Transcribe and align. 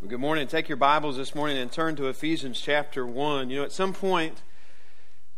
Well, 0.00 0.08
good 0.08 0.18
morning. 0.18 0.46
Take 0.46 0.70
your 0.70 0.78
Bibles 0.78 1.18
this 1.18 1.34
morning 1.34 1.58
and 1.58 1.70
turn 1.70 1.94
to 1.96 2.06
Ephesians 2.06 2.58
chapter 2.58 3.06
1. 3.06 3.50
You 3.50 3.58
know, 3.58 3.64
at 3.64 3.70
some 3.70 3.92
point 3.92 4.40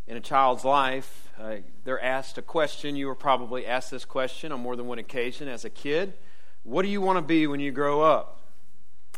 in 0.07 0.17
a 0.17 0.21
child's 0.21 0.65
life, 0.65 1.31
uh, 1.37 1.57
they're 1.83 2.00
asked 2.00 2.38
a 2.38 2.42
question. 2.42 2.94
You 2.94 3.08
were 3.08 3.17
probably 3.17 3.67
asked 3.67 3.90
this 3.90 4.04
question 4.04 4.52
on 4.52 4.60
more 4.60 4.76
than 4.76 4.86
one 4.86 5.00
occasion 5.00 5.48
as 5.48 5.64
a 5.64 5.70
kid 5.70 6.12
What 6.62 6.83
do 6.83 6.88
you 6.88 7.00
want 7.00 7.17
to 7.17 7.22
be 7.22 7.48
when 7.48 7.58
you 7.58 7.72
grow 7.72 8.02
up? 8.02 8.40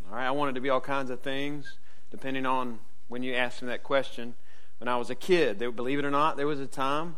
All 0.08 0.16
right, 0.16 0.26
I 0.26 0.30
wanted 0.30 0.54
to 0.54 0.62
be 0.62 0.70
all 0.70 0.80
kinds 0.80 1.10
of 1.10 1.20
things, 1.20 1.76
depending 2.11 2.46
on 2.46 2.79
when 3.08 3.22
you 3.22 3.34
asked 3.34 3.61
me 3.61 3.68
that 3.68 3.82
question. 3.82 4.36
When 4.79 4.88
I 4.88 4.96
was 4.96 5.11
a 5.11 5.14
kid, 5.14 5.58
they, 5.58 5.66
believe 5.66 5.98
it 5.98 6.06
or 6.06 6.11
not, 6.11 6.38
there 6.38 6.46
was 6.46 6.58
a 6.58 6.66
time 6.66 7.16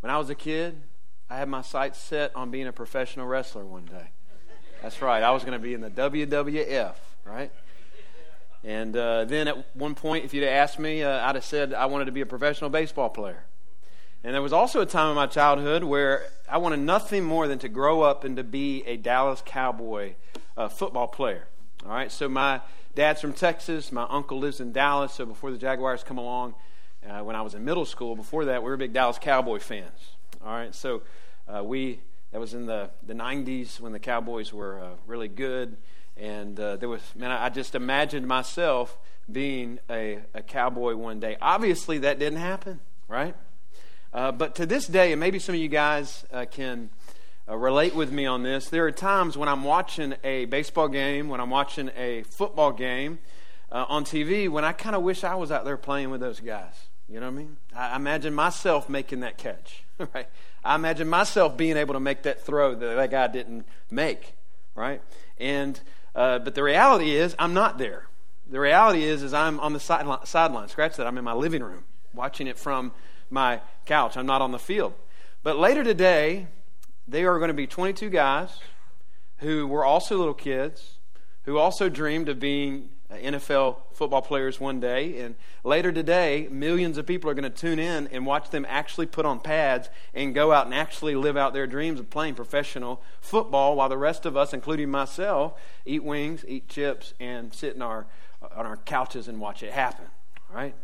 when 0.00 0.10
I 0.10 0.18
was 0.18 0.28
a 0.28 0.34
kid, 0.34 0.82
I 1.30 1.36
had 1.36 1.48
my 1.48 1.62
sights 1.62 2.00
set 2.00 2.34
on 2.34 2.50
being 2.50 2.66
a 2.66 2.72
professional 2.72 3.28
wrestler 3.28 3.64
one 3.64 3.84
day. 3.84 4.08
That's 4.82 5.00
right, 5.00 5.22
I 5.22 5.30
was 5.30 5.44
going 5.44 5.52
to 5.52 5.62
be 5.62 5.72
in 5.72 5.82
the 5.82 5.90
WWF 5.90 6.96
right? 7.24 7.52
And 8.62 8.96
uh, 8.96 9.24
then 9.24 9.48
at 9.48 9.76
one 9.76 9.94
point, 9.94 10.24
if 10.24 10.34
you'd 10.34 10.44
asked 10.44 10.78
me, 10.78 11.02
uh, 11.02 11.26
I'd 11.26 11.34
have 11.34 11.44
said 11.44 11.72
I 11.72 11.86
wanted 11.86 12.06
to 12.06 12.12
be 12.12 12.20
a 12.20 12.26
professional 12.26 12.68
baseball 12.68 13.08
player. 13.08 13.44
And 14.22 14.34
there 14.34 14.42
was 14.42 14.52
also 14.52 14.82
a 14.82 14.86
time 14.86 15.08
in 15.08 15.16
my 15.16 15.26
childhood 15.26 15.82
where 15.82 16.26
I 16.48 16.58
wanted 16.58 16.80
nothing 16.80 17.24
more 17.24 17.48
than 17.48 17.58
to 17.60 17.68
grow 17.68 18.02
up 18.02 18.24
and 18.24 18.36
to 18.36 18.44
be 18.44 18.82
a 18.86 18.98
Dallas 18.98 19.42
Cowboy 19.46 20.14
uh, 20.58 20.68
football 20.68 21.06
player. 21.08 21.46
All 21.86 21.92
right, 21.92 22.12
so 22.12 22.28
my 22.28 22.60
dad's 22.94 23.22
from 23.22 23.32
Texas. 23.32 23.90
My 23.90 24.06
uncle 24.10 24.38
lives 24.38 24.60
in 24.60 24.72
Dallas. 24.72 25.14
So 25.14 25.24
before 25.24 25.50
the 25.50 25.56
Jaguars 25.56 26.04
come 26.04 26.18
along, 26.18 26.54
uh, 27.08 27.20
when 27.20 27.34
I 27.34 27.40
was 27.40 27.54
in 27.54 27.64
middle 27.64 27.86
school, 27.86 28.14
before 28.14 28.44
that, 28.44 28.62
we 28.62 28.68
were 28.68 28.76
big 28.76 28.92
Dallas 28.92 29.18
Cowboy 29.18 29.58
fans. 29.58 30.10
All 30.44 30.52
right, 30.52 30.74
so 30.74 31.00
uh, 31.48 31.64
we 31.64 32.00
that 32.32 32.40
was 32.40 32.52
in 32.52 32.66
the 32.66 32.90
the 33.06 33.14
90s 33.14 33.80
when 33.80 33.92
the 33.92 33.98
Cowboys 33.98 34.52
were 34.52 34.80
uh, 34.80 34.90
really 35.06 35.28
good. 35.28 35.78
And 36.20 36.60
uh, 36.60 36.76
there 36.76 36.88
was, 36.88 37.00
man, 37.16 37.30
I 37.30 37.48
just 37.48 37.74
imagined 37.74 38.28
myself 38.28 38.98
being 39.30 39.78
a, 39.88 40.18
a 40.34 40.42
cowboy 40.42 40.94
one 40.94 41.18
day. 41.18 41.38
Obviously, 41.40 41.98
that 41.98 42.18
didn't 42.18 42.40
happen, 42.40 42.80
right? 43.08 43.34
Uh, 44.12 44.30
but 44.30 44.54
to 44.56 44.66
this 44.66 44.86
day, 44.86 45.12
and 45.12 45.20
maybe 45.20 45.38
some 45.38 45.54
of 45.54 45.60
you 45.60 45.68
guys 45.68 46.26
uh, 46.30 46.44
can 46.50 46.90
uh, 47.48 47.56
relate 47.56 47.94
with 47.94 48.12
me 48.12 48.26
on 48.26 48.42
this, 48.42 48.68
there 48.68 48.84
are 48.84 48.92
times 48.92 49.38
when 49.38 49.48
I'm 49.48 49.64
watching 49.64 50.14
a 50.22 50.44
baseball 50.44 50.88
game, 50.88 51.30
when 51.30 51.40
I'm 51.40 51.48
watching 51.48 51.90
a 51.96 52.22
football 52.24 52.72
game 52.72 53.18
uh, 53.72 53.86
on 53.88 54.04
TV, 54.04 54.46
when 54.46 54.64
I 54.64 54.72
kind 54.72 54.94
of 54.94 55.02
wish 55.02 55.24
I 55.24 55.36
was 55.36 55.50
out 55.50 55.64
there 55.64 55.78
playing 55.78 56.10
with 56.10 56.20
those 56.20 56.40
guys. 56.40 56.74
You 57.08 57.18
know 57.18 57.26
what 57.26 57.34
I 57.34 57.38
mean? 57.38 57.56
I 57.74 57.96
imagine 57.96 58.34
myself 58.34 58.90
making 58.90 59.20
that 59.20 59.38
catch, 59.38 59.84
right? 60.14 60.28
I 60.62 60.74
imagine 60.74 61.08
myself 61.08 61.56
being 61.56 61.78
able 61.78 61.94
to 61.94 62.00
make 62.00 62.24
that 62.24 62.42
throw 62.42 62.74
that 62.74 62.94
that 62.94 63.10
guy 63.10 63.26
didn't 63.28 63.64
make, 63.90 64.34
right? 64.74 65.00
And 65.38 65.80
uh, 66.14 66.38
but 66.40 66.54
the 66.54 66.62
reality 66.62 67.14
is, 67.14 67.34
I'm 67.38 67.54
not 67.54 67.78
there. 67.78 68.06
The 68.48 68.60
reality 68.60 69.04
is, 69.04 69.22
is 69.22 69.32
I'm 69.32 69.60
on 69.60 69.72
the 69.72 69.80
sideline. 69.80 70.24
sideline. 70.26 70.68
Scratch 70.68 70.96
that. 70.96 71.06
I'm 71.06 71.16
in 71.18 71.24
my 71.24 71.34
living 71.34 71.62
room 71.62 71.84
watching 72.12 72.46
it 72.46 72.58
from 72.58 72.92
my 73.30 73.60
couch. 73.86 74.16
I'm 74.16 74.26
not 74.26 74.42
on 74.42 74.50
the 74.50 74.58
field. 74.58 74.94
But 75.42 75.58
later 75.58 75.84
today, 75.84 76.48
there 77.06 77.32
are 77.32 77.38
going 77.38 77.48
to 77.48 77.54
be 77.54 77.66
22 77.66 78.10
guys 78.10 78.58
who 79.38 79.66
were 79.66 79.84
also 79.84 80.18
little 80.18 80.34
kids, 80.34 80.98
who 81.44 81.58
also 81.58 81.88
dreamed 81.88 82.28
of 82.28 82.38
being 82.38 82.90
NFL 83.16 83.76
football 83.92 84.22
players 84.22 84.60
one 84.60 84.80
day. 84.80 85.20
And 85.20 85.34
later 85.64 85.92
today, 85.92 86.48
millions 86.50 86.96
of 86.98 87.06
people 87.06 87.28
are 87.30 87.34
going 87.34 87.50
to 87.50 87.50
tune 87.50 87.78
in 87.78 88.08
and 88.08 88.24
watch 88.24 88.50
them 88.50 88.66
actually 88.68 89.06
put 89.06 89.26
on 89.26 89.40
pads 89.40 89.88
and 90.14 90.34
go 90.34 90.52
out 90.52 90.66
and 90.66 90.74
actually 90.74 91.14
live 91.14 91.36
out 91.36 91.52
their 91.52 91.66
dreams 91.66 92.00
of 92.00 92.10
playing 92.10 92.34
professional 92.34 93.02
football 93.20 93.76
while 93.76 93.88
the 93.88 93.98
rest 93.98 94.26
of 94.26 94.36
us, 94.36 94.52
including 94.52 94.90
myself, 94.90 95.60
eat 95.84 96.04
wings, 96.04 96.44
eat 96.46 96.68
chips, 96.68 97.14
and 97.18 97.52
sit 97.52 97.74
in 97.74 97.82
our, 97.82 98.06
on 98.54 98.66
our 98.66 98.76
couches 98.76 99.28
and 99.28 99.40
watch 99.40 99.62
it 99.62 99.72
happen. 99.72 100.06
All 100.50 100.56
right? 100.56 100.74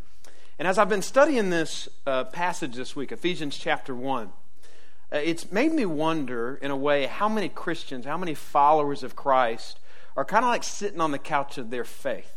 And 0.58 0.66
as 0.66 0.78
I've 0.78 0.88
been 0.88 1.02
studying 1.02 1.50
this 1.50 1.88
uh, 2.06 2.24
passage 2.24 2.76
this 2.76 2.96
week, 2.96 3.12
Ephesians 3.12 3.56
chapter 3.56 3.94
1, 3.94 4.32
uh, 5.12 5.18
it's 5.18 5.52
made 5.52 5.72
me 5.72 5.86
wonder, 5.86 6.58
in 6.60 6.70
a 6.70 6.76
way, 6.76 7.06
how 7.06 7.28
many 7.28 7.48
Christians, 7.48 8.06
how 8.06 8.18
many 8.18 8.34
followers 8.34 9.02
of 9.02 9.14
Christ 9.14 9.78
are 10.16 10.24
kind 10.24 10.44
of 10.44 10.50
like 10.50 10.64
sitting 10.64 11.00
on 11.00 11.10
the 11.10 11.18
couch 11.18 11.58
of 11.58 11.70
their 11.70 11.84
faith. 11.84 12.32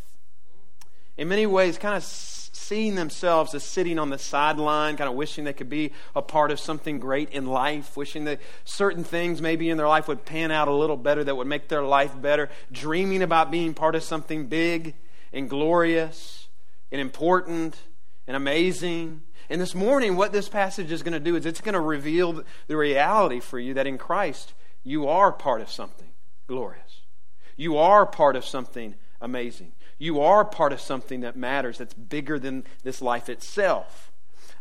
In 1.18 1.28
many 1.28 1.46
ways, 1.46 1.78
kind 1.78 1.96
of 1.96 2.04
seeing 2.04 2.96
themselves 2.96 3.54
as 3.56 3.64
sitting 3.64 3.98
on 3.98 4.10
the 4.10 4.18
sideline, 4.18 4.96
kind 4.96 5.10
of 5.10 5.16
wishing 5.16 5.44
they 5.44 5.54
could 5.54 5.70
be 5.70 5.92
a 6.16 6.22
part 6.22 6.52
of 6.52 6.60
something 6.60 7.00
great 7.00 7.30
in 7.32 7.46
life, 7.46 7.98
wishing 7.98 8.26
that 8.26 8.40
certain 8.64 9.04
things 9.04 9.42
maybe 9.42 9.70
in 9.70 9.78
their 9.78 9.88
life 9.88 10.08
would 10.08 10.24
pan 10.24 10.52
out 10.52 10.68
a 10.68 10.74
little 10.74 10.98
better, 10.98 11.24
that 11.24 11.36
would 11.36 11.48
make 11.48 11.68
their 11.68 11.82
life 11.82 12.20
better, 12.22 12.50
dreaming 12.72 13.24
about 13.24 13.50
being 13.50 13.74
part 13.74 13.96
of 13.96 14.04
something 14.04 14.48
big 14.48 14.94
and 15.34 15.50
glorious 15.50 16.48
and 16.92 17.02
important 17.02 17.76
and 18.28 18.38
amazing. 18.38 19.22
And 19.50 19.60
this 19.60 19.74
morning, 19.74 20.16
what 20.16 20.32
this 20.32 20.48
passage 20.48 20.92
is 20.92 21.02
going 21.02 21.14
to 21.14 21.20
do 21.20 21.36
is 21.36 21.46
it's 21.46 21.62
going 21.62 21.74
to 21.74 21.82
reveal 21.82 22.44
the 22.68 22.78
reality 22.78 23.40
for 23.40 23.58
you 23.58 23.74
that 23.74 23.88
in 23.88 23.98
Christ, 23.98 24.54
you 24.84 25.08
are 25.08 25.32
part 25.32 25.62
of 25.62 25.72
something 25.72 26.10
glorious. 26.48 27.02
You 27.60 27.76
are 27.76 28.06
part 28.06 28.38
of 28.38 28.46
something 28.46 28.96
amazing. 29.20 29.74
You 29.98 30.22
are 30.22 30.46
part 30.46 30.72
of 30.72 30.80
something 30.80 31.20
that 31.20 31.36
matters, 31.36 31.80
that's 31.80 31.94
bigger 31.94 32.40
than 32.40 32.64
this 32.84 33.02
life 33.02 33.28
itself. 33.28 34.14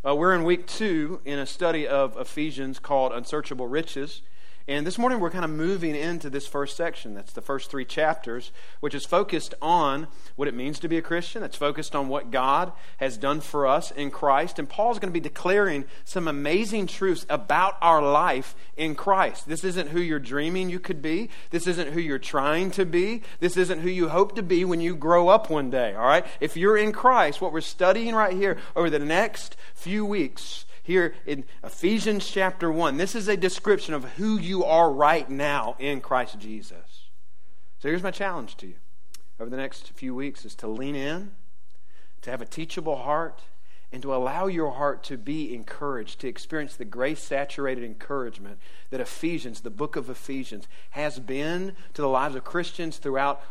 Uh, 0.05 0.17
we're 0.17 0.35
in 0.35 0.43
week 0.43 0.67
two 0.67 1.21
in 1.25 1.39
a 1.39 1.47
study 1.47 1.87
of 1.87 2.17
Ephesians 2.17 2.81
called 2.81 3.13
Unsearchable 3.13 3.69
Riches. 3.69 4.23
And 4.69 4.87
this 4.87 4.99
morning 4.99 5.19
we're 5.19 5.31
kind 5.31 5.47
of 5.47 5.51
moving 5.51 5.97
into 5.97 6.29
this 6.29 6.47
first 6.47 6.77
section. 6.77 7.15
That's 7.15 7.33
the 7.33 7.41
first 7.41 7.71
three 7.71 7.87
chapters, 7.87 8.53
which 8.81 8.95
is 8.95 9.07
focused 9.07 9.55
on 9.63 10.09
what 10.37 10.47
it 10.47 10.53
means 10.53 10.79
to 10.81 10.89
be 10.89 10.99
a 10.99 11.03
Christian. 11.03 11.41
That's 11.41 11.57
focused 11.57 11.97
on 11.97 12.09
what 12.09 12.31
God 12.31 12.73
has 12.99 13.17
done 13.17 13.41
for 13.41 13.67
us 13.67 13.91
in 13.91 14.11
Christ. 14.11 14.59
And 14.59 14.69
Paul's 14.69 14.99
going 14.99 15.09
to 15.09 15.19
be 15.19 15.27
declaring 15.27 15.87
some 16.05 16.29
amazing 16.29 16.87
truths 16.87 17.25
about 17.31 17.79
our 17.81 18.03
life 18.03 18.55
in 18.77 18.95
Christ. 18.95 19.49
This 19.49 19.65
isn't 19.65 19.89
who 19.89 20.01
you're 20.01 20.19
dreaming 20.19 20.69
you 20.69 20.81
could 20.81 21.01
be. 21.01 21.31
This 21.49 21.67
isn't 21.67 21.95
who 21.95 22.01
you're 22.01 22.19
trying 22.19 22.71
to 22.73 22.85
be. 22.85 23.23
This 23.41 23.57
isn't 23.57 23.81
who 23.81 23.89
you 23.89 24.11
hope 24.11 24.35
to 24.35 24.43
be 24.43 24.67
when 24.67 24.83
you 24.83 24.95
grow 24.95 25.29
up 25.31 25.49
one 25.49 25.71
day, 25.71 25.95
all 25.95 26.07
right? 26.07 26.27
If 26.41 26.59
you're 26.59 26.77
in 26.77 26.93
Christ, 26.93 27.41
what 27.41 27.55
we're 27.55 27.63
studying 27.63 28.15
right 28.15 28.35
here 28.35 28.59
over 28.77 28.91
the 28.91 28.99
next 28.99 29.57
few 29.73 30.05
weeks 30.05 30.67
here 30.89 31.15
in 31.27 31.45
Ephesians 31.63 32.27
chapter 32.27 32.73
1. 32.73 32.97
This 32.97 33.15
is 33.15 33.29
a 33.29 33.37
description 33.37 33.93
of 33.93 34.05
who 34.15 34.39
you 34.39 34.65
are 34.65 34.91
right 34.91 35.29
now 35.29 35.77
in 35.79 36.01
Christ 36.01 36.39
Jesus. 36.39 37.11
So 37.79 37.91
here's 37.91 38.03
my 38.03 38.11
challenge 38.11 38.57
to 38.57 38.67
you 38.67 38.77
over 39.39 39.51
the 39.51 39.59
next 39.59 39.91
few 39.91 40.15
weeks 40.15 40.47
is 40.47 40.55
to 40.57 40.67
lean 40.67 40.97
in, 40.97 41.33
to 42.23 42.31
have 42.31 42.41
a 42.41 42.47
teachable 42.47 42.97
heart, 42.97 43.43
and 43.93 44.01
to 44.01 44.15
allow 44.15 44.47
your 44.47 44.73
heart 44.73 45.05
to 45.05 45.19
be 45.19 45.55
encouraged, 45.55 46.21
to 46.21 46.29
experience 46.29 46.75
the 46.75 46.87
grace 46.87 47.21
saturated 47.21 47.85
encouragement 47.85 48.59
that 48.89 48.99
Ephesians, 48.99 49.61
the 49.61 49.71
book 49.71 49.95
of 49.95 50.09
Ephesians, 50.09 50.67
has 50.91 51.19
been 51.19 51.77
to 51.93 52.01
the 52.01 52.09
lives 52.09 52.35
of 52.35 52.45
Christians 52.45 52.97
throughout 52.97 53.43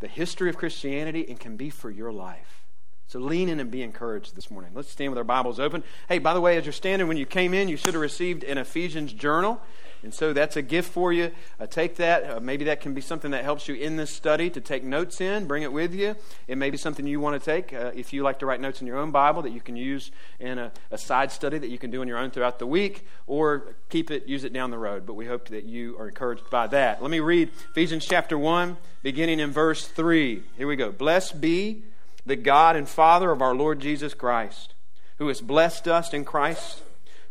the 0.00 0.08
history 0.08 0.48
of 0.48 0.56
Christianity 0.56 1.26
and 1.28 1.38
can 1.38 1.58
be 1.58 1.68
for 1.68 1.90
your 1.90 2.12
life. 2.12 2.64
So 3.08 3.18
lean 3.18 3.48
in 3.48 3.58
and 3.58 3.70
be 3.70 3.82
encouraged 3.82 4.36
this 4.36 4.50
morning. 4.50 4.72
Let's 4.74 4.90
stand 4.90 5.10
with 5.12 5.16
our 5.16 5.24
Bibles 5.24 5.58
open. 5.58 5.82
Hey, 6.10 6.18
by 6.18 6.34
the 6.34 6.42
way, 6.42 6.58
as 6.58 6.66
you're 6.66 6.74
standing, 6.74 7.08
when 7.08 7.16
you 7.16 7.24
came 7.24 7.54
in, 7.54 7.66
you 7.66 7.78
should 7.78 7.94
have 7.94 8.02
received 8.02 8.44
an 8.44 8.58
Ephesians 8.58 9.14
journal. 9.14 9.62
And 10.02 10.12
so 10.12 10.34
that's 10.34 10.56
a 10.56 10.62
gift 10.62 10.92
for 10.92 11.10
you. 11.10 11.30
Uh, 11.58 11.66
take 11.66 11.96
that. 11.96 12.30
Uh, 12.30 12.38
maybe 12.38 12.66
that 12.66 12.82
can 12.82 12.92
be 12.92 13.00
something 13.00 13.30
that 13.30 13.44
helps 13.44 13.66
you 13.66 13.76
in 13.76 13.96
this 13.96 14.10
study 14.10 14.50
to 14.50 14.60
take 14.60 14.84
notes 14.84 15.22
in. 15.22 15.46
Bring 15.46 15.62
it 15.62 15.72
with 15.72 15.94
you. 15.94 16.16
It 16.48 16.58
may 16.58 16.68
be 16.68 16.76
something 16.76 17.06
you 17.06 17.18
want 17.18 17.42
to 17.42 17.44
take 17.44 17.72
uh, 17.72 17.92
if 17.94 18.12
you 18.12 18.22
like 18.22 18.40
to 18.40 18.46
write 18.46 18.60
notes 18.60 18.82
in 18.82 18.86
your 18.86 18.98
own 18.98 19.10
Bible 19.10 19.40
that 19.40 19.52
you 19.52 19.62
can 19.62 19.74
use 19.74 20.10
in 20.38 20.58
a, 20.58 20.70
a, 20.90 20.98
side 20.98 21.32
study 21.32 21.56
that 21.56 21.70
you 21.70 21.78
can 21.78 21.90
do 21.90 22.02
on 22.02 22.08
your 22.08 22.18
own 22.18 22.30
throughout 22.30 22.58
the 22.58 22.66
week, 22.66 23.06
or 23.26 23.74
keep 23.88 24.10
it, 24.10 24.26
use 24.26 24.44
it 24.44 24.52
down 24.52 24.70
the 24.70 24.78
road. 24.78 25.06
But 25.06 25.14
we 25.14 25.24
hope 25.24 25.48
that 25.48 25.64
you 25.64 25.98
are 25.98 26.08
encouraged 26.08 26.50
by 26.50 26.66
that. 26.66 27.00
Let 27.00 27.10
me 27.10 27.20
read 27.20 27.52
Ephesians 27.70 28.04
chapter 28.04 28.36
1, 28.36 28.76
beginning 29.02 29.40
in 29.40 29.50
verse 29.50 29.88
3. 29.88 30.42
Here 30.58 30.68
we 30.68 30.76
go. 30.76 30.92
Blessed 30.92 31.40
be 31.40 31.84
the 32.28 32.36
God 32.36 32.76
and 32.76 32.88
Father 32.88 33.30
of 33.30 33.42
our 33.42 33.54
Lord 33.54 33.80
Jesus 33.80 34.14
Christ, 34.14 34.74
who 35.16 35.28
has 35.28 35.40
blessed 35.40 35.88
us 35.88 36.12
in 36.12 36.24
Christ 36.24 36.82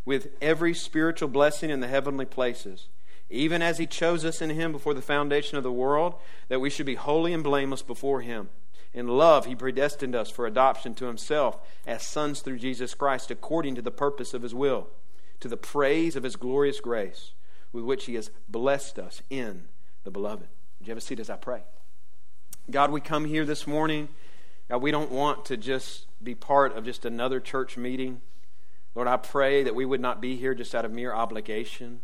with 0.04 0.28
every 0.42 0.74
spiritual 0.74 1.28
blessing 1.28 1.70
in 1.70 1.80
the 1.80 1.88
heavenly 1.88 2.24
places, 2.24 2.88
even 3.30 3.62
as 3.62 3.78
he 3.78 3.86
chose 3.86 4.24
us 4.24 4.42
in 4.42 4.50
him 4.50 4.72
before 4.72 4.94
the 4.94 5.02
foundation 5.02 5.56
of 5.56 5.62
the 5.62 5.72
world, 5.72 6.14
that 6.48 6.60
we 6.60 6.68
should 6.68 6.86
be 6.86 6.96
holy 6.96 7.32
and 7.32 7.44
blameless 7.44 7.82
before 7.82 8.22
him. 8.22 8.48
In 8.92 9.06
love, 9.06 9.46
he 9.46 9.54
predestined 9.54 10.16
us 10.16 10.30
for 10.30 10.46
adoption 10.46 10.94
to 10.94 11.06
himself 11.06 11.58
as 11.86 12.02
sons 12.02 12.40
through 12.40 12.58
Jesus 12.58 12.94
Christ, 12.94 13.30
according 13.30 13.74
to 13.76 13.82
the 13.82 13.90
purpose 13.90 14.34
of 14.34 14.42
his 14.42 14.54
will, 14.54 14.88
to 15.40 15.48
the 15.48 15.56
praise 15.56 16.16
of 16.16 16.24
his 16.24 16.36
glorious 16.36 16.80
grace, 16.80 17.32
with 17.72 17.84
which 17.84 18.06
he 18.06 18.14
has 18.14 18.30
blessed 18.48 18.98
us 18.98 19.22
in 19.30 19.68
the 20.04 20.10
beloved. 20.10 20.48
Would 20.78 20.88
you 20.88 20.90
have 20.90 20.98
a 20.98 21.02
seat 21.02 21.20
as 21.20 21.30
I 21.30 21.36
pray? 21.36 21.62
God, 22.70 22.90
we 22.90 23.00
come 23.00 23.26
here 23.26 23.44
this 23.44 23.66
morning 23.66 24.08
God, 24.68 24.82
we 24.82 24.90
don't 24.90 25.10
want 25.10 25.44
to 25.46 25.56
just 25.56 26.06
be 26.22 26.34
part 26.34 26.76
of 26.76 26.84
just 26.84 27.04
another 27.04 27.40
church 27.40 27.76
meeting. 27.76 28.20
Lord, 28.94 29.08
I 29.08 29.16
pray 29.16 29.62
that 29.62 29.74
we 29.74 29.84
would 29.84 30.00
not 30.00 30.20
be 30.20 30.36
here 30.36 30.54
just 30.54 30.74
out 30.74 30.84
of 30.84 30.92
mere 30.92 31.12
obligation, 31.12 32.00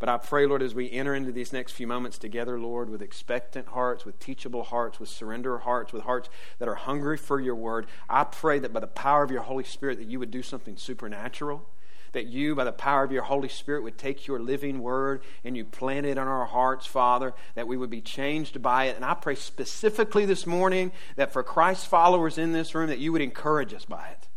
But 0.00 0.08
I 0.08 0.16
pray, 0.16 0.46
Lord, 0.46 0.62
as 0.62 0.74
we 0.74 0.90
enter 0.90 1.14
into 1.14 1.30
these 1.30 1.52
next 1.52 1.72
few 1.72 1.86
moments 1.86 2.16
together, 2.16 2.58
Lord, 2.58 2.88
with 2.88 3.02
expectant 3.02 3.68
hearts, 3.68 4.06
with 4.06 4.18
teachable 4.18 4.64
hearts, 4.64 4.98
with 4.98 5.10
surrender 5.10 5.58
hearts, 5.58 5.92
with 5.92 6.04
hearts 6.04 6.30
that 6.58 6.68
are 6.68 6.74
hungry 6.74 7.18
for 7.18 7.38
your 7.38 7.54
word, 7.54 7.86
I 8.08 8.24
pray 8.24 8.58
that 8.60 8.72
by 8.72 8.80
the 8.80 8.86
power 8.86 9.22
of 9.22 9.30
your 9.30 9.42
Holy 9.42 9.62
Spirit 9.62 9.98
that 9.98 10.08
you 10.08 10.18
would 10.18 10.30
do 10.30 10.42
something 10.42 10.78
supernatural 10.78 11.68
that 12.12 12.26
you, 12.26 12.54
by 12.54 12.64
the 12.64 12.72
power 12.72 13.04
of 13.04 13.12
your 13.12 13.22
Holy 13.22 13.48
Spirit, 13.48 13.82
would 13.82 13.98
take 13.98 14.26
your 14.26 14.38
living 14.38 14.80
word 14.80 15.22
and 15.44 15.56
you 15.56 15.64
plant 15.64 16.06
it 16.06 16.12
in 16.12 16.18
our 16.18 16.46
hearts, 16.46 16.86
Father, 16.86 17.34
that 17.54 17.68
we 17.68 17.76
would 17.76 17.90
be 17.90 18.00
changed 18.00 18.60
by 18.62 18.84
it. 18.86 18.96
And 18.96 19.04
I 19.04 19.14
pray 19.14 19.34
specifically 19.34 20.26
this 20.26 20.46
morning 20.46 20.92
that 21.16 21.32
for 21.32 21.42
Christ's 21.42 21.86
followers 21.86 22.38
in 22.38 22.52
this 22.52 22.74
room, 22.74 22.88
that 22.88 22.98
you 22.98 23.12
would 23.12 23.22
encourage 23.22 23.72
us 23.74 23.84
by 23.84 24.08
it. 24.08 24.28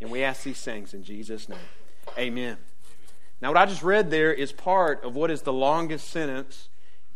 And 0.00 0.10
we 0.10 0.22
ask 0.22 0.42
these 0.42 0.62
things 0.62 0.94
in 0.94 1.04
Jesus' 1.04 1.48
name. 1.48 1.58
Amen. 2.18 2.56
Now, 3.40 3.48
what 3.48 3.56
I 3.56 3.66
just 3.66 3.82
read 3.82 4.10
there 4.10 4.32
is 4.32 4.52
part 4.52 5.02
of 5.04 5.14
what 5.14 5.30
is 5.30 5.42
the 5.42 5.52
longest 5.52 6.08
sentence 6.08 6.68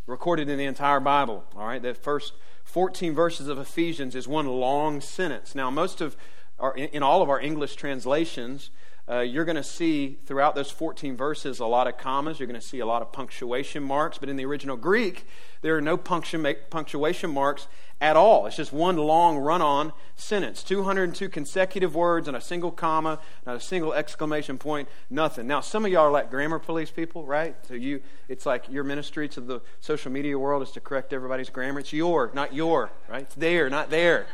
recorded 0.07 0.49
in 0.49 0.59
the 0.59 0.65
entire 0.65 1.01
Bible. 1.01 1.45
All 1.57 1.67
right, 1.67 1.83
the 1.83 1.95
first 1.95 2.33
14 2.65 3.15
verses 3.15 3.49
of 3.49 3.59
Ephesians 3.59 4.15
is 4.15 4.27
one 4.27 4.47
long 4.47 5.01
sentence. 5.01 5.55
Now, 5.55 5.71
most 5.71 6.01
of 6.01 6.17
our, 6.59 6.75
in 6.77 7.03
all 7.03 7.23
of 7.23 7.29
our 7.29 7.41
English 7.41 7.77
translations, 7.77 8.71
uh, 9.07 9.21
you're 9.21 9.45
going 9.45 9.57
to 9.57 9.63
see 9.63 10.17
throughout 10.25 10.55
those 10.55 10.71
14 10.71 11.15
verses 11.15 11.61
a 11.61 11.67
lot 11.67 11.87
of 11.87 11.99
commas. 11.99 12.41
You're 12.41 12.47
going 12.47 12.61
to 12.61 12.67
see 12.67 12.81
a 12.81 12.87
lot 12.87 13.03
of 13.03 13.13
punctuation 13.13 13.83
marks. 13.83 14.17
But 14.17 14.31
in 14.31 14.37
the 14.37 14.47
original 14.47 14.79
Greek, 14.79 15.27
there 15.61 15.77
are 15.77 15.81
no 15.83 15.99
punctuation 15.99 17.31
marks 17.31 17.67
at 18.01 18.17
all. 18.17 18.47
It's 18.47 18.57
just 18.57 18.73
one 18.73 18.97
long 18.97 19.37
run 19.37 19.61
on 19.61 19.93
sentence 20.17 20.63
202 20.63 21.29
consecutive 21.29 21.95
words 21.95 22.29
and 22.29 22.37
a 22.37 22.41
single 22.41 22.71
comma, 22.71 23.19
not 23.47 23.57
a 23.57 23.61
single 23.61 23.93
exclamation 23.93 24.57
point, 24.57 24.89
nothing. 25.11 25.47
Now, 25.47 25.61
some 25.61 25.85
of 25.85 25.93
y'all 25.93 26.07
are 26.07 26.11
like 26.11 26.31
grammar 26.31 26.59
police 26.59 26.91
people, 26.91 27.27
right? 27.27 27.55
So 27.69 27.75
you, 27.75 28.01
it's 28.29 28.47
like 28.47 28.71
your 28.71 28.85
ministry 28.85 29.29
to 29.31 29.41
the 29.41 29.61
social 29.81 30.11
media 30.11 30.39
world 30.39 30.63
is 30.63 30.71
to 30.73 30.81
correct 30.81 31.13
everybody's 31.13 31.51
grammar. 31.51 31.81
It's 31.81 31.93
your, 31.93 32.31
not 32.33 32.55
your, 32.55 32.91
right? 33.09 33.23
It's 33.23 33.35
there, 33.35 33.69
not 33.69 33.91
there. 33.91 34.27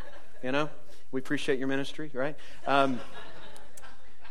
You 0.45 0.53
know? 0.53 0.71
We 1.13 1.21
appreciate 1.21 1.59
your 1.59 1.67
ministry, 1.67 2.09
right? 2.15 2.37
Um, 2.69 3.01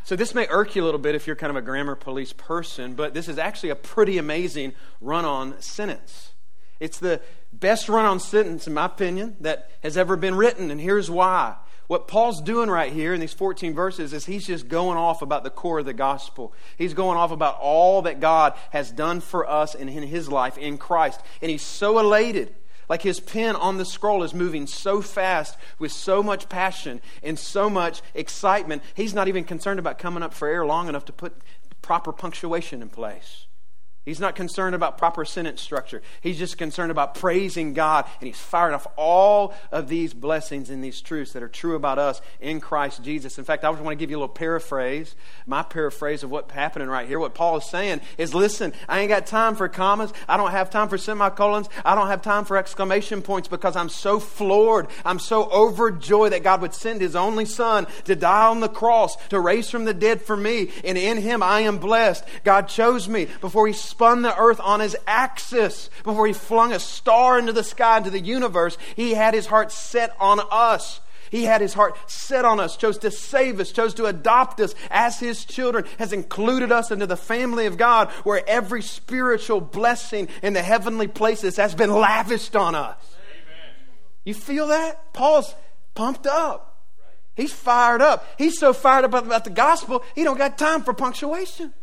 so 0.10 0.16
this 0.16 0.34
may 0.34 0.48
irk 0.50 0.76
you 0.76 0.84
a 0.84 0.86
little 0.86 1.00
bit 1.00 1.14
if 1.14 1.28
you're 1.28 1.36
kind 1.36 1.52
of 1.52 1.56
a 1.56 1.62
grammar 1.62 1.94
police 1.94 2.34
person, 2.34 2.96
but 2.96 3.14
this 3.14 3.28
is 3.28 3.38
actually 3.38 3.70
a 3.70 3.76
pretty 3.76 4.18
amazing 4.18 4.74
run 5.02 5.24
on 5.24 5.62
sentence. 5.62 6.32
It's 6.80 6.98
the 6.98 7.22
best 7.54 7.88
run 7.88 8.06
on 8.06 8.20
sentence, 8.20 8.66
in 8.66 8.74
my 8.74 8.86
opinion, 8.86 9.38
that 9.42 9.70
has 9.84 9.98
ever 9.98 10.16
been 10.16 10.34
written, 10.34 10.72
and 10.72 10.82
here's 10.82 11.12
why. 11.12 11.58
What 11.86 12.08
Paul's 12.08 12.42
doing 12.42 12.72
right 12.72 12.92
here 12.92 13.14
in 13.14 13.20
these 13.20 13.34
14 13.34 13.76
verses 13.76 14.12
is 14.12 14.26
he's 14.26 14.48
just 14.48 14.68
going 14.68 14.98
off 14.98 15.22
about 15.22 15.44
the 15.44 15.52
core 15.52 15.78
of 15.78 15.86
the 15.86 15.94
gospel. 15.94 16.56
He's 16.76 16.96
going 16.96 17.20
off 17.20 17.30
about 17.30 17.60
all 17.60 18.02
that 18.02 18.20
God 18.20 18.56
has 18.72 18.92
done 18.92 19.22
for 19.22 19.48
us 19.48 19.76
and 19.76 19.92
in 19.92 20.02
his 20.02 20.28
life 20.28 20.58
in 20.58 20.80
Christ. 20.80 21.22
And 21.40 21.52
he's 21.52 21.62
so 21.62 22.00
elated 22.00 22.56
like 22.90 23.04
his 23.04 23.20
pen 23.20 23.56
on 23.56 23.78
the 23.78 23.86
scroll 23.86 24.24
is 24.24 24.34
moving 24.34 24.68
so 24.68 25.02
fast 25.02 25.56
with 25.78 25.92
so 25.92 26.22
much 26.22 26.50
passion 26.50 27.00
and 27.24 27.38
so 27.38 27.70
much 27.70 28.02
excitement, 28.14 28.82
he's 28.96 29.14
not 29.14 29.28
even 29.28 29.44
concerned 29.44 29.80
about 29.80 30.00
coming 30.00 30.24
up 30.24 30.34
for 30.34 30.48
air 30.48 30.66
long 30.66 30.90
enough 30.90 31.06
to 31.06 31.14
put 31.14 31.38
proper 31.82 32.12
punctuation 32.12 32.82
in 32.82 32.90
place. 32.90 33.46
He's 34.06 34.20
not 34.20 34.36
concerned 34.36 34.76
about 34.76 34.98
proper 34.98 35.26
sentence 35.26 35.62
structure. 35.62 36.02
He's 36.22 36.40
just 36.40 36.58
concerned 36.58 36.90
about 36.90 37.16
praising 37.16 37.74
God, 37.74 38.06
and 38.20 38.28
he's 38.28 38.40
firing 38.40 38.74
off 38.74 38.88
all 38.96 39.54
of 39.72 39.88
these 39.90 40.14
blessings 40.14 40.70
and 40.70 40.84
these 40.84 41.02
truths 41.02 41.34
that 41.34 41.44
are 41.44 41.50
true 41.50 41.76
about 41.76 42.00
us 42.00 42.22
in 42.40 42.62
Christ 42.62 43.04
Jesus. 43.04 43.38
In 43.38 43.44
fact, 43.44 43.64
I 43.64 43.72
just 43.72 43.84
want 43.84 43.98
to 43.98 44.02
give 44.02 44.10
you 44.10 44.18
a 44.18 44.22
little 44.22 44.34
paraphrase, 44.34 45.16
my 45.46 45.64
paraphrase 45.64 46.24
of 46.24 46.32
what's 46.32 46.52
happening 46.52 46.88
right 46.88 47.08
here. 47.08 47.20
What 47.20 47.36
Paul 47.36 47.58
is 47.58 47.70
saying 47.70 48.02
is 48.18 48.34
listen, 48.34 48.74
I 48.88 49.02
ain't 49.02 49.10
got 49.10 49.28
time 49.28 49.56
for 49.56 49.68
commas. 49.68 50.14
I 50.28 50.38
don't 50.38 50.52
have 50.52 50.70
time 50.70 50.88
for 50.88 50.98
semicolons. 50.98 51.68
I 51.84 51.94
don't 51.94 52.08
have 52.08 52.22
time 52.22 52.46
for 52.46 52.58
exclamation 52.58 53.22
points 53.22 53.48
because 53.48 53.76
I'm 53.76 53.90
so 53.90 54.20
floored. 54.20 54.88
I'm 55.04 55.20
so 55.20 55.50
overjoyed 55.52 56.32
that 56.32 56.44
God 56.44 56.62
would 56.62 56.74
send 56.74 57.02
his 57.02 57.16
only 57.16 57.46
son 57.46 57.86
to 58.06 58.16
die 58.16 58.48
on 58.48 58.62
the 58.62 58.70
cross, 58.70 59.18
to 59.28 59.40
raise 59.40 59.70
from 59.70 59.86
the 59.86 59.94
dead 59.94 60.22
for 60.22 60.38
me. 60.38 60.72
And 60.84 60.98
in 60.98 61.18
him 61.18 61.44
I 61.44 61.62
am 61.62 61.78
blessed. 61.80 62.24
God 62.44 62.70
chose 62.70 63.10
me 63.10 63.28
before 63.42 63.68
he 63.68 63.74
spun 63.90 64.22
the 64.22 64.38
earth 64.38 64.60
on 64.60 64.80
his 64.80 64.96
axis, 65.08 65.90
before 66.04 66.28
he 66.28 66.34
flung 66.34 66.72
a 66.72 66.80
star 66.80 67.40
into 67.40 67.52
the 67.52 67.64
sky, 67.64 67.98
into 67.98 68.10
the 68.10 68.20
universe, 68.20 68.78
he 68.96 69.14
had 69.14 69.34
his 69.34 69.48
heart 69.48 69.72
set 69.72 70.16
on 70.20 70.40
us. 70.52 71.02
He 71.32 71.44
had 71.44 71.62
his 71.62 71.74
heart 71.74 71.98
set 72.10 72.46
on 72.46 72.60
us, 72.60 72.76
chose 72.76 72.98
to 73.00 73.12
save 73.12 73.60
us, 73.60 73.72
chose 73.72 73.94
to 73.96 74.06
adopt 74.06 74.60
us 74.60 74.74
as 74.90 75.20
his 75.20 75.46
children, 75.46 75.86
has 76.00 76.14
included 76.14 76.72
us 76.72 76.92
into 76.92 77.06
the 77.06 77.18
family 77.18 77.66
of 77.66 77.78
God 77.78 78.10
where 78.24 78.48
every 78.48 78.82
spiritual 78.82 79.62
blessing 79.62 80.28
in 80.42 80.54
the 80.54 80.64
heavenly 80.64 81.08
places 81.08 81.58
has 81.58 81.76
been 81.76 81.92
lavished 81.92 82.56
on 82.56 82.74
us. 82.74 82.98
Amen. 83.32 83.76
You 84.24 84.34
feel 84.34 84.68
that? 84.68 85.14
Paul's 85.14 85.54
pumped 85.94 86.26
up. 86.26 86.66
He's 87.36 87.54
fired 87.54 88.02
up. 88.02 88.26
He's 88.38 88.60
so 88.60 88.74
fired 88.74 89.06
up 89.06 89.14
about 89.14 89.44
the 89.44 89.50
gospel, 89.50 90.04
he 90.16 90.24
don't 90.24 90.38
got 90.38 90.58
time 90.58 90.84
for 90.84 90.94
punctuation. 90.94 91.74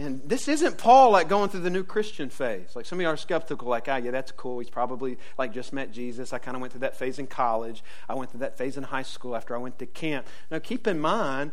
And 0.00 0.22
this 0.24 0.48
isn't 0.48 0.78
Paul 0.78 1.10
like 1.10 1.28
going 1.28 1.50
through 1.50 1.60
the 1.60 1.68
new 1.68 1.84
Christian 1.84 2.30
phase. 2.30 2.74
Like 2.74 2.86
some 2.86 2.98
of 2.98 3.02
you 3.02 3.08
are 3.08 3.18
skeptical, 3.18 3.68
like, 3.68 3.86
ah, 3.86 3.96
yeah, 3.96 4.10
that's 4.10 4.32
cool. 4.32 4.58
He's 4.58 4.70
probably 4.70 5.18
like 5.36 5.52
just 5.52 5.74
met 5.74 5.92
Jesus. 5.92 6.32
I 6.32 6.38
kind 6.38 6.54
of 6.54 6.62
went 6.62 6.72
through 6.72 6.80
that 6.80 6.96
phase 6.96 7.18
in 7.18 7.26
college. 7.26 7.84
I 8.08 8.14
went 8.14 8.30
through 8.30 8.40
that 8.40 8.56
phase 8.56 8.78
in 8.78 8.84
high 8.84 9.02
school 9.02 9.36
after 9.36 9.54
I 9.54 9.58
went 9.58 9.78
to 9.80 9.86
camp. 9.86 10.26
Now, 10.50 10.58
keep 10.58 10.86
in 10.86 10.98
mind, 10.98 11.52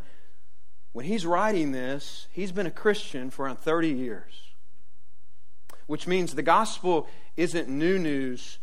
when 0.93 1.05
he's 1.05 1.25
writing 1.25 1.73
this, 1.73 2.27
he's 2.31 2.53
been 2.53 2.65
a 2.65 2.71
Christian 2.71 3.31
for 3.31 3.43
around 3.43 3.59
30 3.59 3.89
years, 3.89 4.33
which 5.87 6.07
means 6.07 6.33
the 6.33 6.41
gospel 6.41 7.05
isn't 7.35 7.67
new 7.67 7.99
news 7.99 8.59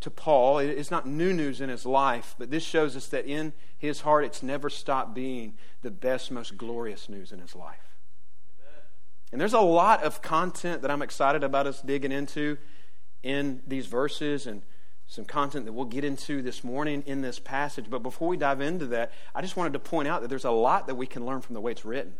to 0.00 0.10
Paul. 0.10 0.60
It's 0.60 0.90
not 0.90 1.04
new 1.04 1.32
news 1.32 1.60
in 1.60 1.68
his 1.68 1.84
life, 1.84 2.36
but 2.38 2.52
this 2.52 2.62
shows 2.62 2.96
us 2.96 3.08
that 3.08 3.26
in 3.26 3.54
his 3.76 4.02
heart, 4.02 4.24
it's 4.24 4.40
never 4.40 4.70
stopped 4.70 5.14
being 5.14 5.54
the 5.82 5.90
best, 5.90 6.30
most 6.30 6.56
glorious 6.56 7.08
news 7.08 7.32
in 7.32 7.40
his 7.40 7.56
life. 7.56 7.91
And 9.32 9.40
there's 9.40 9.54
a 9.54 9.60
lot 9.60 10.02
of 10.02 10.20
content 10.20 10.82
that 10.82 10.90
I'm 10.90 11.00
excited 11.00 11.42
about 11.42 11.66
us 11.66 11.80
digging 11.80 12.12
into 12.12 12.58
in 13.22 13.62
these 13.66 13.86
verses 13.86 14.46
and 14.46 14.62
some 15.06 15.24
content 15.24 15.64
that 15.64 15.72
we'll 15.72 15.86
get 15.86 16.04
into 16.04 16.42
this 16.42 16.62
morning 16.62 17.02
in 17.06 17.22
this 17.22 17.38
passage. 17.38 17.86
But 17.88 18.02
before 18.02 18.28
we 18.28 18.36
dive 18.36 18.60
into 18.60 18.86
that, 18.86 19.10
I 19.34 19.40
just 19.40 19.56
wanted 19.56 19.72
to 19.72 19.78
point 19.78 20.08
out 20.08 20.20
that 20.20 20.28
there's 20.28 20.44
a 20.44 20.50
lot 20.50 20.86
that 20.86 20.94
we 20.94 21.06
can 21.06 21.24
learn 21.24 21.40
from 21.40 21.54
the 21.54 21.60
way 21.60 21.72
it's 21.72 21.84
written. 21.84 22.14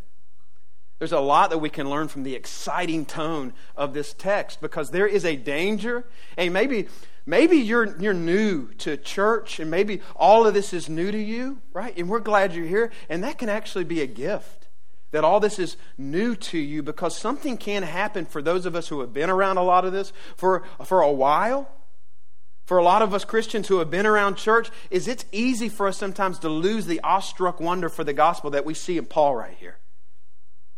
There's 0.99 1.12
a 1.12 1.20
lot 1.20 1.50
that 1.50 1.59
we 1.59 1.69
can 1.69 1.91
learn 1.91 2.09
from 2.09 2.23
the 2.23 2.35
exciting 2.35 3.05
tone 3.05 3.55
of 3.76 3.93
this 3.93 4.15
text 4.15 4.61
because 4.61 4.91
there 4.91 5.06
is 5.06 5.25
a 5.25 5.37
danger, 5.37 6.05
and 6.37 6.53
maybe 6.53 6.87
maybe 7.26 7.56
you're 7.56 7.97
you're 7.99 8.15
new 8.15 8.69
to 8.75 8.96
church 8.96 9.58
and 9.58 9.69
maybe 9.69 10.01
all 10.15 10.46
of 10.46 10.55
this 10.55 10.72
is 10.72 10.89
new 10.89 11.10
to 11.10 11.19
you, 11.19 11.58
right? 11.72 11.96
And 11.96 12.08
we're 12.08 12.20
glad 12.20 12.55
you're 12.55 12.67
here, 12.67 12.93
and 13.08 13.25
that 13.25 13.37
can 13.37 13.48
actually 13.48 13.82
be 13.82 14.01
a 14.01 14.06
gift 14.06 14.62
that 15.13 15.25
all 15.25 15.41
this 15.41 15.59
is 15.59 15.77
new 15.97 16.35
to 16.35 16.59
you 16.59 16.83
because 16.83 17.17
something 17.17 17.57
can 17.57 17.83
happen 17.83 18.27
for 18.27 18.43
those 18.43 18.67
of 18.67 18.75
us 18.75 18.89
who 18.89 19.01
have 19.01 19.13
been 19.13 19.31
around 19.31 19.59
a 19.59 19.63
lot 19.63 19.85
of 19.85 19.93
this 19.93 20.13
for, 20.37 20.65
for 20.85 21.01
a 21.01 21.13
while. 21.13 21.71
For 22.65 22.79
a 22.79 22.85
lot 22.85 23.03
of 23.03 23.13
us 23.13 23.25
Christians 23.25 23.69
who 23.69 23.79
have 23.79 23.91
been 23.91 24.07
around 24.07 24.37
church, 24.37 24.71
is 24.91 25.09
it's 25.09 25.25
easy 25.33 25.69
for 25.69 25.89
us 25.89 25.99
sometimes 25.99 26.39
to 26.41 26.49
lose 26.49 26.87
the 26.87 27.01
awestruck 27.01 27.61
wonder 27.61 27.89
for 27.89 28.05
the 28.05 28.13
gospel 28.13 28.51
that 28.51 28.65
we 28.65 28.73
see 28.73 28.97
in 28.97 29.05
Paul 29.05 29.37
right 29.37 29.57
here. 29.59 29.79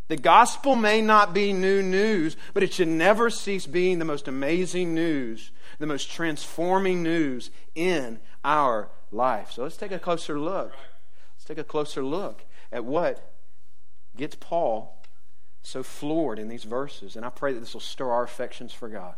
The 0.09 0.17
gospel 0.17 0.77
may 0.77 1.01
not 1.01 1.33
be 1.33 1.53
new 1.53 1.83
news, 1.83 2.37
but 2.53 2.63
it 2.63 2.73
should 2.73 2.89
never 2.89 3.31
cease 3.31 3.67
being 3.67 3.99
the 3.99 4.05
most 4.05 4.29
amazing 4.29 4.95
news, 4.95 5.51
the 5.79 5.87
most 5.87 6.11
transforming 6.11 7.03
news 7.03 7.51
in 7.75 8.19
our 8.45 8.91
life. 9.13 9.53
So 9.53 9.63
let's 9.63 9.77
take 9.77 9.93
a 9.93 9.99
closer 9.99 10.39
look. 10.39 10.73
Let's 11.37 11.45
take 11.45 11.59
a 11.59 11.65
closer 11.65 12.03
look 12.03 12.45
at 12.73 12.85
what 12.85 13.34
gets 14.17 14.37
Paul 14.37 15.03
so 15.63 15.83
floored 15.83 16.39
in 16.39 16.49
these 16.49 16.65
verses. 16.65 17.17
And 17.17 17.25
I 17.25 17.31
pray 17.31 17.53
that 17.53 17.61
this 17.61 17.75
will 17.75 17.81
stir 17.81 18.11
our 18.11 18.25
affections 18.25 18.73
for 18.73 18.89
God 18.89 19.15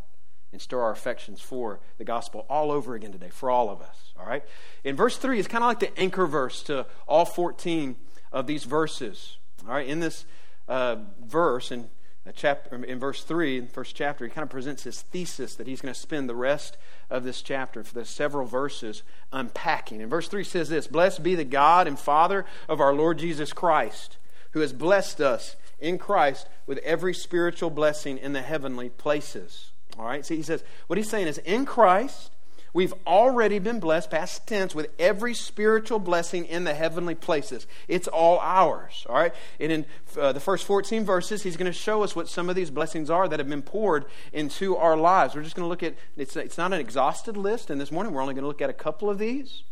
and 0.52 0.60
stir 0.60 0.80
our 0.80 0.92
affections 0.92 1.40
for 1.40 1.80
the 1.98 2.04
gospel 2.04 2.46
all 2.48 2.70
over 2.70 2.94
again 2.94 3.12
today, 3.12 3.30
for 3.30 3.50
all 3.50 3.68
of 3.68 3.80
us. 3.82 4.12
All 4.18 4.26
right? 4.26 4.44
In 4.84 4.96
verse 4.96 5.16
3, 5.16 5.38
it's 5.38 5.48
kind 5.48 5.64
of 5.64 5.68
like 5.68 5.80
the 5.80 5.98
anchor 5.98 6.26
verse 6.26 6.62
to 6.64 6.86
all 7.06 7.24
14 7.24 7.96
of 8.32 8.46
these 8.46 8.64
verses. 8.64 9.38
All 9.66 9.74
right? 9.74 9.86
In 9.86 10.00
this 10.00 10.24
uh, 10.68 10.96
verse, 11.24 11.72
in 11.72 11.88
chapter 12.34 12.84
in 12.84 12.98
verse 12.98 13.22
3 13.22 13.58
in 13.58 13.66
the 13.66 13.70
first 13.70 13.94
chapter 13.94 14.24
he 14.24 14.30
kind 14.30 14.42
of 14.42 14.50
presents 14.50 14.82
his 14.82 15.02
thesis 15.02 15.54
that 15.54 15.66
he's 15.66 15.80
going 15.80 15.94
to 15.94 16.00
spend 16.00 16.28
the 16.28 16.34
rest 16.34 16.76
of 17.08 17.22
this 17.22 17.40
chapter 17.40 17.84
for 17.84 17.94
the 17.94 18.04
several 18.04 18.46
verses 18.46 19.02
unpacking 19.32 20.02
And 20.02 20.10
verse 20.10 20.28
3 20.28 20.42
says 20.42 20.68
this 20.68 20.86
blessed 20.86 21.22
be 21.22 21.34
the 21.34 21.44
god 21.44 21.86
and 21.86 21.98
father 21.98 22.44
of 22.68 22.80
our 22.80 22.92
lord 22.92 23.18
jesus 23.18 23.52
christ 23.52 24.16
who 24.56 24.62
has 24.62 24.72
blessed 24.72 25.20
us 25.20 25.54
in 25.78 25.98
Christ 25.98 26.48
with 26.66 26.78
every 26.78 27.12
spiritual 27.12 27.68
blessing 27.68 28.16
in 28.16 28.32
the 28.32 28.40
heavenly 28.40 28.88
places. 28.88 29.70
All 29.98 30.06
right? 30.06 30.24
See, 30.24 30.36
he 30.36 30.42
says, 30.42 30.64
what 30.86 30.96
he's 30.96 31.10
saying 31.10 31.26
is, 31.26 31.36
in 31.36 31.66
Christ, 31.66 32.30
We've 32.72 32.92
already 33.06 33.58
been 33.58 33.80
blessed, 33.80 34.10
past 34.10 34.46
tense, 34.46 34.74
with 34.74 34.90
every 34.98 35.32
spiritual 35.32 35.98
blessing 35.98 36.44
in 36.44 36.64
the 36.64 36.74
heavenly 36.74 37.14
places. 37.14 37.66
It's 37.88 38.06
all 38.06 38.38
ours, 38.38 39.06
all 39.08 39.14
right? 39.14 39.34
And 39.58 39.72
in 39.72 39.86
uh, 40.20 40.32
the 40.32 40.40
first 40.40 40.66
14 40.66 41.02
verses, 41.02 41.42
he's 41.42 41.56
going 41.56 41.72
to 41.72 41.78
show 41.78 42.02
us 42.02 42.14
what 42.14 42.28
some 42.28 42.50
of 42.50 42.54
these 42.54 42.70
blessings 42.70 43.08
are 43.08 43.28
that 43.28 43.38
have 43.38 43.48
been 43.48 43.62
poured 43.62 44.04
into 44.30 44.76
our 44.76 44.94
lives. 44.94 45.34
We're 45.34 45.42
just 45.42 45.56
going 45.56 45.64
to 45.64 45.70
look 45.70 45.82
at, 45.82 45.94
it's, 46.18 46.36
it's 46.36 46.58
not 46.58 46.74
an 46.74 46.80
exhausted 46.80 47.38
list, 47.38 47.70
and 47.70 47.80
this 47.80 47.90
morning 47.90 48.12
we're 48.12 48.20
only 48.20 48.34
going 48.34 48.42
to 48.42 48.48
look 48.48 48.60
at 48.60 48.68
a 48.68 48.74
couple 48.74 49.08
of 49.08 49.18
these. 49.18 49.62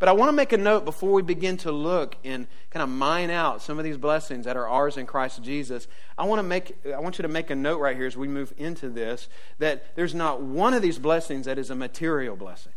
But 0.00 0.08
I 0.08 0.12
want 0.12 0.30
to 0.30 0.32
make 0.32 0.52
a 0.54 0.56
note 0.56 0.86
before 0.86 1.12
we 1.12 1.20
begin 1.20 1.58
to 1.58 1.70
look 1.70 2.16
and 2.24 2.46
kind 2.70 2.82
of 2.82 2.88
mine 2.88 3.28
out 3.28 3.60
some 3.60 3.78
of 3.78 3.84
these 3.84 3.98
blessings 3.98 4.46
that 4.46 4.56
are 4.56 4.66
ours 4.66 4.96
in 4.96 5.04
Christ 5.04 5.42
Jesus. 5.42 5.86
I 6.16 6.24
want 6.24 6.38
to 6.38 6.42
make 6.42 6.74
I 6.86 6.98
want 6.98 7.18
you 7.18 7.22
to 7.22 7.28
make 7.28 7.50
a 7.50 7.54
note 7.54 7.80
right 7.80 7.94
here 7.94 8.06
as 8.06 8.16
we 8.16 8.26
move 8.26 8.54
into 8.56 8.88
this 8.88 9.28
that 9.58 9.94
there's 9.96 10.14
not 10.14 10.40
one 10.40 10.72
of 10.72 10.80
these 10.80 10.98
blessings 10.98 11.44
that 11.44 11.58
is 11.58 11.68
a 11.68 11.74
material 11.74 12.34
blessing. 12.34 12.72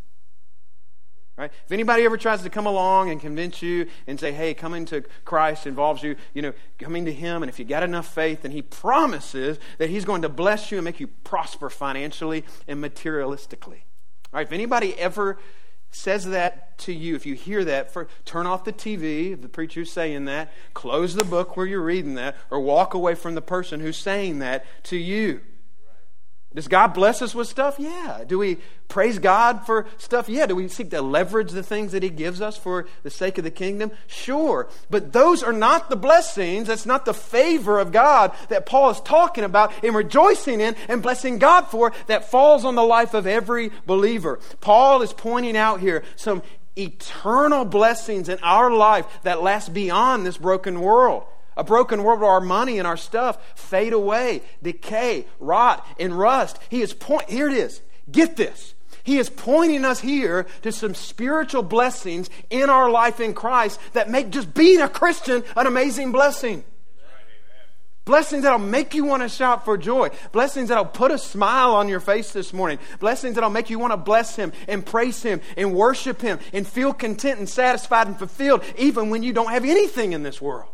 Right? 1.38 1.50
If 1.66 1.72
anybody 1.72 2.04
ever 2.04 2.18
tries 2.18 2.44
to 2.44 2.50
come 2.50 2.68
along 2.68 3.10
and 3.10 3.20
convince 3.22 3.62
you 3.62 3.88
and 4.06 4.20
say, 4.20 4.34
hey, 4.34 4.54
coming 4.54 4.86
to 4.86 5.02
Christ 5.26 5.66
involves 5.66 6.04
you, 6.04 6.16
you 6.34 6.44
know, 6.44 6.54
coming 6.78 7.06
to 7.06 7.14
Him, 7.14 7.42
and 7.42 7.50
if 7.50 7.58
you 7.58 7.66
got 7.66 7.82
enough 7.82 8.14
faith, 8.14 8.44
then 8.44 8.52
He 8.52 8.62
promises 8.62 9.58
that 9.80 9.90
He's 9.90 10.06
going 10.06 10.22
to 10.22 10.30
bless 10.30 10.72
you 10.72 10.78
and 10.78 10.86
make 10.86 11.00
you 11.00 11.08
prosper 11.08 11.72
financially 11.72 12.44
and 12.68 12.84
materialistically. 12.84 13.82
All 14.32 14.40
right, 14.40 14.46
if 14.46 14.52
anybody 14.52 14.94
ever 15.00 15.40
says 15.96 16.26
that 16.26 16.78
to 16.80 16.94
you, 16.94 17.16
if 17.16 17.26
you 17.26 17.36
hear 17.36 17.64
that, 17.66 17.92
for, 17.92 18.08
turn 18.26 18.46
off 18.46 18.64
the 18.64 18.74
TV, 18.74 19.34
if 19.34 19.42
the 19.42 19.50
preacher's 19.50 19.92
saying 19.92 20.26
that, 20.26 20.52
close 20.74 21.16
the 21.16 21.24
book 21.24 21.56
where 21.56 21.66
you're 21.66 21.82
reading 21.82 22.16
that, 22.16 22.36
or 22.50 22.60
walk 22.60 22.94
away 22.94 23.16
from 23.16 23.36
the 23.36 23.42
person 23.42 23.80
who's 23.80 23.98
saying 23.98 24.40
that 24.40 24.66
to 24.84 24.98
you. 24.98 25.42
Does 26.56 26.68
God 26.68 26.94
bless 26.94 27.22
us 27.22 27.34
with 27.34 27.48
stuff? 27.48 27.76
Yeah. 27.80 28.24
Do 28.28 28.38
we 28.38 28.58
praise 28.88 29.18
God 29.18 29.66
for 29.66 29.88
stuff? 29.98 30.30
Yeah. 30.30 30.46
Do 30.46 30.56
we 30.56 30.68
seek 30.68 30.92
to 30.92 31.02
leverage 31.02 31.52
the 31.52 31.64
things 31.64 31.94
that 31.94 32.04
He 32.04 32.10
gives 32.10 32.42
us 32.42 32.58
for 32.58 32.88
the 33.02 33.10
sake 33.10 33.38
of 33.38 33.44
the 33.44 33.52
kingdom? 33.52 33.92
Sure. 34.08 34.70
But 34.90 35.14
those 35.14 35.42
are 35.42 35.54
not 35.54 35.90
the 35.90 35.96
blessings. 35.96 36.68
That's 36.68 36.86
not 36.86 37.06
the 37.06 37.14
favor 37.14 37.80
of 37.80 37.92
God 37.92 38.34
that 38.50 38.66
Paul 38.66 38.92
is 38.92 39.02
talking 39.02 39.44
about 39.44 39.74
and 39.84 39.96
rejoicing 39.96 40.62
in 40.62 40.76
and 40.88 41.02
blessing 41.02 41.40
God 41.40 41.64
for 41.68 41.92
that 42.08 42.30
falls 42.30 42.66
on 42.66 42.76
the 42.76 42.84
life 42.84 43.14
of 43.14 43.26
every 43.26 43.72
believer. 43.88 44.40
Paul 44.62 45.02
is 45.02 45.14
pointing 45.14 45.58
out 45.58 45.80
here 45.80 46.04
some 46.16 46.44
eternal 46.78 47.66
blessings 47.66 48.30
in 48.30 48.40
our 48.44 48.72
life 48.72 49.06
that 49.24 49.42
last 49.42 49.74
beyond 49.74 50.26
this 50.26 50.38
broken 50.38 50.82
world. 50.82 51.24
A 51.56 51.64
broken 51.64 52.04
world 52.04 52.22
where 52.22 52.30
our 52.30 52.42
money 52.42 52.80
and 52.80 52.88
our 52.88 52.98
stuff 52.98 53.38
fade 53.56 53.94
away, 53.94 54.42
decay, 54.62 55.26
rot, 55.40 55.86
and 56.00 56.18
rust. 56.18 56.60
He 56.70 56.82
is 56.82 56.94
point 56.94 57.30
here 57.30 57.48
it 57.48 57.54
is. 57.54 57.82
Get 58.12 58.36
this. 58.36 58.74
He 59.04 59.18
is 59.18 59.30
pointing 59.30 59.84
us 59.84 60.00
here 60.00 60.46
to 60.62 60.72
some 60.72 60.96
spiritual 60.96 61.64
blessings 61.64 62.30
in 62.50 62.70
our 62.70 62.90
life 62.90 63.20
in 63.20 63.34
Christ 63.34 63.80
that 63.94 64.10
make 64.10 64.30
just 64.30 64.54
being 64.54 64.82
a 64.82 64.88
Christian 64.88 65.44
an 65.56 65.68
amazing 65.68 66.12
blessing. 66.12 66.64
Blessings 68.06 68.44
that'll 68.44 68.60
make 68.60 68.94
you 68.94 69.06
want 69.06 69.24
to 69.24 69.30
shout 69.30 69.64
for 69.64 69.78
joy. 69.78 70.10
Blessings 70.34 70.68
that'll 70.70 70.84
put 70.84 71.12
a 71.12 71.18
smile 71.18 71.74
on 71.76 71.88
your 71.88 72.02
face 72.02 72.34
this 72.34 72.52
morning. 72.52 72.78
Blessings 73.00 73.36
that'll 73.36 73.50
make 73.50 73.70
you 73.70 73.80
want 73.80 73.94
to 73.94 73.98
bless 73.98 74.36
Him 74.36 74.52
and 74.68 74.86
praise 74.86 75.24
Him 75.24 75.40
and 75.56 75.74
worship 75.74 76.22
Him 76.22 76.40
and 76.52 76.68
feel 76.68 76.94
content 76.94 77.40
and 77.40 77.48
satisfied 77.48 78.08
and 78.08 78.18
fulfilled 78.18 78.62
even 78.78 79.10
when 79.10 79.24
you 79.24 79.32
don't 79.32 79.52
have 79.52 79.64
anything 79.64 80.12
in 80.12 80.22
this 80.22 80.42
world. 80.42 80.70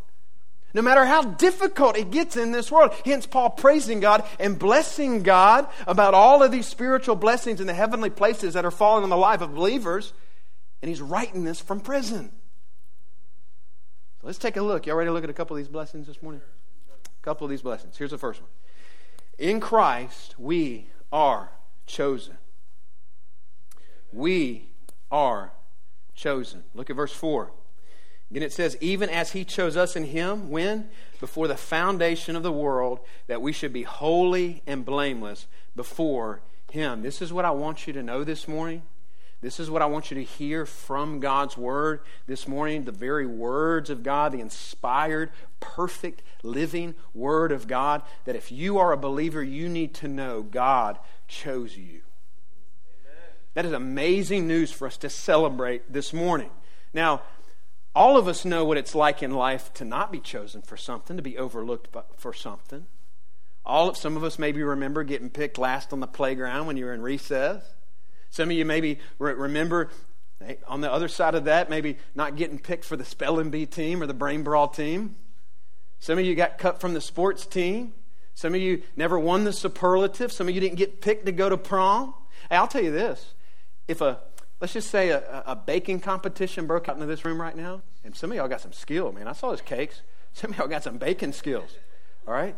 No 0.74 0.82
matter 0.84 1.06
how 1.06 1.24
difficult 1.24 1.98
it 1.98 2.12
gets 2.12 2.38
in 2.38 2.52
this 2.52 2.72
world. 2.72 2.94
Hence, 3.04 3.26
Paul 3.26 3.50
praising 3.50 4.00
God 4.00 4.24
and 4.40 4.58
blessing 4.60 5.24
God 5.24 5.68
about 5.88 6.14
all 6.14 6.44
of 6.44 6.52
these 6.52 6.68
spiritual 6.68 7.16
blessings 7.16 7.60
in 7.60 7.66
the 7.66 7.74
heavenly 7.74 8.12
places 8.12 8.54
that 8.54 8.66
are 8.66 8.72
falling 8.72 9.04
on 9.04 9.10
the 9.10 9.18
life 9.18 9.42
of 9.42 9.56
believers. 9.56 10.14
And 10.82 10.90
he's 10.90 11.02
writing 11.02 11.44
this 11.44 11.60
from 11.60 11.80
prison. 11.80 12.32
So 14.22 14.28
let's 14.28 14.38
take 14.38 14.58
a 14.58 14.62
look. 14.62 14.86
You 14.86 14.94
all 14.94 15.00
ready 15.00 15.10
to 15.10 15.14
look 15.14 15.24
at 15.24 15.30
a 15.30 15.34
couple 15.34 15.56
of 15.56 15.60
these 15.60 15.72
blessings 15.72 16.06
this 16.06 16.22
morning? 16.22 16.42
A 16.94 17.24
couple 17.24 17.46
of 17.46 17.52
these 17.52 17.62
blessings. 17.64 17.98
Here's 17.98 18.12
the 18.12 18.18
first 18.18 18.42
one 18.42 18.50
In 19.40 19.60
Christ, 19.60 20.36
we 20.38 20.88
are 21.12 21.52
chosen. 21.88 22.38
We 24.12 24.70
are 25.10 25.52
chosen. 26.14 26.64
Look 26.74 26.90
at 26.90 26.96
verse 26.96 27.14
4. 27.14 27.52
Again, 28.32 28.44
it 28.44 28.54
says, 28.54 28.78
even 28.80 29.10
as 29.10 29.32
he 29.32 29.44
chose 29.44 29.76
us 29.76 29.96
in 29.96 30.06
him, 30.06 30.50
when? 30.50 30.90
Before 31.20 31.48
the 31.48 31.58
foundation 31.58 32.36
of 32.36 32.44
the 32.44 32.52
world, 32.52 33.00
that 33.28 33.42
we 33.42 33.52
should 33.52 33.74
be 33.74 33.84
holy 33.84 34.62
and 34.68 34.86
blameless 34.86 35.48
before 35.76 36.42
him. 36.72 37.02
This 37.02 37.22
is 37.22 37.34
what 37.34 37.46
I 37.46 37.52
want 37.52 37.88
you 37.88 37.94
to 37.94 38.04
know 38.04 38.24
this 38.24 38.48
morning. 38.48 38.84
This 39.42 39.60
is 39.60 39.72
what 39.72 39.82
I 39.82 39.86
want 39.86 40.12
you 40.12 40.16
to 40.16 40.24
hear 40.24 40.66
from 40.66 41.22
God's 41.22 41.58
Word 41.58 42.02
this 42.28 42.46
morning 42.48 42.84
the 42.84 42.92
very 42.92 43.26
words 43.26 43.90
of 43.90 44.04
God, 44.04 44.34
the 44.34 44.42
inspired, 44.42 45.32
perfect, 45.62 46.22
living 46.44 46.94
Word 47.14 47.54
of 47.54 47.66
God. 47.66 48.02
That 48.26 48.36
if 48.36 48.52
you 48.52 48.78
are 48.78 48.92
a 48.92 48.98
believer, 48.98 49.42
you 49.42 49.70
need 49.70 49.94
to 49.96 50.10
know 50.10 50.44
God 50.44 51.00
chose 51.30 51.78
you. 51.78 52.02
Amen. 52.92 53.34
That 53.54 53.66
is 53.66 53.72
amazing 53.72 54.46
news 54.46 54.72
for 54.72 54.88
us 54.88 54.98
to 54.98 55.10
celebrate 55.10 55.92
this 55.92 56.12
morning. 56.12 56.50
Now, 56.94 57.22
all 58.00 58.16
of 58.16 58.30
us 58.30 58.46
know 58.46 58.64
what 58.64 58.78
it's 58.78 58.96
like 58.96 59.22
in 59.22 59.32
life 59.32 59.74
to 59.74 59.84
not 59.84 60.10
be 60.10 60.22
chosen 60.22 60.62
for 60.62 60.78
something, 60.78 61.18
to 61.18 61.22
be 61.22 61.38
overlooked 61.38 61.90
for 62.16 62.32
something. 62.32 62.86
All 63.66 63.90
of, 63.90 63.98
some 63.98 64.16
of 64.16 64.24
us 64.24 64.40
maybe 64.40 64.64
remember 64.64 65.04
getting 65.04 65.30
picked 65.30 65.58
last 65.58 65.92
on 65.92 66.00
the 66.00 66.08
playground 66.08 66.66
when 66.66 66.78
you 66.78 66.86
were 66.86 66.94
in 66.94 67.02
recess. 67.02 67.62
Some 68.30 68.52
of 68.52 68.56
you 68.56 68.64
maybe 68.64 69.00
re- 69.20 69.34
remember 69.34 69.90
eh, 70.40 70.56
on 70.66 70.80
the 70.80 70.90
other 70.90 71.10
side 71.10 71.36
of 71.36 71.44
that, 71.44 71.70
maybe 71.70 71.98
not 72.16 72.38
getting 72.38 72.58
picked 72.58 72.86
for 72.86 72.96
the 72.96 73.04
spelling 73.04 73.50
bee 73.50 73.66
team 73.66 74.02
or 74.02 74.06
the 74.06 74.14
brain 74.14 74.44
brawl 74.44 74.70
team. 74.70 75.18
Some 76.00 76.18
of 76.18 76.24
you 76.24 76.36
got 76.36 76.58
cut 76.58 76.80
from 76.80 76.94
the 76.94 77.02
sports 77.02 77.46
team. 77.46 77.92
Some 78.34 78.56
of 78.56 78.62
you 78.62 78.82
never 78.96 79.20
won 79.20 79.44
the 79.44 79.52
superlative. 79.52 80.32
Some 80.32 80.48
of 80.48 80.56
you 80.56 80.62
didn't 80.62 80.78
get 80.78 81.02
picked 81.02 81.26
to 81.26 81.34
go 81.34 81.50
to 81.50 81.58
prom. 81.58 82.14
Hey, 82.50 82.56
I'll 82.56 82.68
tell 82.70 82.82
you 82.82 82.92
this: 82.92 83.34
if 83.90 84.00
a 84.00 84.20
let's 84.62 84.74
just 84.74 84.90
say 84.90 85.10
a, 85.10 85.44
a, 85.46 85.56
baking 85.56 86.00
competition 86.00 86.68
broke 86.68 86.90
out 86.90 86.96
into 86.96 87.08
this 87.08 87.24
room 87.26 87.40
right 87.42 87.56
now, 87.56 87.82
and 88.04 88.16
some 88.16 88.32
of 88.32 88.38
y'all 88.38 88.48
got 88.48 88.62
some 88.62 88.74
skill, 88.74 89.12
man. 89.12 89.28
I 89.28 89.34
saw 89.34 89.50
those 89.50 89.62
cakes. 89.62 90.02
Some 90.34 90.52
of 90.52 90.60
y'all 90.60 90.68
got 90.68 90.84
some 90.84 91.00
baking 91.00 91.34
skills. 91.34 91.72
All 92.28 92.36
right? 92.36 92.56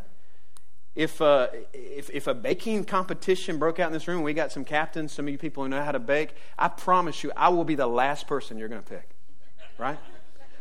If, 0.94 1.22
uh, 1.22 1.48
if, 1.74 2.10
if 2.10 2.28
a 2.28 2.34
baking 2.34 2.84
competition 2.84 3.60
broke 3.60 3.80
out 3.80 3.88
in 3.88 3.94
this 3.94 4.10
room, 4.10 4.24
we 4.24 4.34
got 4.34 4.52
some 4.52 4.66
captains, 4.66 5.14
some 5.14 5.26
of 5.26 5.32
you 5.32 5.38
people 5.38 5.64
who 5.64 5.70
know 5.70 5.82
how 5.82 5.94
to 5.94 6.00
bake, 6.00 6.36
I 6.60 6.68
promise 6.68 7.24
you, 7.24 7.32
I 7.36 7.48
will 7.48 7.64
be 7.64 7.76
the 7.76 7.88
last 7.88 8.28
person 8.28 8.58
you're 8.58 8.68
going 8.68 8.84
to 8.84 8.90
pick. 8.90 9.10
Right? 9.78 9.98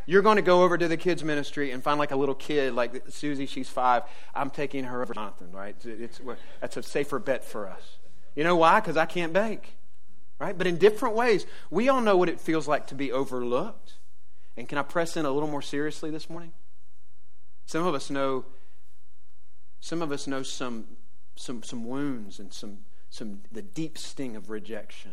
You're 0.05 0.21
going 0.21 0.37
to 0.37 0.41
go 0.41 0.63
over 0.63 0.77
to 0.77 0.87
the 0.87 0.95
kids' 0.95 1.21
ministry 1.21 1.71
and 1.71 1.83
find 1.83 1.99
like 1.99 2.11
a 2.11 2.15
little 2.15 2.33
kid, 2.33 2.73
like 2.73 3.03
Susie, 3.09 3.45
she's 3.45 3.67
five. 3.67 4.03
I'm 4.33 4.49
taking 4.49 4.85
her 4.85 5.01
over 5.01 5.13
Jonathan, 5.13 5.51
right? 5.51 5.75
It's, 5.83 6.21
that's 6.61 6.77
a 6.77 6.83
safer 6.83 7.19
bet 7.19 7.43
for 7.43 7.67
us. 7.67 7.97
You 8.35 8.45
know 8.45 8.55
why? 8.55 8.79
Because 8.79 8.95
I 8.95 9.05
can't 9.05 9.33
bake 9.33 9.73
right? 10.41 10.57
But 10.57 10.65
in 10.65 10.77
different 10.77 11.15
ways, 11.15 11.45
we 11.69 11.87
all 11.87 12.01
know 12.01 12.17
what 12.17 12.27
it 12.27 12.39
feels 12.39 12.67
like 12.67 12.87
to 12.87 12.95
be 12.95 13.11
overlooked. 13.11 13.93
And 14.57 14.67
can 14.67 14.79
I 14.79 14.81
press 14.81 15.15
in 15.15 15.23
a 15.23 15.29
little 15.29 15.47
more 15.47 15.61
seriously 15.61 16.09
this 16.09 16.31
morning? 16.31 16.51
Some 17.67 17.85
of 17.85 17.93
us 17.93 18.09
know 18.09 18.45
some 19.79 20.01
of 20.01 20.11
us 20.11 20.25
know 20.25 20.41
some 20.41 20.97
some 21.35 21.61
some 21.61 21.85
wounds 21.85 22.39
and 22.39 22.51
some 22.51 22.79
some 23.11 23.41
the 23.51 23.61
deep 23.61 23.99
sting 23.99 24.35
of 24.35 24.49
rejection. 24.49 25.11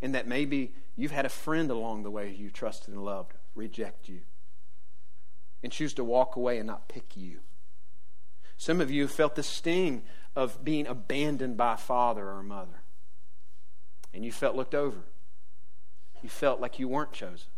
And 0.00 0.14
that 0.14 0.28
maybe 0.28 0.72
you've 0.96 1.10
had 1.10 1.26
a 1.26 1.30
friend 1.30 1.68
along 1.70 2.04
the 2.04 2.10
way 2.10 2.30
you 2.30 2.48
trusted 2.48 2.94
and 2.94 3.04
loved 3.04 3.32
reject 3.56 4.08
you 4.08 4.20
and 5.64 5.72
choose 5.72 5.92
to 5.94 6.04
walk 6.04 6.36
away 6.36 6.58
and 6.58 6.66
not 6.68 6.88
pick 6.88 7.16
you. 7.16 7.40
Some 8.56 8.80
of 8.80 8.88
you 8.90 9.08
felt 9.08 9.34
the 9.34 9.42
sting 9.42 10.04
of 10.36 10.64
being 10.64 10.86
abandoned 10.86 11.56
by 11.56 11.74
a 11.74 11.76
father 11.76 12.24
or 12.24 12.38
a 12.38 12.44
mother 12.44 12.84
and 14.12 14.24
you 14.24 14.32
felt 14.32 14.56
looked 14.56 14.74
over. 14.74 15.00
You 16.22 16.28
felt 16.28 16.60
like 16.60 16.78
you 16.78 16.88
weren't 16.88 17.12
chosen. 17.12 17.48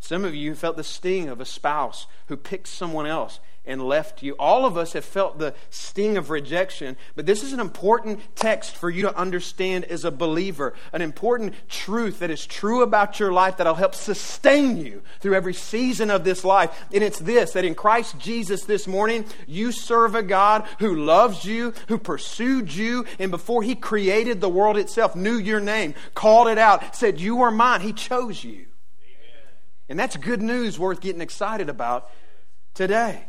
Some 0.00 0.24
of 0.24 0.34
you 0.34 0.54
felt 0.54 0.76
the 0.76 0.84
sting 0.84 1.28
of 1.28 1.40
a 1.40 1.44
spouse 1.44 2.06
who 2.26 2.36
picked 2.36 2.68
someone 2.68 3.06
else 3.06 3.40
and 3.68 3.82
left 3.82 4.22
you. 4.22 4.34
All 4.38 4.64
of 4.64 4.78
us 4.78 4.94
have 4.94 5.04
felt 5.04 5.38
the 5.38 5.54
sting 5.68 6.16
of 6.16 6.30
rejection, 6.30 6.96
but 7.14 7.26
this 7.26 7.42
is 7.42 7.52
an 7.52 7.60
important 7.60 8.20
text 8.34 8.74
for 8.74 8.88
you 8.88 9.02
to 9.02 9.14
understand 9.14 9.84
as 9.84 10.06
a 10.06 10.10
believer, 10.10 10.72
an 10.92 11.02
important 11.02 11.54
truth 11.68 12.20
that 12.20 12.30
is 12.30 12.46
true 12.46 12.82
about 12.82 13.20
your 13.20 13.30
life 13.30 13.58
that'll 13.58 13.74
help 13.74 13.94
sustain 13.94 14.78
you 14.78 15.02
through 15.20 15.34
every 15.34 15.52
season 15.52 16.10
of 16.10 16.24
this 16.24 16.44
life. 16.44 16.86
And 16.92 17.04
it's 17.04 17.18
this 17.18 17.52
that 17.52 17.66
in 17.66 17.74
Christ 17.74 18.18
Jesus 18.18 18.64
this 18.64 18.86
morning, 18.88 19.26
you 19.46 19.70
serve 19.70 20.14
a 20.14 20.22
God 20.22 20.66
who 20.78 20.94
loves 20.94 21.44
you, 21.44 21.74
who 21.88 21.98
pursued 21.98 22.72
you, 22.72 23.04
and 23.18 23.30
before 23.30 23.62
he 23.62 23.74
created 23.74 24.40
the 24.40 24.48
world 24.48 24.78
itself, 24.78 25.14
knew 25.14 25.36
your 25.36 25.60
name, 25.60 25.94
called 26.14 26.48
it 26.48 26.58
out, 26.58 26.96
said, 26.96 27.20
You 27.20 27.42
are 27.42 27.50
mine. 27.50 27.82
He 27.82 27.92
chose 27.92 28.42
you. 28.42 28.64
And 29.88 29.98
that's 29.98 30.16
good 30.16 30.42
news 30.42 30.78
worth 30.78 31.00
getting 31.00 31.20
excited 31.20 31.68
about 31.68 32.10
today. 32.74 33.24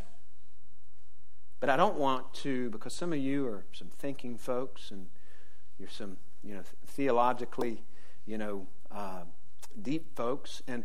But 1.58 1.68
I 1.68 1.76
don't 1.76 1.96
want 1.96 2.32
to, 2.34 2.70
because 2.70 2.94
some 2.94 3.12
of 3.12 3.18
you 3.18 3.46
are 3.46 3.64
some 3.72 3.88
thinking 3.88 4.36
folks 4.36 4.90
and 4.90 5.06
you're 5.78 5.88
some, 5.88 6.16
you 6.42 6.54
know, 6.54 6.62
theologically, 6.86 7.82
you 8.26 8.38
know, 8.38 8.66
uh, 8.90 9.22
deep 9.80 10.14
folks. 10.16 10.62
And 10.66 10.84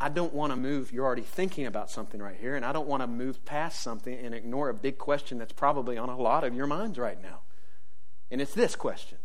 I 0.00 0.08
don't 0.08 0.32
want 0.32 0.52
to 0.52 0.56
move. 0.56 0.92
You're 0.92 1.04
already 1.04 1.22
thinking 1.22 1.66
about 1.66 1.90
something 1.90 2.22
right 2.22 2.36
here, 2.38 2.54
and 2.54 2.64
I 2.64 2.72
don't 2.72 2.86
want 2.86 3.02
to 3.02 3.08
move 3.08 3.44
past 3.44 3.82
something 3.82 4.16
and 4.16 4.32
ignore 4.32 4.68
a 4.68 4.74
big 4.74 4.96
question 4.96 5.38
that's 5.38 5.52
probably 5.52 5.98
on 5.98 6.08
a 6.08 6.16
lot 6.16 6.44
of 6.44 6.54
your 6.54 6.68
minds 6.68 6.98
right 6.98 7.20
now. 7.20 7.40
And 8.30 8.40
it's 8.40 8.54
this 8.54 8.76
question. 8.76 9.18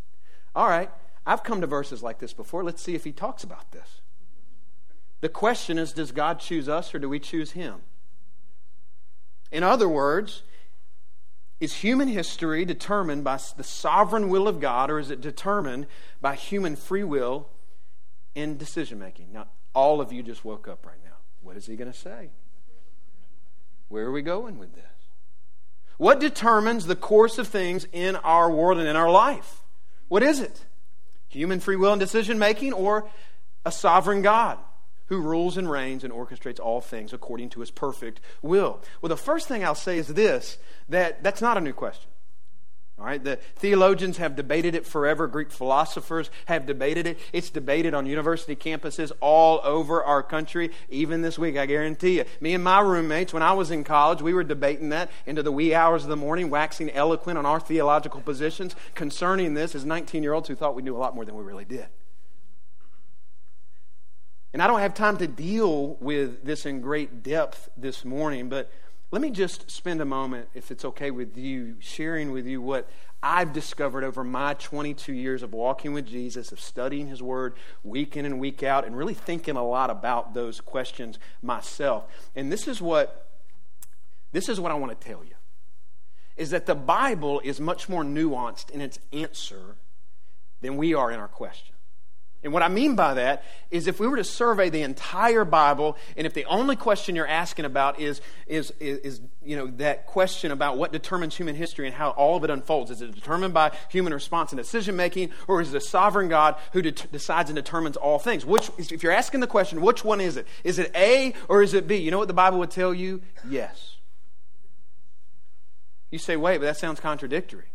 All 0.54 0.68
right, 0.68 0.90
I've 1.24 1.44
come 1.44 1.60
to 1.60 1.66
verses 1.68 2.02
like 2.02 2.18
this 2.18 2.32
before. 2.32 2.64
Let's 2.64 2.82
see 2.82 2.96
if 2.96 3.04
he 3.04 3.12
talks 3.12 3.44
about 3.44 3.70
this. 3.70 4.00
The 5.24 5.30
question 5.30 5.78
is 5.78 5.94
Does 5.94 6.12
God 6.12 6.38
choose 6.38 6.68
us 6.68 6.94
or 6.94 6.98
do 6.98 7.08
we 7.08 7.18
choose 7.18 7.52
him? 7.52 7.76
In 9.50 9.62
other 9.62 9.88
words, 9.88 10.42
is 11.60 11.76
human 11.76 12.08
history 12.08 12.66
determined 12.66 13.24
by 13.24 13.40
the 13.56 13.64
sovereign 13.64 14.28
will 14.28 14.46
of 14.46 14.60
God 14.60 14.90
or 14.90 14.98
is 14.98 15.10
it 15.10 15.22
determined 15.22 15.86
by 16.20 16.34
human 16.34 16.76
free 16.76 17.04
will 17.04 17.48
in 18.34 18.58
decision 18.58 18.98
making? 18.98 19.32
Now, 19.32 19.46
all 19.74 20.02
of 20.02 20.12
you 20.12 20.22
just 20.22 20.44
woke 20.44 20.68
up 20.68 20.84
right 20.84 21.02
now. 21.02 21.16
What 21.40 21.56
is 21.56 21.64
he 21.64 21.74
going 21.74 21.90
to 21.90 21.98
say? 21.98 22.28
Where 23.88 24.04
are 24.04 24.12
we 24.12 24.20
going 24.20 24.58
with 24.58 24.74
this? 24.74 24.84
What 25.96 26.20
determines 26.20 26.84
the 26.84 26.96
course 26.96 27.38
of 27.38 27.48
things 27.48 27.86
in 27.94 28.16
our 28.16 28.50
world 28.50 28.78
and 28.78 28.86
in 28.86 28.94
our 28.94 29.10
life? 29.10 29.62
What 30.08 30.22
is 30.22 30.40
it? 30.40 30.66
Human 31.28 31.60
free 31.60 31.76
will 31.76 31.92
and 31.92 32.00
decision 32.00 32.38
making 32.38 32.74
or 32.74 33.08
a 33.64 33.72
sovereign 33.72 34.20
God 34.20 34.58
who 35.06 35.20
rules 35.20 35.56
and 35.56 35.70
reigns 35.70 36.04
and 36.04 36.12
orchestrates 36.12 36.60
all 36.60 36.80
things 36.80 37.12
according 37.12 37.50
to 37.50 37.60
his 37.60 37.70
perfect 37.70 38.20
will? 38.42 38.80
Well, 39.00 39.08
the 39.08 39.16
first 39.16 39.48
thing 39.48 39.64
I'll 39.64 39.74
say 39.74 39.98
is 39.98 40.08
this 40.08 40.58
that 40.88 41.22
that's 41.22 41.40
not 41.40 41.56
a 41.56 41.60
new 41.60 41.72
question. 41.72 42.10
All 42.96 43.04
right, 43.04 43.22
the 43.22 43.36
theologians 43.56 44.18
have 44.18 44.36
debated 44.36 44.76
it 44.76 44.86
forever. 44.86 45.26
Greek 45.26 45.50
philosophers 45.50 46.30
have 46.46 46.64
debated 46.64 47.08
it. 47.08 47.18
It's 47.32 47.50
debated 47.50 47.92
on 47.92 48.06
university 48.06 48.54
campuses 48.54 49.10
all 49.20 49.60
over 49.64 50.04
our 50.04 50.22
country, 50.22 50.70
even 50.88 51.20
this 51.20 51.36
week, 51.36 51.56
I 51.56 51.66
guarantee 51.66 52.18
you. 52.18 52.24
Me 52.40 52.54
and 52.54 52.62
my 52.62 52.78
roommates, 52.78 53.32
when 53.32 53.42
I 53.42 53.52
was 53.52 53.72
in 53.72 53.82
college, 53.82 54.22
we 54.22 54.32
were 54.32 54.44
debating 54.44 54.90
that 54.90 55.10
into 55.26 55.42
the 55.42 55.50
wee 55.50 55.74
hours 55.74 56.04
of 56.04 56.08
the 56.08 56.16
morning, 56.16 56.50
waxing 56.50 56.88
eloquent 56.92 57.36
on 57.36 57.44
our 57.44 57.58
theological 57.58 58.20
positions 58.20 58.76
concerning 58.94 59.54
this 59.54 59.74
as 59.74 59.84
19 59.84 60.22
year 60.22 60.32
olds 60.32 60.46
who 60.46 60.54
thought 60.54 60.76
we 60.76 60.82
knew 60.82 60.96
a 60.96 60.98
lot 60.98 61.16
more 61.16 61.24
than 61.24 61.34
we 61.34 61.42
really 61.42 61.64
did. 61.64 61.88
And 64.54 64.62
I 64.62 64.68
don't 64.68 64.78
have 64.78 64.94
time 64.94 65.16
to 65.16 65.26
deal 65.26 65.96
with 65.96 66.44
this 66.44 66.64
in 66.64 66.80
great 66.80 67.24
depth 67.24 67.68
this 67.76 68.04
morning, 68.04 68.48
but 68.48 68.70
let 69.10 69.20
me 69.20 69.30
just 69.30 69.68
spend 69.68 70.00
a 70.00 70.04
moment, 70.04 70.48
if 70.54 70.70
it's 70.70 70.84
okay 70.84 71.10
with 71.10 71.36
you, 71.36 71.74
sharing 71.80 72.30
with 72.30 72.46
you 72.46 72.62
what 72.62 72.88
I've 73.20 73.52
discovered 73.52 74.04
over 74.04 74.22
my 74.22 74.54
22 74.54 75.12
years 75.12 75.42
of 75.42 75.52
walking 75.52 75.92
with 75.92 76.06
Jesus, 76.06 76.52
of 76.52 76.60
studying 76.60 77.08
His 77.08 77.20
Word 77.20 77.56
week 77.82 78.16
in 78.16 78.24
and 78.24 78.38
week 78.38 78.62
out, 78.62 78.86
and 78.86 78.96
really 78.96 79.12
thinking 79.12 79.56
a 79.56 79.66
lot 79.66 79.90
about 79.90 80.34
those 80.34 80.60
questions 80.60 81.18
myself. 81.42 82.04
And 82.36 82.52
this 82.52 82.68
is 82.68 82.80
what 82.80 83.26
this 84.30 84.48
is 84.48 84.60
what 84.60 84.70
I 84.70 84.76
want 84.76 85.00
to 85.00 85.06
tell 85.06 85.24
you 85.24 85.34
is 86.36 86.50
that 86.50 86.66
the 86.66 86.76
Bible 86.76 87.40
is 87.42 87.60
much 87.60 87.88
more 87.88 88.04
nuanced 88.04 88.70
in 88.70 88.80
its 88.80 89.00
answer 89.12 89.76
than 90.60 90.76
we 90.76 90.94
are 90.94 91.10
in 91.10 91.18
our 91.18 91.28
question. 91.28 91.73
And 92.44 92.52
what 92.52 92.62
I 92.62 92.68
mean 92.68 92.94
by 92.94 93.14
that 93.14 93.42
is 93.70 93.86
if 93.86 93.98
we 93.98 94.06
were 94.06 94.18
to 94.18 94.24
survey 94.24 94.68
the 94.68 94.82
entire 94.82 95.46
Bible, 95.46 95.96
and 96.14 96.26
if 96.26 96.34
the 96.34 96.44
only 96.44 96.76
question 96.76 97.16
you're 97.16 97.26
asking 97.26 97.64
about 97.64 97.98
is, 97.98 98.20
is, 98.46 98.70
is, 98.78 98.98
is, 98.98 99.20
you 99.42 99.56
know, 99.56 99.68
that 99.78 100.06
question 100.06 100.52
about 100.52 100.76
what 100.76 100.92
determines 100.92 101.34
human 101.34 101.54
history 101.54 101.86
and 101.86 101.94
how 101.94 102.10
all 102.10 102.36
of 102.36 102.44
it 102.44 102.50
unfolds, 102.50 102.90
is 102.90 103.00
it 103.00 103.14
determined 103.14 103.54
by 103.54 103.72
human 103.88 104.12
response 104.12 104.52
and 104.52 104.58
decision 104.58 104.94
making, 104.94 105.30
or 105.48 105.62
is 105.62 105.72
it 105.72 105.76
a 105.78 105.80
sovereign 105.80 106.28
God 106.28 106.56
who 106.74 106.82
de- 106.82 106.92
decides 106.92 107.48
and 107.48 107.56
determines 107.56 107.96
all 107.96 108.18
things? 108.18 108.44
Which, 108.44 108.70
if 108.76 109.02
you're 109.02 109.10
asking 109.10 109.40
the 109.40 109.46
question, 109.46 109.80
which 109.80 110.04
one 110.04 110.20
is 110.20 110.36
it? 110.36 110.46
Is 110.64 110.78
it 110.78 110.92
A 110.94 111.32
or 111.48 111.62
is 111.62 111.72
it 111.72 111.88
B? 111.88 111.96
You 111.96 112.10
know 112.10 112.18
what 112.18 112.28
the 112.28 112.34
Bible 112.34 112.58
would 112.58 112.70
tell 112.70 112.92
you? 112.92 113.22
Yes. 113.48 113.96
You 116.10 116.18
say, 116.18 116.36
wait, 116.36 116.58
but 116.58 116.66
that 116.66 116.76
sounds 116.76 117.00
contradictory. 117.00 117.73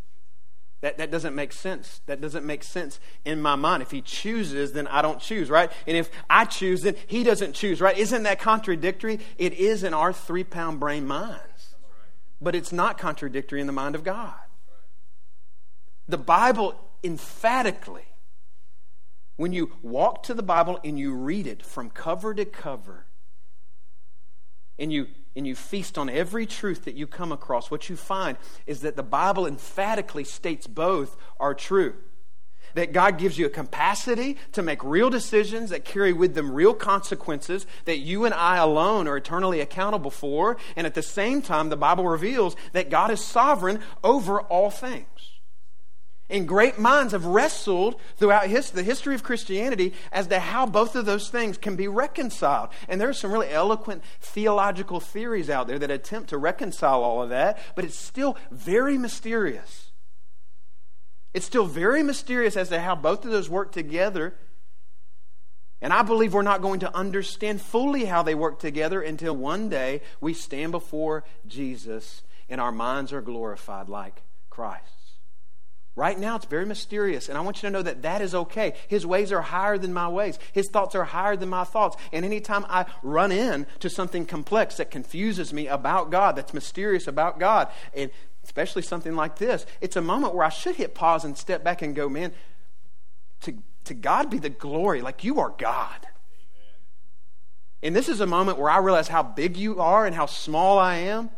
That, 0.81 0.97
that 0.97 1.11
doesn't 1.11 1.35
make 1.35 1.51
sense. 1.51 2.01
That 2.05 2.21
doesn't 2.21 2.45
make 2.45 2.63
sense 2.63 2.99
in 3.25 3.41
my 3.41 3.55
mind. 3.55 3.83
If 3.83 3.91
he 3.91 4.01
chooses, 4.01 4.71
then 4.71 4.87
I 4.87 5.01
don't 5.01 5.19
choose, 5.19 5.49
right? 5.49 5.71
And 5.85 5.97
if 5.97 6.09
I 6.29 6.45
choose, 6.45 6.81
then 6.81 6.95
he 7.07 7.23
doesn't 7.23 7.53
choose, 7.53 7.81
right? 7.81 7.97
Isn't 7.97 8.23
that 8.23 8.39
contradictory? 8.39 9.19
It 9.37 9.53
is 9.53 9.83
in 9.83 9.93
our 9.93 10.13
three 10.13 10.45
pound 10.45 10.79
brain 10.79 11.05
minds. 11.05 11.75
But 12.41 12.55
it's 12.55 12.71
not 12.71 12.97
contradictory 12.97 13.59
in 13.59 13.67
the 13.67 13.73
mind 13.73 13.95
of 13.95 14.03
God. 14.05 14.33
The 16.07 16.17
Bible 16.17 16.75
emphatically, 17.03 18.05
when 19.35 19.51
you 19.51 19.73
walk 19.81 20.23
to 20.23 20.33
the 20.33 20.43
Bible 20.43 20.79
and 20.83 20.97
you 20.97 21.13
read 21.13 21.45
it 21.45 21.65
from 21.65 21.89
cover 21.89 22.33
to 22.33 22.45
cover, 22.45 23.05
and 24.77 24.93
you 24.93 25.07
and 25.35 25.45
you 25.45 25.55
feast 25.55 25.97
on 25.97 26.09
every 26.09 26.45
truth 26.45 26.85
that 26.85 26.95
you 26.95 27.07
come 27.07 27.31
across, 27.31 27.71
what 27.71 27.89
you 27.89 27.95
find 27.95 28.37
is 28.67 28.81
that 28.81 28.95
the 28.95 29.03
Bible 29.03 29.45
emphatically 29.45 30.23
states 30.23 30.67
both 30.67 31.15
are 31.39 31.53
true. 31.53 31.95
That 32.75 32.93
God 32.93 33.17
gives 33.17 33.37
you 33.37 33.47
a 33.47 33.49
capacity 33.49 34.37
to 34.51 34.61
make 34.61 34.83
real 34.83 35.09
decisions 35.09 35.71
that 35.71 35.85
carry 35.85 36.13
with 36.13 36.35
them 36.35 36.51
real 36.51 36.73
consequences 36.73 37.65
that 37.85 37.97
you 37.97 38.25
and 38.25 38.33
I 38.33 38.57
alone 38.57 39.07
are 39.07 39.17
eternally 39.17 39.59
accountable 39.59 40.11
for. 40.11 40.57
And 40.75 40.85
at 40.85 40.93
the 40.93 41.01
same 41.01 41.41
time, 41.41 41.69
the 41.69 41.77
Bible 41.77 42.07
reveals 42.07 42.55
that 42.73 42.91
God 42.91 43.09
is 43.09 43.23
sovereign 43.23 43.79
over 44.03 44.41
all 44.41 44.69
things. 44.69 45.38
And 46.29 46.47
great 46.47 46.77
minds 46.77 47.13
have 47.13 47.25
wrestled 47.25 47.99
throughout 48.17 48.47
his, 48.47 48.69
the 48.69 48.83
history 48.83 49.15
of 49.15 49.23
Christianity 49.23 49.93
as 50.11 50.27
to 50.27 50.39
how 50.39 50.67
both 50.67 50.95
of 50.95 51.05
those 51.05 51.29
things 51.29 51.57
can 51.57 51.75
be 51.75 51.87
reconciled. 51.87 52.69
And 52.87 53.01
there 53.01 53.09
are 53.09 53.13
some 53.13 53.31
really 53.31 53.49
eloquent 53.49 54.03
theological 54.21 54.99
theories 54.99 55.49
out 55.49 55.67
there 55.67 55.79
that 55.79 55.89
attempt 55.89 56.29
to 56.29 56.37
reconcile 56.37 57.03
all 57.03 57.23
of 57.23 57.29
that, 57.29 57.57
but 57.75 57.83
it's 57.83 57.97
still 57.97 58.37
very 58.51 58.97
mysterious. 58.97 59.89
It's 61.33 61.47
still 61.47 61.65
very 61.65 62.03
mysterious 62.03 62.55
as 62.55 62.69
to 62.69 62.79
how 62.79 62.95
both 62.95 63.25
of 63.25 63.31
those 63.31 63.49
work 63.49 63.71
together. 63.71 64.35
And 65.81 65.91
I 65.93 66.03
believe 66.03 66.33
we're 66.33 66.41
not 66.43 66.61
going 66.61 66.81
to 66.81 66.95
understand 66.95 67.61
fully 67.61 68.05
how 68.05 68.21
they 68.21 68.35
work 68.35 68.59
together 68.59 69.01
until 69.01 69.35
one 69.35 69.69
day 69.69 70.01
we 70.21 70.33
stand 70.33 70.71
before 70.71 71.23
Jesus 71.47 72.21
and 72.49 72.61
our 72.61 72.71
minds 72.71 73.13
are 73.13 73.21
glorified 73.21 73.89
like 73.89 74.21
Christ. 74.49 74.98
Right 75.95 76.17
now, 76.17 76.37
it's 76.37 76.45
very 76.45 76.65
mysterious, 76.65 77.27
and 77.27 77.37
I 77.37 77.41
want 77.41 77.57
you 77.57 77.67
to 77.67 77.73
know 77.73 77.81
that 77.81 78.03
that 78.03 78.21
is 78.21 78.33
okay. 78.33 78.73
His 78.87 79.05
ways 79.05 79.31
are 79.31 79.41
higher 79.41 79.77
than 79.77 79.93
my 79.93 80.07
ways, 80.07 80.39
His 80.53 80.69
thoughts 80.69 80.95
are 80.95 81.03
higher 81.03 81.35
than 81.35 81.49
my 81.49 81.63
thoughts. 81.65 81.97
And 82.13 82.23
anytime 82.23 82.65
I 82.69 82.85
run 83.03 83.31
into 83.31 83.89
something 83.89 84.25
complex 84.25 84.77
that 84.77 84.91
confuses 84.91 85.51
me 85.51 85.67
about 85.67 86.09
God, 86.09 86.35
that's 86.35 86.53
mysterious 86.53 87.07
about 87.07 87.39
God, 87.39 87.67
and 87.93 88.11
especially 88.43 88.81
something 88.81 89.15
like 89.15 89.37
this, 89.37 89.65
it's 89.81 89.95
a 89.95 90.01
moment 90.01 90.35
where 90.35 90.45
I 90.45 90.49
should 90.49 90.75
hit 90.75 90.95
pause 90.95 91.25
and 91.25 91.37
step 91.37 91.63
back 91.63 91.81
and 91.81 91.95
go, 91.95 92.07
man, 92.07 92.31
to, 93.41 93.55
to 93.85 93.93
God 93.93 94.29
be 94.29 94.39
the 94.39 94.49
glory, 94.49 95.01
like 95.01 95.23
you 95.23 95.39
are 95.39 95.53
God. 95.57 96.07
And 97.81 97.95
this 97.95 98.09
is 98.09 98.19
a 98.19 98.25
moment 98.25 98.57
where 98.57 98.69
I 98.69 98.77
realize 98.77 99.07
how 99.07 99.23
big 99.23 99.57
you 99.57 99.79
are 99.79 100.05
and 100.05 100.15
how 100.15 100.25
small 100.25 100.79
I 100.79 100.95
am. 100.95 101.29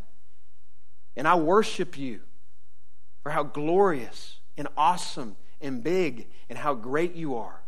And 1.16 1.28
I 1.28 1.36
worship 1.36 1.98
you 1.98 2.22
for 3.22 3.32
how 3.32 3.44
glorious 3.44 4.40
and 4.62 4.70
awesome 4.78 5.36
and 5.60 5.84
big 5.84 6.28
and 6.48 6.60
how 6.60 6.76
great 6.76 7.16
you 7.16 7.36
are. 7.36 7.62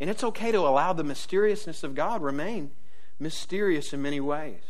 And 0.00 0.10
it's 0.10 0.24
okay 0.24 0.50
to 0.50 0.58
allow 0.58 0.92
the 0.92 1.04
mysteriousness 1.04 1.84
of 1.84 1.94
God 1.94 2.20
remain 2.20 2.72
mysterious 3.20 3.92
in 3.92 4.02
many 4.02 4.18
ways. 4.18 4.60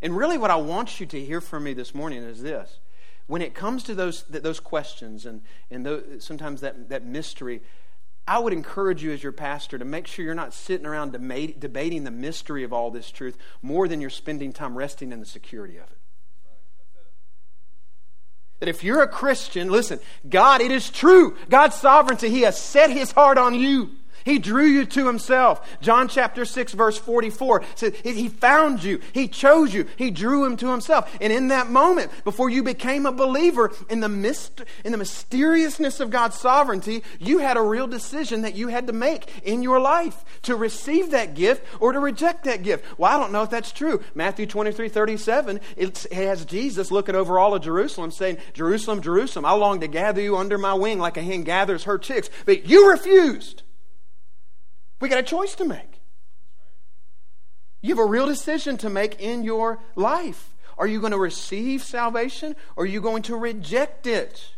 And 0.00 0.16
really, 0.16 0.38
what 0.38 0.52
I 0.52 0.56
want 0.56 1.00
you 1.00 1.06
to 1.06 1.20
hear 1.20 1.40
from 1.40 1.64
me 1.64 1.72
this 1.72 1.96
morning 1.96 2.22
is 2.22 2.42
this. 2.42 2.78
When 3.26 3.42
it 3.42 3.54
comes 3.54 3.82
to 3.84 3.94
those, 3.96 4.22
those 4.28 4.60
questions 4.60 5.26
and, 5.26 5.42
and 5.68 5.84
those, 5.84 6.24
sometimes 6.24 6.60
that, 6.60 6.90
that 6.90 7.04
mystery, 7.04 7.60
I 8.28 8.38
would 8.38 8.52
encourage 8.52 9.02
you 9.02 9.10
as 9.10 9.20
your 9.20 9.32
pastor 9.32 9.78
to 9.78 9.84
make 9.84 10.06
sure 10.06 10.24
you're 10.24 10.34
not 10.36 10.54
sitting 10.54 10.86
around 10.86 11.10
debating 11.10 12.04
the 12.04 12.12
mystery 12.12 12.62
of 12.62 12.72
all 12.72 12.92
this 12.92 13.10
truth 13.10 13.36
more 13.62 13.88
than 13.88 14.00
you're 14.00 14.10
spending 14.10 14.52
time 14.52 14.78
resting 14.78 15.10
in 15.10 15.18
the 15.18 15.26
security 15.26 15.76
of 15.76 15.90
it. 15.90 15.98
That 18.60 18.68
if 18.68 18.84
you're 18.84 19.02
a 19.02 19.08
Christian, 19.08 19.68
listen, 19.70 20.00
God, 20.28 20.60
it 20.60 20.70
is 20.70 20.90
true. 20.90 21.36
God's 21.48 21.76
sovereignty, 21.76 22.30
He 22.30 22.42
has 22.42 22.58
set 22.58 22.90
His 22.90 23.12
heart 23.12 23.38
on 23.38 23.54
you. 23.54 23.90
He 24.24 24.38
drew 24.38 24.64
you 24.64 24.86
to 24.86 25.06
himself. 25.06 25.78
John 25.82 26.08
chapter 26.08 26.44
6 26.44 26.72
verse 26.72 26.96
44 26.96 27.64
says 27.74 27.94
he 28.02 28.28
found 28.28 28.82
you. 28.82 29.00
He 29.12 29.28
chose 29.28 29.74
you. 29.74 29.86
He 29.96 30.10
drew 30.10 30.44
him 30.44 30.56
to 30.58 30.70
himself. 30.70 31.14
And 31.20 31.32
in 31.32 31.48
that 31.48 31.70
moment, 31.70 32.10
before 32.24 32.48
you 32.48 32.62
became 32.62 33.04
a 33.04 33.12
believer 33.12 33.72
in 33.90 34.00
the, 34.00 34.08
myst- 34.08 34.62
in 34.84 34.92
the 34.92 34.98
mysteriousness 34.98 36.00
of 36.00 36.10
God's 36.10 36.38
sovereignty, 36.38 37.02
you 37.18 37.38
had 37.38 37.58
a 37.58 37.62
real 37.62 37.86
decision 37.86 38.42
that 38.42 38.54
you 38.54 38.68
had 38.68 38.86
to 38.86 38.94
make 38.94 39.28
in 39.44 39.62
your 39.62 39.78
life 39.78 40.24
to 40.42 40.56
receive 40.56 41.10
that 41.10 41.34
gift 41.34 41.62
or 41.78 41.92
to 41.92 41.98
reject 41.98 42.44
that 42.44 42.62
gift. 42.62 42.98
Well, 42.98 43.14
I 43.14 43.20
don't 43.20 43.32
know 43.32 43.42
if 43.42 43.50
that's 43.50 43.72
true. 43.72 44.02
Matthew 44.14 44.46
23, 44.46 44.88
37, 44.88 45.60
it 45.76 46.06
has 46.12 46.46
Jesus 46.46 46.90
looking 46.90 47.14
over 47.14 47.38
all 47.38 47.54
of 47.54 47.62
Jerusalem 47.62 48.10
saying, 48.10 48.38
Jerusalem, 48.54 49.02
Jerusalem, 49.02 49.44
I 49.44 49.52
long 49.52 49.80
to 49.80 49.88
gather 49.88 50.22
you 50.22 50.38
under 50.38 50.56
my 50.56 50.72
wing 50.72 50.98
like 50.98 51.18
a 51.18 51.22
hen 51.22 51.42
gathers 51.42 51.84
her 51.84 51.98
chicks. 51.98 52.30
But 52.46 52.66
you 52.66 52.90
refused. 52.90 53.63
We 55.04 55.10
got 55.10 55.18
a 55.18 55.22
choice 55.22 55.54
to 55.56 55.66
make. 55.66 56.00
You 57.82 57.94
have 57.94 58.02
a 58.02 58.08
real 58.08 58.24
decision 58.24 58.78
to 58.78 58.88
make 58.88 59.20
in 59.20 59.44
your 59.44 59.78
life. 59.96 60.54
Are 60.78 60.86
you 60.86 60.98
going 60.98 61.12
to 61.12 61.18
receive 61.18 61.82
salvation 61.82 62.56
or 62.74 62.84
are 62.84 62.86
you 62.86 63.02
going 63.02 63.20
to 63.24 63.36
reject 63.36 64.06
it? 64.06 64.54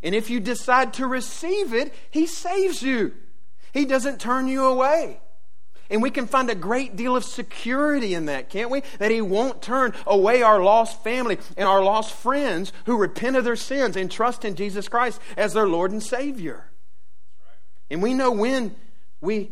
And 0.00 0.14
if 0.14 0.30
you 0.30 0.38
decide 0.38 0.94
to 0.94 1.08
receive 1.08 1.74
it, 1.74 1.92
He 2.12 2.28
saves 2.28 2.84
you. 2.84 3.14
He 3.72 3.84
doesn't 3.84 4.20
turn 4.20 4.46
you 4.46 4.64
away. 4.64 5.18
And 5.90 6.00
we 6.00 6.10
can 6.12 6.28
find 6.28 6.48
a 6.50 6.54
great 6.54 6.94
deal 6.94 7.16
of 7.16 7.24
security 7.24 8.14
in 8.14 8.26
that, 8.26 8.50
can't 8.50 8.70
we? 8.70 8.84
That 9.00 9.10
He 9.10 9.20
won't 9.20 9.60
turn 9.60 9.92
away 10.06 10.42
our 10.42 10.62
lost 10.62 11.02
family 11.02 11.38
and 11.56 11.66
our 11.66 11.82
lost 11.82 12.14
friends 12.14 12.72
who 12.86 12.96
repent 12.96 13.34
of 13.34 13.42
their 13.42 13.56
sins 13.56 13.96
and 13.96 14.08
trust 14.08 14.44
in 14.44 14.54
Jesus 14.54 14.86
Christ 14.86 15.20
as 15.36 15.52
their 15.52 15.66
Lord 15.66 15.90
and 15.90 16.00
Savior. 16.00 16.70
And 17.90 18.00
we 18.00 18.14
know 18.14 18.30
when 18.30 18.76
we 19.20 19.50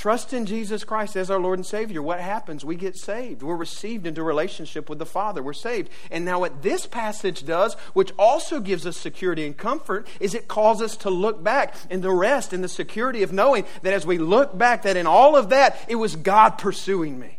trust 0.00 0.32
in 0.32 0.46
Jesus 0.46 0.82
Christ 0.82 1.14
as 1.14 1.30
our 1.30 1.38
Lord 1.38 1.58
and 1.58 1.66
Savior, 1.66 2.00
what 2.00 2.20
happens? 2.20 2.64
We 2.64 2.74
get 2.74 2.96
saved. 2.96 3.42
We're 3.42 3.54
received 3.54 4.06
into 4.06 4.22
relationship 4.22 4.88
with 4.88 4.98
the 4.98 5.04
Father. 5.04 5.42
We're 5.42 5.52
saved. 5.52 5.90
And 6.10 6.24
now, 6.24 6.40
what 6.40 6.62
this 6.62 6.86
passage 6.86 7.44
does, 7.44 7.74
which 7.92 8.10
also 8.18 8.60
gives 8.60 8.86
us 8.86 8.96
security 8.96 9.44
and 9.44 9.54
comfort, 9.54 10.08
is 10.18 10.34
it 10.34 10.48
calls 10.48 10.80
us 10.80 10.96
to 10.98 11.10
look 11.10 11.44
back 11.44 11.74
and 11.90 12.02
the 12.02 12.10
rest 12.10 12.54
in 12.54 12.62
the 12.62 12.68
security 12.68 13.22
of 13.22 13.30
knowing 13.30 13.66
that 13.82 13.92
as 13.92 14.06
we 14.06 14.16
look 14.16 14.56
back, 14.56 14.82
that 14.82 14.96
in 14.96 15.06
all 15.06 15.36
of 15.36 15.50
that, 15.50 15.76
it 15.86 15.96
was 15.96 16.16
God 16.16 16.56
pursuing 16.56 17.18
me. 17.18 17.38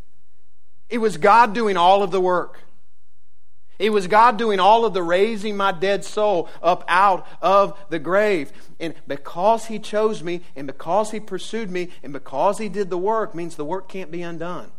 It 0.88 1.00
was 1.00 1.18
God 1.18 1.56
doing 1.56 1.78
all 1.78 2.04
of 2.04 2.12
the 2.12 2.22
work. 2.22 2.60
It 3.82 3.92
was 3.92 4.06
God 4.06 4.38
doing 4.38 4.60
all 4.60 4.86
of 4.86 4.94
the 4.94 5.02
raising 5.02 5.58
my 5.58 5.72
dead 5.72 6.06
soul 6.06 6.48
up 6.62 6.86
out 6.88 7.26
of 7.42 7.78
the 7.90 7.98
grave. 7.98 8.52
And 8.80 8.94
because 9.08 9.66
He 9.66 9.80
chose 9.80 10.22
me, 10.22 10.42
and 10.56 10.68
because 10.68 11.10
He 11.10 11.20
pursued 11.20 11.72
me, 11.72 11.90
and 12.04 12.14
because 12.14 12.60
He 12.60 12.70
did 12.70 12.92
the 12.92 12.98
work, 12.98 13.34
means 13.34 13.56
the 13.56 13.66
work 13.66 13.90
can't 13.90 14.12
be 14.12 14.22
undone. 14.22 14.72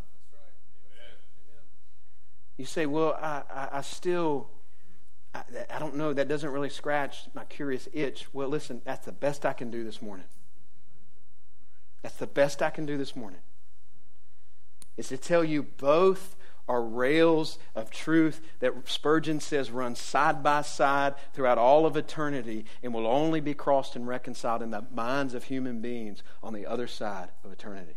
You 2.57 2.65
say, 2.65 2.87
well, 2.87 3.19
I, 3.21 3.43
I, 3.53 3.69
I 3.79 3.81
still, 3.81 4.49
I, 5.35 5.43
I 5.69 5.81
don't 5.81 5.97
know, 5.97 6.13
that 6.13 6.29
doesn't 6.29 6.51
really 6.51 6.71
scratch 6.71 7.25
my 7.35 7.45
curious 7.45 7.89
itch. 7.93 8.27
Well, 8.33 8.47
listen, 8.47 8.83
that's 8.85 9.05
the 9.05 9.11
best 9.11 9.45
I 9.45 9.53
can 9.53 9.69
do 9.69 9.83
this 9.83 10.01
morning. 10.01 10.27
That's 12.03 12.17
the 12.17 12.29
best 12.29 12.63
I 12.63 12.71
can 12.71 12.87
do 12.87 12.97
this 12.97 13.17
morning. 13.17 13.41
Is 14.97 15.09
to 15.09 15.17
tell 15.17 15.43
you 15.43 15.65
both 15.65 16.37
are 16.69 16.83
rails 16.83 17.59
of 17.75 17.91
truth 17.91 18.41
that 18.61 18.73
Spurgeon 18.89 19.41
says 19.41 19.71
run 19.71 19.95
side 19.95 20.43
by 20.43 20.63
side 20.63 21.15
throughout 21.33 21.59
all 21.59 21.87
of 21.87 21.97
eternity 21.97 22.65
and 22.83 22.95
will 22.95 23.07
only 23.07 23.41
be 23.41 23.55
crossed 23.55 23.97
and 23.97 24.07
reconciled 24.07 24.63
in 24.63 24.71
the 24.71 24.85
minds 24.95 25.35
of 25.35 25.45
human 25.45 25.81
beings 25.81 26.23
on 26.43 26.53
the 26.53 26.67
other 26.67 26.87
side 26.87 27.31
of 27.45 27.53
eternity. 27.53 27.97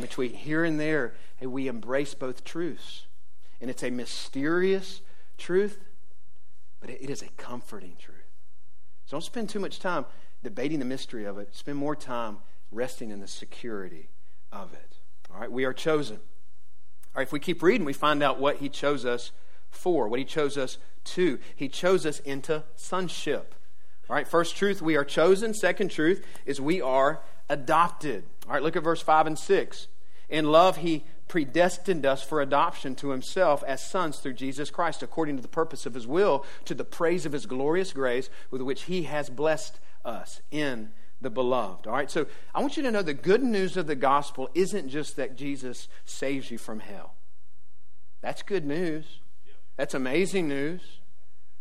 Between 0.00 0.32
here 0.32 0.64
and 0.64 0.78
there, 0.78 1.14
hey, 1.36 1.46
we 1.46 1.68
embrace 1.68 2.14
both 2.14 2.44
truths. 2.44 3.06
And 3.60 3.70
it's 3.70 3.82
a 3.82 3.90
mysterious 3.90 5.00
truth, 5.38 5.78
but 6.80 6.90
it 6.90 7.10
is 7.10 7.22
a 7.22 7.28
comforting 7.36 7.96
truth. 7.98 8.18
So 9.06 9.16
don't 9.16 9.22
spend 9.22 9.48
too 9.48 9.60
much 9.60 9.78
time 9.78 10.04
debating 10.42 10.78
the 10.78 10.84
mystery 10.84 11.24
of 11.24 11.38
it. 11.38 11.54
Spend 11.54 11.78
more 11.78 11.96
time 11.96 12.38
resting 12.70 13.10
in 13.10 13.20
the 13.20 13.28
security 13.28 14.10
of 14.52 14.72
it. 14.72 14.98
All 15.32 15.40
right, 15.40 15.50
we 15.50 15.64
are 15.64 15.72
chosen. 15.72 16.20
All 17.14 17.20
right, 17.20 17.28
if 17.28 17.32
we 17.32 17.38
keep 17.38 17.62
reading, 17.62 17.84
we 17.84 17.92
find 17.92 18.22
out 18.22 18.40
what 18.40 18.56
he 18.56 18.68
chose 18.68 19.04
us 19.04 19.30
for, 19.70 20.08
what 20.08 20.18
he 20.18 20.24
chose 20.24 20.58
us 20.58 20.78
to. 21.04 21.38
He 21.54 21.68
chose 21.68 22.04
us 22.06 22.18
into 22.20 22.64
sonship. 22.74 23.54
All 24.10 24.16
right, 24.16 24.26
first 24.26 24.56
truth, 24.56 24.82
we 24.82 24.96
are 24.96 25.04
chosen. 25.04 25.54
Second 25.54 25.90
truth 25.90 26.26
is 26.44 26.60
we 26.60 26.80
are 26.80 27.20
adopted. 27.48 28.24
All 28.46 28.54
right, 28.54 28.62
look 28.62 28.74
at 28.74 28.82
verse 28.82 29.00
5 29.00 29.28
and 29.28 29.38
6. 29.38 29.86
In 30.28 30.50
love, 30.50 30.78
he 30.78 31.04
predestined 31.28 32.04
us 32.04 32.22
for 32.22 32.40
adoption 32.40 32.96
to 32.96 33.10
himself 33.10 33.62
as 33.64 33.88
sons 33.88 34.18
through 34.18 34.34
Jesus 34.34 34.70
Christ, 34.70 35.02
according 35.02 35.36
to 35.36 35.42
the 35.42 35.48
purpose 35.48 35.86
of 35.86 35.94
his 35.94 36.08
will, 36.08 36.44
to 36.64 36.74
the 36.74 36.84
praise 36.84 37.24
of 37.26 37.32
his 37.32 37.46
glorious 37.46 37.92
grace 37.92 38.28
with 38.50 38.60
which 38.60 38.82
he 38.82 39.04
has 39.04 39.30
blessed 39.30 39.78
us 40.04 40.42
in 40.50 40.90
the 41.24 41.30
beloved. 41.30 41.88
All 41.88 41.92
right, 41.92 42.10
so 42.10 42.26
I 42.54 42.60
want 42.60 42.76
you 42.76 42.84
to 42.84 42.92
know 42.92 43.02
the 43.02 43.12
good 43.12 43.42
news 43.42 43.76
of 43.76 43.88
the 43.88 43.96
gospel 43.96 44.48
isn't 44.54 44.88
just 44.88 45.16
that 45.16 45.36
Jesus 45.36 45.88
saves 46.04 46.52
you 46.52 46.58
from 46.58 46.78
hell. 46.78 47.14
That's 48.20 48.42
good 48.42 48.64
news. 48.64 49.18
That's 49.76 49.94
amazing 49.94 50.46
news. 50.48 50.80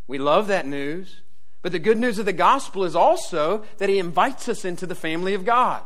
We 0.06 0.20
love 0.20 0.48
that 0.48 0.68
news. 0.68 1.22
But 1.64 1.72
the 1.72 1.80
good 1.80 1.98
news 1.98 2.20
of 2.20 2.26
the 2.26 2.34
gospel 2.34 2.84
is 2.84 2.96
also 2.96 3.64
that 3.78 3.90
he 3.90 3.98
invites 3.98 4.48
us 4.48 4.66
into 4.66 4.86
the 4.86 4.96
family 4.96 5.34
of 5.34 5.46
God. 5.46 5.82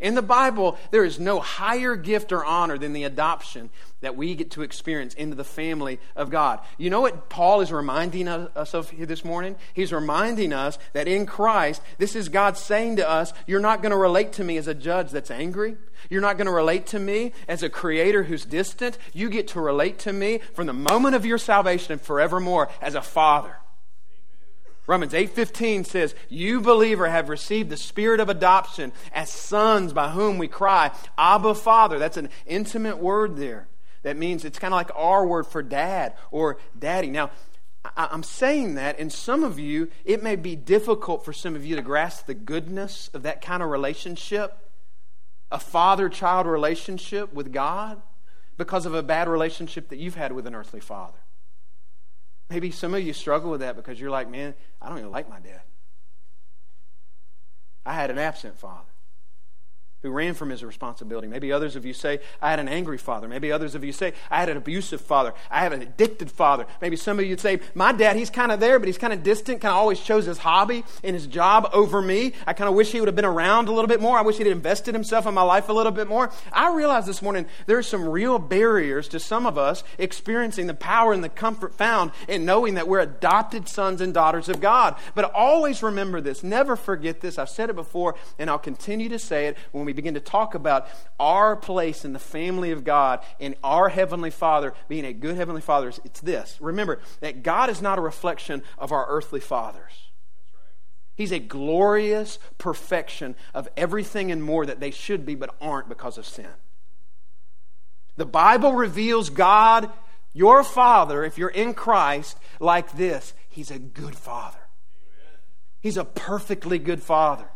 In 0.00 0.14
the 0.14 0.22
Bible, 0.22 0.78
there 0.90 1.04
is 1.04 1.20
no 1.20 1.40
higher 1.40 1.94
gift 1.94 2.32
or 2.32 2.44
honor 2.44 2.78
than 2.78 2.92
the 2.92 3.04
adoption 3.04 3.70
that 4.00 4.16
we 4.16 4.34
get 4.34 4.50
to 4.52 4.62
experience 4.62 5.12
into 5.14 5.36
the 5.36 5.44
family 5.44 6.00
of 6.16 6.30
God. 6.30 6.60
You 6.78 6.88
know 6.88 7.02
what 7.02 7.28
Paul 7.28 7.60
is 7.60 7.70
reminding 7.70 8.26
us 8.26 8.74
of 8.74 8.90
here 8.90 9.04
this 9.04 9.24
morning? 9.24 9.56
He's 9.74 9.92
reminding 9.92 10.52
us 10.54 10.78
that 10.94 11.06
in 11.06 11.26
Christ, 11.26 11.82
this 11.98 12.16
is 12.16 12.30
God 12.30 12.56
saying 12.56 12.96
to 12.96 13.08
us, 13.08 13.34
You're 13.46 13.60
not 13.60 13.82
going 13.82 13.90
to 13.90 13.96
relate 13.96 14.32
to 14.34 14.44
me 14.44 14.56
as 14.56 14.66
a 14.66 14.74
judge 14.74 15.10
that's 15.10 15.30
angry. 15.30 15.76
You're 16.08 16.22
not 16.22 16.38
going 16.38 16.46
to 16.46 16.52
relate 16.52 16.86
to 16.88 16.98
me 16.98 17.32
as 17.46 17.62
a 17.62 17.68
creator 17.68 18.22
who's 18.22 18.46
distant. 18.46 18.96
You 19.12 19.28
get 19.28 19.48
to 19.48 19.60
relate 19.60 19.98
to 20.00 20.12
me 20.12 20.38
from 20.54 20.66
the 20.66 20.72
moment 20.72 21.14
of 21.14 21.26
your 21.26 21.36
salvation 21.38 21.92
and 21.92 22.00
forevermore 22.00 22.70
as 22.80 22.94
a 22.94 23.02
father. 23.02 23.56
Romans 24.90 25.14
8:15 25.14 25.84
says, 25.84 26.16
"You 26.28 26.60
believer 26.60 27.08
have 27.08 27.28
received 27.28 27.70
the 27.70 27.76
spirit 27.76 28.18
of 28.18 28.28
adoption 28.28 28.92
as 29.12 29.30
sons 29.30 29.92
by 29.92 30.08
whom 30.08 30.36
we 30.36 30.48
cry, 30.48 30.90
Abba 31.16 31.54
Father." 31.54 31.96
That's 32.00 32.16
an 32.16 32.28
intimate 32.44 32.98
word 32.98 33.36
there. 33.36 33.68
That 34.02 34.16
means 34.16 34.44
it's 34.44 34.58
kind 34.58 34.74
of 34.74 34.78
like 34.78 34.90
our 34.96 35.24
word 35.24 35.46
for 35.46 35.62
dad 35.62 36.14
or 36.32 36.58
daddy. 36.76 37.08
Now, 37.08 37.30
I'm 37.96 38.24
saying 38.24 38.74
that, 38.74 38.98
and 38.98 39.12
some 39.12 39.44
of 39.44 39.60
you, 39.60 39.92
it 40.04 40.24
may 40.24 40.34
be 40.34 40.56
difficult 40.56 41.24
for 41.24 41.32
some 41.32 41.54
of 41.54 41.64
you 41.64 41.76
to 41.76 41.82
grasp 41.82 42.26
the 42.26 42.34
goodness 42.34 43.10
of 43.14 43.22
that 43.22 43.40
kind 43.40 43.62
of 43.62 43.70
relationship, 43.70 44.58
a 45.52 45.60
father 45.60 46.08
child 46.08 46.48
relationship 46.48 47.32
with 47.32 47.52
God, 47.52 48.02
because 48.56 48.86
of 48.86 48.94
a 48.94 49.04
bad 49.04 49.28
relationship 49.28 49.88
that 49.90 49.98
you've 49.98 50.16
had 50.16 50.32
with 50.32 50.48
an 50.48 50.56
earthly 50.56 50.80
father. 50.80 51.19
Maybe 52.50 52.72
some 52.72 52.94
of 52.94 53.02
you 53.02 53.12
struggle 53.12 53.50
with 53.50 53.60
that 53.60 53.76
because 53.76 54.00
you're 54.00 54.10
like, 54.10 54.28
man, 54.28 54.54
I 54.82 54.88
don't 54.88 54.98
even 54.98 55.12
like 55.12 55.30
my 55.30 55.38
dad. 55.38 55.62
I 57.86 57.94
had 57.94 58.10
an 58.10 58.18
absent 58.18 58.58
father 58.58 58.89
who 60.02 60.10
ran 60.10 60.34
from 60.34 60.50
his 60.50 60.64
responsibility. 60.64 61.28
Maybe 61.28 61.52
others 61.52 61.76
of 61.76 61.84
you 61.84 61.92
say, 61.92 62.20
I 62.40 62.50
had 62.50 62.58
an 62.58 62.68
angry 62.68 62.98
father. 62.98 63.28
Maybe 63.28 63.52
others 63.52 63.74
of 63.74 63.84
you 63.84 63.92
say, 63.92 64.14
I 64.30 64.40
had 64.40 64.48
an 64.48 64.56
abusive 64.56 65.00
father. 65.00 65.34
I 65.50 65.60
have 65.60 65.72
an 65.72 65.82
addicted 65.82 66.30
father. 66.30 66.66
Maybe 66.80 66.96
some 66.96 67.18
of 67.18 67.24
you 67.24 67.32
would 67.32 67.40
say, 67.40 67.60
My 67.74 67.92
dad, 67.92 68.16
he's 68.16 68.30
kind 68.30 68.50
of 68.50 68.60
there, 68.60 68.78
but 68.78 68.88
he's 68.88 68.98
kind 68.98 69.12
of 69.12 69.22
distant, 69.22 69.60
kind 69.60 69.72
of 69.72 69.78
always 69.78 70.00
chose 70.00 70.24
his 70.24 70.38
hobby 70.38 70.84
and 71.04 71.14
his 71.14 71.26
job 71.26 71.68
over 71.72 72.00
me. 72.00 72.32
I 72.46 72.52
kind 72.54 72.68
of 72.68 72.74
wish 72.74 72.92
he 72.92 73.00
would 73.00 73.08
have 73.08 73.16
been 73.16 73.24
around 73.24 73.68
a 73.68 73.72
little 73.72 73.88
bit 73.88 74.00
more. 74.00 74.18
I 74.18 74.22
wish 74.22 74.38
he'd 74.38 74.46
invested 74.46 74.94
himself 74.94 75.26
in 75.26 75.34
my 75.34 75.42
life 75.42 75.68
a 75.68 75.72
little 75.72 75.92
bit 75.92 76.08
more. 76.08 76.30
I 76.52 76.74
realize 76.74 77.06
this 77.06 77.22
morning 77.22 77.46
there 77.66 77.78
are 77.78 77.82
some 77.82 78.08
real 78.08 78.38
barriers 78.38 79.08
to 79.08 79.20
some 79.20 79.46
of 79.46 79.58
us 79.58 79.84
experiencing 79.98 80.66
the 80.66 80.74
power 80.74 81.12
and 81.12 81.22
the 81.22 81.28
comfort 81.28 81.74
found 81.74 82.12
in 82.26 82.44
knowing 82.44 82.74
that 82.74 82.88
we're 82.88 83.00
adopted 83.00 83.68
sons 83.68 84.00
and 84.00 84.14
daughters 84.14 84.48
of 84.48 84.60
God. 84.60 84.96
But 85.14 85.32
always 85.34 85.82
remember 85.82 86.20
this. 86.20 86.42
Never 86.42 86.76
forget 86.76 87.20
this. 87.20 87.38
I've 87.38 87.48
said 87.48 87.70
it 87.70 87.76
before, 87.76 88.14
and 88.38 88.48
I'll 88.48 88.58
continue 88.58 89.08
to 89.10 89.18
say 89.18 89.46
it 89.46 89.56
when 89.72 89.84
we 89.84 89.89
we 89.90 89.94
begin 89.94 90.14
to 90.14 90.20
talk 90.20 90.54
about 90.54 90.86
our 91.18 91.56
place 91.56 92.04
in 92.04 92.12
the 92.12 92.20
family 92.20 92.70
of 92.70 92.84
God 92.84 93.24
and 93.40 93.56
our 93.64 93.88
Heavenly 93.88 94.30
Father 94.30 94.72
being 94.86 95.04
a 95.04 95.12
good 95.12 95.36
Heavenly 95.36 95.60
Father, 95.60 95.88
it's 96.04 96.20
this. 96.20 96.56
Remember 96.60 97.00
that 97.18 97.42
God 97.42 97.68
is 97.70 97.82
not 97.82 97.98
a 97.98 98.00
reflection 98.00 98.62
of 98.78 98.92
our 98.92 99.04
earthly 99.08 99.40
fathers. 99.40 100.10
He's 101.16 101.32
a 101.32 101.40
glorious 101.40 102.38
perfection 102.56 103.34
of 103.52 103.68
everything 103.76 104.30
and 104.30 104.44
more 104.44 104.64
that 104.64 104.78
they 104.78 104.92
should 104.92 105.26
be 105.26 105.34
but 105.34 105.56
aren't 105.60 105.88
because 105.88 106.18
of 106.18 106.24
sin. 106.24 106.46
The 108.16 108.26
Bible 108.26 108.74
reveals 108.74 109.28
God, 109.28 109.90
your 110.32 110.62
Father, 110.62 111.24
if 111.24 111.36
you're 111.36 111.48
in 111.48 111.74
Christ, 111.74 112.38
like 112.60 112.92
this 112.92 113.34
He's 113.48 113.72
a 113.72 113.78
good 113.80 114.14
Father. 114.14 114.60
He's 115.80 115.96
a 115.96 116.04
perfectly 116.04 116.78
good 116.78 117.02
Father. 117.02 117.48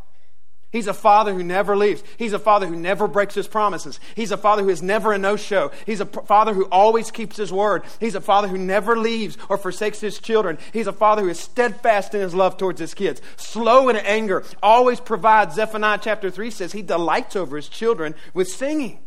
He's 0.75 0.89
a 0.89 0.93
father 0.93 1.33
who 1.33 1.45
never 1.45 1.77
leaves. 1.77 2.03
He's 2.17 2.33
a 2.33 2.39
father 2.41 2.67
who 2.67 2.75
never 2.75 3.07
breaks 3.07 3.37
his 3.37 3.47
promises. 3.47 4.01
He's 4.17 4.33
a 4.33 4.37
father 4.37 4.65
who 4.65 4.71
is 4.71 4.83
never 4.83 5.13
a 5.13 5.19
no 5.19 5.37
show. 5.37 5.71
He's 5.87 6.01
a 6.01 6.05
father 6.05 6.53
who 6.53 6.65
always 6.65 7.13
keeps 7.13 7.37
his 7.37 7.53
word. 7.53 7.85
He's 8.01 8.17
a 8.17 8.21
father 8.21 8.49
who 8.49 8.59
never 8.59 8.99
leaves 8.99 9.39
or 9.49 9.57
forsakes 9.57 10.01
his 10.01 10.19
children. 10.19 10.59
He's 10.73 10.89
a 10.89 10.93
father 10.93 11.23
who 11.23 11.29
is 11.29 11.39
steadfast 11.39 12.13
in 12.13 12.23
his 12.23 12.35
love 12.35 12.57
towards 12.57 12.81
his 12.81 12.93
kids, 12.93 13.23
slow 13.37 13.89
in 13.89 13.95
anger, 13.95 14.43
always 14.65 14.99
provides. 14.99 15.55
Zephaniah 15.55 16.01
chapter 16.03 16.29
3 16.29 16.51
says 16.51 16.73
he 16.73 16.83
delights 16.83 17.37
over 17.37 17.55
his 17.55 17.69
children 17.69 18.17
with 18.35 18.49
singing. 18.49 18.99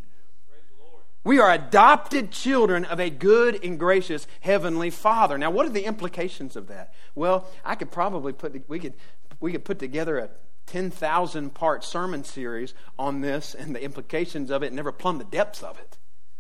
We 1.26 1.38
are 1.40 1.52
adopted 1.52 2.32
children 2.32 2.86
of 2.86 3.02
a 3.02 3.10
good 3.10 3.62
and 3.62 3.78
gracious 3.78 4.26
heavenly 4.40 4.90
Father. 4.90 5.38
Now, 5.38 5.52
what 5.52 5.66
are 5.66 5.72
the 5.72 5.84
implications 5.84 6.56
of 6.56 6.68
that? 6.68 6.94
Well, 7.14 7.46
I 7.66 7.76
could 7.76 7.92
probably 7.92 8.32
put 8.32 8.70
we 8.70 8.80
could 8.80 8.94
we 9.42 9.52
could 9.52 9.66
put 9.66 9.80
together 9.80 10.18
a 10.18 10.30
10,000 10.68 11.54
part 11.54 11.84
sermon 11.84 12.24
series 12.24 12.74
on 13.00 13.22
this 13.22 13.56
and 13.56 13.76
the 13.76 13.82
implications 13.82 14.52
of 14.52 14.64
it 14.64 14.68
and 14.68 14.76
never 14.76 14.92
plumb 14.92 15.18
the 15.18 15.24
depths 15.24 15.64
of 15.64 15.80
it. 15.80 15.98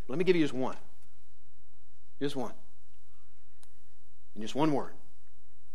Let 0.07 0.17
me 0.17 0.23
give 0.23 0.35
you 0.35 0.43
just 0.43 0.53
one. 0.53 0.77
Just 2.21 2.35
one. 2.35 2.53
In 4.35 4.41
just 4.41 4.55
one 4.55 4.71
word 4.73 4.93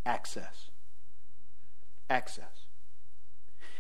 access. 0.05 0.71
Access. 2.09 2.67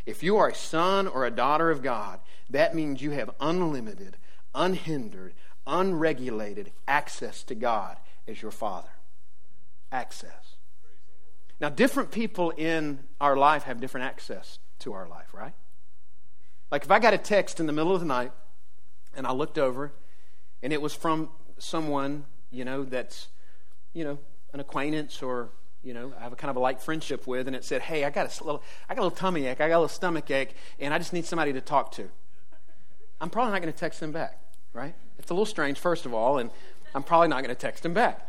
If 0.06 0.22
you 0.22 0.36
are 0.38 0.48
a 0.48 0.54
son 0.54 1.06
or 1.06 1.24
a 1.24 1.30
daughter 1.30 1.70
of 1.70 1.82
God, 1.82 2.20
that 2.50 2.74
means 2.74 3.02
you 3.02 3.10
have 3.10 3.30
unlimited, 3.40 4.16
unhindered, 4.54 5.34
unregulated 5.66 6.72
access 6.88 7.42
to 7.44 7.54
God 7.54 7.96
as 8.26 8.42
your 8.42 8.50
Father. 8.50 8.90
Access. 9.90 10.56
Now, 11.60 11.68
different 11.68 12.10
people 12.10 12.50
in 12.50 13.00
our 13.20 13.36
life 13.36 13.64
have 13.64 13.80
different 13.80 14.06
access 14.06 14.58
to 14.82 14.92
our 14.92 15.08
life, 15.08 15.32
right? 15.32 15.54
Like 16.70 16.84
if 16.84 16.90
I 16.90 16.98
got 16.98 17.14
a 17.14 17.18
text 17.18 17.60
in 17.60 17.66
the 17.66 17.72
middle 17.72 17.94
of 17.94 18.00
the 18.00 18.06
night 18.06 18.32
and 19.16 19.26
I 19.26 19.32
looked 19.32 19.58
over 19.58 19.92
and 20.62 20.72
it 20.72 20.80
was 20.80 20.94
from 20.94 21.28
someone, 21.58 22.24
you 22.50 22.64
know, 22.64 22.84
that's, 22.84 23.28
you 23.92 24.04
know, 24.04 24.18
an 24.52 24.60
acquaintance 24.60 25.22
or 25.22 25.50
you 25.82 25.94
know, 25.94 26.12
I 26.18 26.22
have 26.22 26.32
a 26.32 26.36
kind 26.36 26.48
of 26.48 26.56
a 26.56 26.60
light 26.60 26.80
friendship 26.80 27.26
with, 27.26 27.48
and 27.48 27.56
it 27.56 27.64
said, 27.64 27.82
"Hey, 27.82 28.04
I 28.04 28.10
got 28.10 28.40
a 28.40 28.44
little, 28.44 28.62
I 28.88 28.94
got 28.94 29.02
a 29.02 29.04
little 29.04 29.16
tummy 29.16 29.46
ache, 29.46 29.60
I 29.60 29.66
got 29.68 29.74
a 29.74 29.82
little 29.82 29.88
stomach 29.88 30.30
ache, 30.30 30.54
and 30.78 30.94
I 30.94 30.98
just 30.98 31.12
need 31.12 31.24
somebody 31.24 31.52
to 31.52 31.60
talk 31.60 31.90
to." 31.92 32.08
I'm 33.20 33.30
probably 33.30 33.52
not 33.52 33.62
going 33.62 33.72
to 33.72 33.78
text 33.78 34.00
them 34.00 34.12
back, 34.12 34.38
right? 34.72 34.94
It's 35.18 35.30
a 35.30 35.34
little 35.34 35.46
strange, 35.46 35.78
first 35.78 36.06
of 36.06 36.14
all, 36.14 36.38
and 36.38 36.50
I'm 36.94 37.02
probably 37.02 37.28
not 37.28 37.42
going 37.42 37.54
to 37.54 37.60
text 37.60 37.82
them 37.82 37.94
back. 37.94 38.28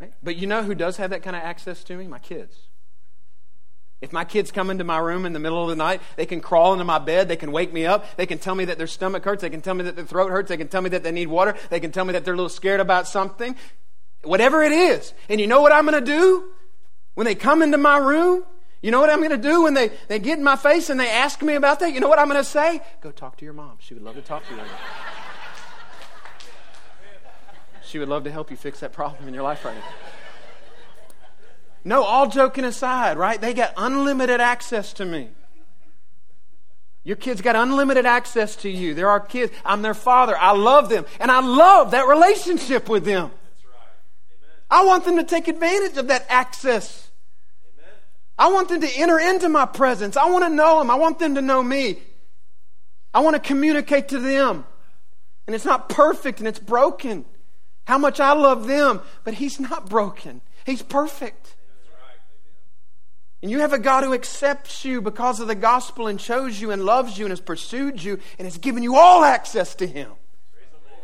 Right? 0.00 0.12
But 0.22 0.36
you 0.36 0.46
know 0.46 0.62
who 0.62 0.74
does 0.74 0.96
have 0.98 1.10
that 1.10 1.22
kind 1.22 1.34
of 1.34 1.42
access 1.42 1.82
to 1.84 1.96
me? 1.96 2.06
My 2.06 2.20
kids. 2.20 2.67
If 4.00 4.12
my 4.12 4.24
kids 4.24 4.52
come 4.52 4.70
into 4.70 4.84
my 4.84 4.98
room 4.98 5.26
in 5.26 5.32
the 5.32 5.40
middle 5.40 5.60
of 5.62 5.68
the 5.68 5.76
night, 5.76 6.00
they 6.16 6.26
can 6.26 6.40
crawl 6.40 6.72
into 6.72 6.84
my 6.84 6.98
bed, 6.98 7.28
they 7.28 7.36
can 7.36 7.50
wake 7.50 7.72
me 7.72 7.84
up, 7.84 8.16
they 8.16 8.26
can 8.26 8.38
tell 8.38 8.54
me 8.54 8.64
that 8.66 8.78
their 8.78 8.86
stomach 8.86 9.24
hurts, 9.24 9.42
they 9.42 9.50
can 9.50 9.60
tell 9.60 9.74
me 9.74 9.84
that 9.84 9.96
their 9.96 10.04
throat 10.04 10.30
hurts, 10.30 10.48
they 10.48 10.56
can 10.56 10.68
tell 10.68 10.82
me 10.82 10.90
that 10.90 11.02
they 11.02 11.10
need 11.10 11.26
water, 11.26 11.56
they 11.70 11.80
can 11.80 11.90
tell 11.90 12.04
me 12.04 12.12
that 12.12 12.24
they're 12.24 12.34
a 12.34 12.36
little 12.36 12.48
scared 12.48 12.78
about 12.78 13.08
something. 13.08 13.56
Whatever 14.22 14.62
it 14.62 14.72
is. 14.72 15.14
And 15.28 15.40
you 15.40 15.46
know 15.46 15.60
what 15.60 15.72
I'm 15.72 15.84
going 15.84 15.98
to 15.98 16.06
do? 16.06 16.50
When 17.14 17.24
they 17.24 17.34
come 17.34 17.62
into 17.62 17.78
my 17.78 17.96
room, 17.96 18.44
you 18.82 18.92
know 18.92 19.00
what 19.00 19.10
I'm 19.10 19.18
going 19.18 19.30
to 19.30 19.36
do 19.36 19.64
when 19.64 19.74
they, 19.74 19.90
they 20.06 20.20
get 20.20 20.38
in 20.38 20.44
my 20.44 20.54
face 20.54 20.90
and 20.90 21.00
they 21.00 21.10
ask 21.10 21.42
me 21.42 21.54
about 21.54 21.80
that? 21.80 21.92
You 21.92 21.98
know 21.98 22.08
what 22.08 22.20
I'm 22.20 22.28
going 22.28 22.40
to 22.40 22.48
say? 22.48 22.80
Go 23.00 23.10
talk 23.10 23.36
to 23.38 23.44
your 23.44 23.54
mom. 23.54 23.78
She 23.80 23.94
would 23.94 24.04
love 24.04 24.14
to 24.14 24.22
talk 24.22 24.46
to 24.48 24.54
you. 24.54 24.60
She 27.82 27.98
would 27.98 28.08
love 28.08 28.22
to 28.24 28.30
help 28.30 28.50
you 28.50 28.56
fix 28.56 28.80
that 28.80 28.92
problem 28.92 29.26
in 29.26 29.34
your 29.34 29.42
life 29.42 29.64
right 29.64 29.74
now. 29.74 29.82
No, 31.88 32.04
all 32.04 32.28
joking 32.28 32.66
aside, 32.66 33.16
right? 33.16 33.40
They 33.40 33.54
got 33.54 33.72
unlimited 33.78 34.42
access 34.42 34.92
to 34.92 35.06
me. 35.06 35.30
Your 37.02 37.16
kids 37.16 37.40
got 37.40 37.56
unlimited 37.56 38.04
access 38.04 38.56
to 38.56 38.68
you. 38.68 38.92
They're 38.92 39.08
our 39.08 39.20
kids. 39.20 39.54
I'm 39.64 39.80
their 39.80 39.94
father. 39.94 40.36
I 40.36 40.52
love 40.52 40.90
them. 40.90 41.06
And 41.18 41.30
I 41.30 41.40
love 41.40 41.92
that 41.92 42.06
relationship 42.06 42.90
with 42.90 43.06
them. 43.06 43.30
I 44.70 44.84
want 44.84 45.06
them 45.06 45.16
to 45.16 45.24
take 45.24 45.48
advantage 45.48 45.96
of 45.96 46.08
that 46.08 46.26
access. 46.28 47.10
Amen. 47.78 47.94
I 48.38 48.52
want 48.52 48.68
them 48.68 48.82
to 48.82 48.90
enter 48.94 49.18
into 49.18 49.48
my 49.48 49.64
presence. 49.64 50.18
I 50.18 50.28
want 50.28 50.44
to 50.44 50.50
know 50.50 50.80
them. 50.80 50.90
I 50.90 50.96
want 50.96 51.18
them 51.18 51.36
to 51.36 51.40
know 51.40 51.62
me. 51.62 52.02
I 53.14 53.20
want 53.20 53.34
to 53.34 53.40
communicate 53.40 54.08
to 54.08 54.18
them. 54.18 54.66
And 55.46 55.54
it's 55.54 55.64
not 55.64 55.88
perfect 55.88 56.40
and 56.40 56.46
it's 56.46 56.58
broken. 56.58 57.24
How 57.86 57.96
much 57.96 58.20
I 58.20 58.34
love 58.34 58.66
them, 58.66 59.00
but 59.24 59.32
He's 59.32 59.58
not 59.58 59.88
broken. 59.88 60.42
He's 60.66 60.82
perfect. 60.82 61.54
And 63.42 63.50
you 63.50 63.60
have 63.60 63.72
a 63.72 63.78
God 63.78 64.02
who 64.02 64.14
accepts 64.14 64.84
you 64.84 65.00
because 65.00 65.38
of 65.38 65.46
the 65.46 65.54
gospel 65.54 66.08
and 66.08 66.18
chose 66.18 66.60
you 66.60 66.70
and 66.72 66.84
loves 66.84 67.18
you 67.18 67.24
and 67.24 67.30
has 67.30 67.40
pursued 67.40 68.02
you 68.02 68.18
and 68.38 68.46
has 68.46 68.58
given 68.58 68.82
you 68.82 68.96
all 68.96 69.22
access 69.22 69.74
to 69.76 69.86
Him. 69.86 70.10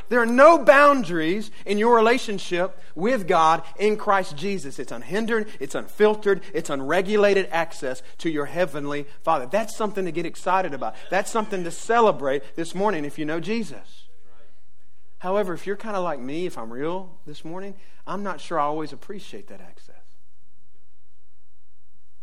There 0.09 0.21
are 0.21 0.27
no 0.27 0.59
boundaries 0.59 1.51
in 1.65 1.79
your 1.79 1.97
relationship 1.97 2.79
with 2.95 3.27
God 3.27 3.63
in 3.79 3.97
Christ 3.97 4.37
Jesus. 4.37 4.79
It's 4.79 4.93
unhindered, 4.93 5.49
it's 5.61 5.75
unfiltered, 5.75 6.43
it's 6.53 6.71
unregulated 6.71 7.49
access 7.51 8.03
to 8.19 8.31
your 8.31 8.47
heavenly 8.47 9.07
Father. 9.23 9.47
That's 9.47 9.75
something 9.75 10.05
to 10.05 10.13
get 10.13 10.27
excited 10.27 10.75
about. 10.75 10.95
That's 11.11 11.31
something 11.31 11.65
to 11.65 11.71
celebrate 11.71 12.55
this 12.55 12.75
morning 12.75 13.05
if 13.05 13.19
you 13.19 13.25
know 13.25 13.41
Jesus. 13.41 14.07
However, 15.19 15.55
if 15.55 15.67
you're 15.67 15.77
kind 15.77 15.97
of 15.97 16.05
like 16.05 16.21
me, 16.21 16.45
if 16.45 16.59
I'm 16.59 16.71
real 16.71 17.19
this 17.27 17.45
morning, 17.45 17.75
I'm 18.07 18.23
not 18.23 18.41
sure 18.41 18.61
I 18.61 18.65
always 18.65 18.93
appreciate 18.93 19.49
that 19.49 19.63
access. 19.63 19.94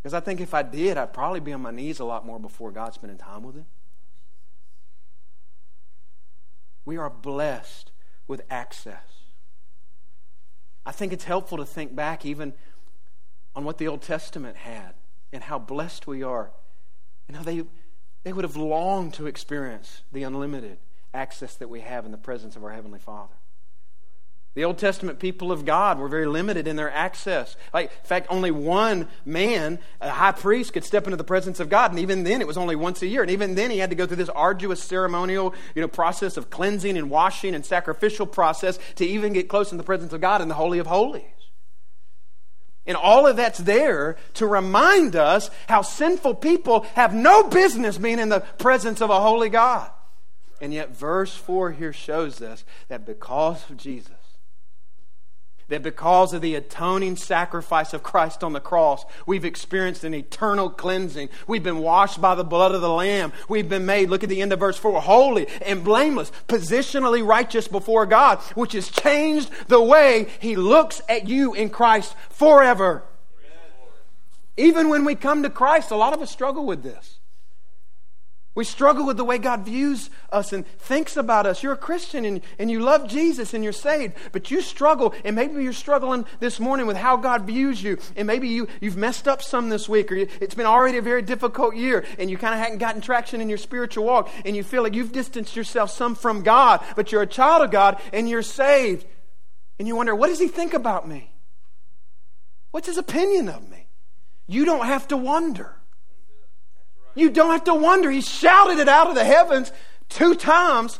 Because 0.02 0.14
I 0.14 0.20
think 0.20 0.42
if 0.42 0.54
I 0.54 0.64
did, 0.64 0.98
I'd 0.98 1.14
probably 1.14 1.40
be 1.40 1.54
on 1.54 1.62
my 1.62 1.72
knees 1.72 2.00
a 2.00 2.06
lot 2.06 2.26
more 2.26 2.40
before 2.40 2.72
God 2.72 2.94
spending 2.94 3.18
time 3.18 3.44
with 3.44 3.56
Him. 3.56 3.66
We 6.86 6.98
are 6.98 7.10
blessed 7.10 7.92
with 8.28 8.42
access. 8.50 9.04
I 10.86 10.92
think 10.92 11.14
it's 11.14 11.26
helpful 11.26 11.60
to 11.60 11.66
think 11.66 11.96
back 11.96 12.26
even 12.26 12.54
on 13.56 13.64
what 13.64 13.78
the 13.78 13.88
Old 13.88 14.02
Testament 14.02 14.58
had 14.58 14.94
and 15.32 15.44
how 15.44 15.60
blessed 15.60 16.08
we 16.08 16.24
are 16.24 16.52
and 17.28 17.38
how 17.38 17.44
they, 17.44 17.64
they 18.24 18.34
would 18.34 18.44
have 18.44 18.58
longed 18.58 19.14
to 19.16 19.28
experience 19.28 20.02
the 20.12 20.24
unlimited 20.24 20.80
access 21.14 21.56
that 21.56 21.70
we 21.70 21.82
have 21.82 22.06
in 22.06 22.12
the 22.12 22.18
presence 22.18 22.56
of 22.56 22.64
our 22.64 22.72
Heavenly 22.72 23.00
Father. 23.00 23.36
The 24.54 24.66
Old 24.66 24.78
Testament 24.78 25.20
people 25.20 25.50
of 25.50 25.64
God 25.64 25.98
were 25.98 26.10
very 26.10 26.26
limited 26.26 26.68
in 26.68 26.76
their 26.76 26.92
access. 26.92 27.56
Like, 27.74 27.86
in 27.86 28.06
fact, 28.06 28.28
only 28.30 28.52
one 28.52 29.08
man, 29.24 29.80
a 30.02 30.10
high 30.10 30.34
priest, 30.34 30.74
could 30.74 30.84
step 30.84 31.06
into 31.06 31.16
the 31.16 31.24
presence 31.24 31.62
of 31.62 31.70
God, 31.70 31.92
and 31.92 32.00
even 32.00 32.24
then, 32.24 32.42
it 32.42 32.48
was 32.48 32.58
only 32.58 32.76
once 32.76 33.02
a 33.02 33.08
year. 33.08 33.22
And 33.22 33.32
even 33.32 33.56
then, 33.56 33.72
he 33.72 33.78
had 33.78 33.92
to 33.92 33.96
go 33.96 34.06
through 34.06 34.18
this 34.18 34.28
arduous 34.28 34.84
ceremonial, 34.84 35.56
you 35.74 35.82
know, 35.82 35.88
process 35.88 36.36
of 36.36 36.50
cleansing 36.50 36.98
and 36.98 37.10
washing 37.10 37.56
and 37.56 37.66
sacrificial 37.66 38.28
process 38.28 38.78
to 38.96 39.06
even 39.06 39.32
get 39.32 39.48
close 39.48 39.72
in 39.72 39.78
the 39.78 39.86
presence 39.86 40.12
of 40.12 40.20
God 40.20 40.42
in 40.42 40.50
the 40.50 40.56
Holy 40.56 40.80
of 40.80 40.88
Holies. 40.88 41.24
And 42.86 42.98
all 42.98 43.28
of 43.28 43.38
that's 43.38 43.60
there 43.60 44.18
to 44.34 44.46
remind 44.46 45.16
us 45.16 45.50
how 45.70 45.82
sinful 45.82 46.36
people 46.36 46.82
have 46.96 47.14
no 47.14 47.44
business 47.44 47.98
being 47.98 48.20
in 48.20 48.28
the 48.28 48.42
presence 48.58 49.02
of 49.02 49.10
a 49.10 49.22
holy 49.22 49.50
God. 49.50 49.90
And 50.60 50.74
yet, 50.74 50.90
verse 50.90 51.34
4 51.34 51.72
here 51.72 51.94
shows 51.94 52.42
us 52.42 52.66
that 52.90 53.06
because 53.06 53.70
of 53.70 53.78
Jesus, 53.78 54.12
that 55.71 55.81
because 55.81 56.34
of 56.34 56.41
the 56.41 56.55
atoning 56.55 57.15
sacrifice 57.15 57.93
of 57.93 58.03
Christ 58.03 58.43
on 58.43 58.53
the 58.53 58.60
cross, 58.60 59.03
we've 59.25 59.45
experienced 59.45 60.03
an 60.03 60.13
eternal 60.13 60.69
cleansing. 60.69 61.29
We've 61.47 61.63
been 61.63 61.79
washed 61.79 62.21
by 62.21 62.36
the 62.36 62.43
blood 62.43 62.75
of 62.75 62.81
the 62.81 62.89
Lamb. 62.89 63.34
We've 63.49 63.67
been 63.67 63.86
made, 63.86 64.10
look 64.10 64.23
at 64.23 64.29
the 64.29 64.41
end 64.41 64.53
of 64.53 64.60
verse 64.60 64.77
4, 64.77 65.01
holy 65.01 65.47
and 65.65 65.84
blameless, 65.84 66.31
positionally 66.47 67.25
righteous 67.25 67.67
before 67.67 68.05
God, 68.05 68.39
which 68.55 68.73
has 68.73 68.89
changed 68.89 69.49
the 69.67 69.81
way 69.81 70.27
He 70.39 70.55
looks 70.55 71.01
at 71.10 71.27
you 71.27 71.53
in 71.53 71.69
Christ 71.69 72.15
forever. 72.29 73.03
Even 74.57 74.89
when 74.89 75.05
we 75.05 75.15
come 75.15 75.41
to 75.43 75.49
Christ, 75.49 75.91
a 75.91 75.95
lot 75.95 76.13
of 76.13 76.21
us 76.21 76.29
struggle 76.29 76.65
with 76.65 76.84
this. 76.84 77.20
We 78.54 78.66
struggle 78.66 79.06
with 79.06 79.16
the 79.16 79.24
way 79.24 79.38
God 79.38 79.62
views 79.62 80.10
us 80.30 80.52
and 80.52 80.68
thinks 80.68 81.16
about 81.16 81.46
us. 81.46 81.64
You're 81.64 81.72
a 81.72 81.78
Christian 81.78 82.26
and, 82.26 82.42
and 82.60 82.70
you 82.70 82.82
love 82.82 83.08
Jesus 83.08 83.54
and 83.54 83.64
you're 83.64 83.72
saved, 83.72 84.16
but 84.34 84.52
you 84.52 84.62
struggle, 84.62 85.14
and 85.24 85.38
maybe 85.38 85.64
you're 85.64 85.72
struggling 85.72 86.26
this 86.42 86.60
morning 86.60 86.86
with 86.86 86.98
how 86.98 87.16
God 87.16 87.44
views 87.44 87.82
you, 87.82 87.98
and 88.18 88.28
maybe 88.28 88.50
you, 88.50 88.68
you've 88.82 88.98
messed 88.98 89.26
up 89.26 89.42
some 89.42 89.70
this 89.70 89.88
week, 89.88 90.12
or 90.12 90.16
you, 90.16 90.28
it's 90.42 90.56
been 90.56 90.66
already 90.66 90.98
a 90.98 91.02
very 91.02 91.22
difficult 91.22 91.76
year, 91.78 92.04
and 92.20 92.30
you 92.30 92.38
kind 92.38 92.54
of 92.54 92.60
haven't 92.60 92.80
gotten 92.80 93.00
traction 93.00 93.40
in 93.40 93.48
your 93.48 93.58
spiritual 93.58 94.04
walk, 94.04 94.30
and 94.44 94.54
you 94.54 94.64
feel 94.64 94.84
like 94.84 94.96
you've 94.96 95.14
distanced 95.14 95.56
yourself 95.56 95.90
some 95.90 96.14
from 96.14 96.44
God, 96.44 96.84
but 96.98 97.12
you're 97.12 97.22
a 97.22 97.28
child 97.28 97.64
of 97.64 97.72
God 97.72 98.02
and 98.12 98.30
you're 98.30 98.42
saved. 98.42 99.06
And 99.80 99.88
you 99.88 99.96
wonder, 99.96 100.14
what 100.14 100.28
does 100.28 100.40
He 100.40 100.48
think 100.48 100.74
about 100.74 101.08
me? 101.08 101.32
What's 102.72 102.88
His 102.88 102.98
opinion 102.98 103.50
of 103.50 103.70
me? 103.70 103.88
You 104.46 104.66
don't 104.66 104.86
have 104.86 105.08
to 105.08 105.18
wonder. 105.18 105.76
You 107.15 107.30
don't 107.30 107.52
have 107.52 107.65
to 107.65 107.76
wonder. 107.76 108.10
He 108.10 108.21
shouted 108.21 108.80
it 108.80 108.88
out 108.88 109.08
of 109.08 109.15
the 109.15 109.26
heavens 109.26 109.71
two 110.10 110.36
times 110.36 111.00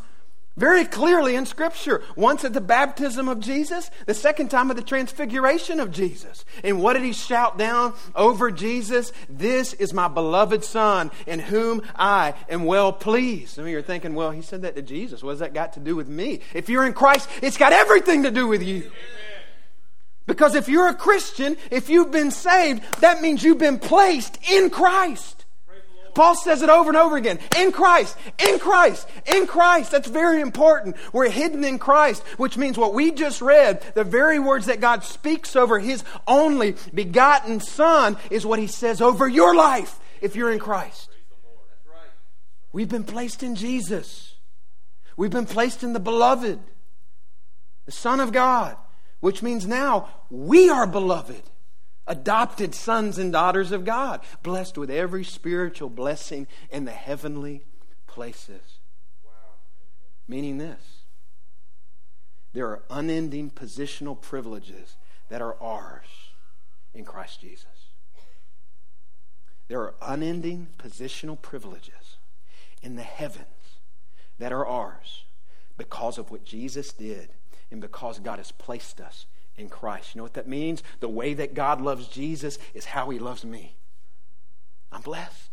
very 0.58 0.86
clearly 0.86 1.36
in 1.36 1.46
Scripture. 1.46 2.04
Once 2.16 2.44
at 2.44 2.54
the 2.54 2.62
baptism 2.62 3.30
of 3.30 3.40
Jesus, 3.40 3.90
the 4.06 4.14
second 4.14 4.50
time 4.50 4.70
at 4.70 4.78
the 4.78 4.84
transfiguration 4.84 5.80
of 5.80 5.92
Jesus. 5.92 6.46
And 6.64 6.82
what 6.82 6.94
did 6.94 7.04
he 7.04 7.14
shout 7.14 7.58
down 7.58 7.94
over 8.16 8.52
Jesus? 8.52 9.14
This 9.30 9.74
is 9.74 9.94
my 9.94 10.08
beloved 10.08 10.64
Son, 10.64 11.10
in 11.26 11.40
whom 11.40 11.82
I 11.96 12.34
am 12.50 12.66
well 12.66 12.92
pleased. 12.92 13.56
Some 13.56 13.64
of 13.64 13.70
you 13.70 13.78
are 13.80 13.82
thinking, 13.82 14.14
well, 14.14 14.32
he 14.32 14.42
said 14.42 14.64
that 14.64 14.76
to 14.76 14.82
Jesus. 14.82 15.24
What 15.24 15.32
has 15.32 15.40
that 15.40 15.54
got 15.54 15.74
to 15.74 15.80
do 15.80 15.96
with 15.96 16.10
me? 16.10 16.42
If 16.54 16.70
you're 16.70 16.86
in 16.86 16.94
Christ, 16.94 17.30
it's 17.42 17.58
got 17.58 17.74
everything 17.74 18.24
to 18.24 18.32
do 18.32 18.48
with 18.48 18.62
you. 18.62 18.92
Because 20.28 20.56
if 20.56 20.70
you're 20.70 20.90
a 20.90 20.96
Christian, 20.96 21.58
if 21.72 21.90
you've 21.90 22.12
been 22.12 22.32
saved, 22.32 22.84
that 23.02 23.22
means 23.22 23.44
you've 23.44 23.58
been 23.58 23.80
placed 23.80 24.38
in 24.50 24.70
Christ. 24.70 25.41
Paul 26.14 26.36
says 26.36 26.62
it 26.62 26.70
over 26.70 26.90
and 26.90 26.98
over 26.98 27.18
again. 27.18 27.40
In 27.58 27.72
Christ, 27.72 28.18
in 28.38 28.60
Christ, 28.60 29.08
in 29.26 29.48
Christ. 29.48 29.92
That's 29.92 30.08
very 30.08 30.42
important. 30.42 30.96
We're 31.14 31.30
hidden 31.30 31.64
in 31.64 31.80
Christ, 31.80 32.24
which 32.38 32.58
means 32.58 32.78
what 32.78 32.94
we 32.94 33.12
just 33.12 33.42
read, 33.42 33.82
the 33.96 34.04
very 34.04 34.40
words 34.40 34.68
that 34.68 34.82
God 34.82 35.04
speaks 35.04 35.56
over 35.56 35.80
His 35.80 36.04
only 36.28 36.76
begotten 36.94 37.60
Son, 37.60 38.18
is 38.30 38.46
what 38.46 38.60
He 38.60 38.68
says 38.68 39.02
over 39.02 39.28
your 39.28 39.56
life 39.56 40.00
if 40.22 40.36
you're 40.36 40.52
in 40.52 40.60
Christ. 40.60 41.10
We've 42.74 42.90
been 42.90 43.04
placed 43.04 43.44
in 43.44 43.56
Jesus. 43.56 44.36
We've 45.18 45.32
been 45.32 45.46
placed 45.46 45.84
in 45.84 45.94
the 45.94 46.00
beloved, 46.00 46.60
the 47.86 47.92
Son 47.92 48.20
of 48.20 48.32
God, 48.32 48.78
which 49.20 49.44
means 49.44 49.68
now 49.68 50.10
we 50.30 50.70
are 50.70 50.88
beloved, 50.88 51.44
adopted 52.12 52.76
sons 52.76 53.18
and 53.18 53.32
daughters 53.32 53.72
of 53.72 53.86
God, 53.86 54.20
blessed 54.44 54.78
with 54.78 54.92
every 54.92 55.24
spiritual 55.24 55.90
blessing 55.90 56.46
in 56.70 56.84
the 56.84 56.92
heavenly 56.92 57.64
places. 58.06 58.80
Wow. 59.24 59.32
Meaning 60.28 60.58
this 60.58 61.04
there 62.54 62.68
are 62.68 62.84
unending 62.90 63.50
positional 63.50 64.20
privileges 64.20 64.98
that 65.30 65.42
are 65.42 65.56
ours 65.62 66.34
in 66.94 67.06
Christ 67.06 67.40
Jesus. 67.40 67.66
There 69.70 69.80
are 69.80 69.94
unending 70.02 70.68
positional 70.78 71.42
privileges 71.42 72.18
in 72.84 72.98
the 72.98 73.04
heavens 73.04 73.80
that 74.38 74.52
are 74.52 74.66
ours 74.66 75.24
because 75.78 76.18
of 76.18 76.30
what 76.30 76.44
Jesus 76.44 76.92
did 76.92 77.30
and 77.72 77.80
because 77.80 78.20
God 78.20 78.38
has 78.38 78.52
placed 78.52 79.00
us 79.00 79.28
in 79.62 79.70
Christ. 79.70 80.14
You 80.14 80.20
know 80.20 80.24
what 80.24 80.34
that 80.34 80.48
means? 80.48 80.84
The 81.00 81.08
way 81.08 81.34
that 81.36 81.54
God 81.54 81.80
loves 81.80 82.08
Jesus 82.08 82.58
is 82.74 82.84
how 82.84 83.10
he 83.10 83.20
loves 83.20 83.46
me. 83.46 83.76
I'm 84.92 85.02
blessed. 85.02 85.50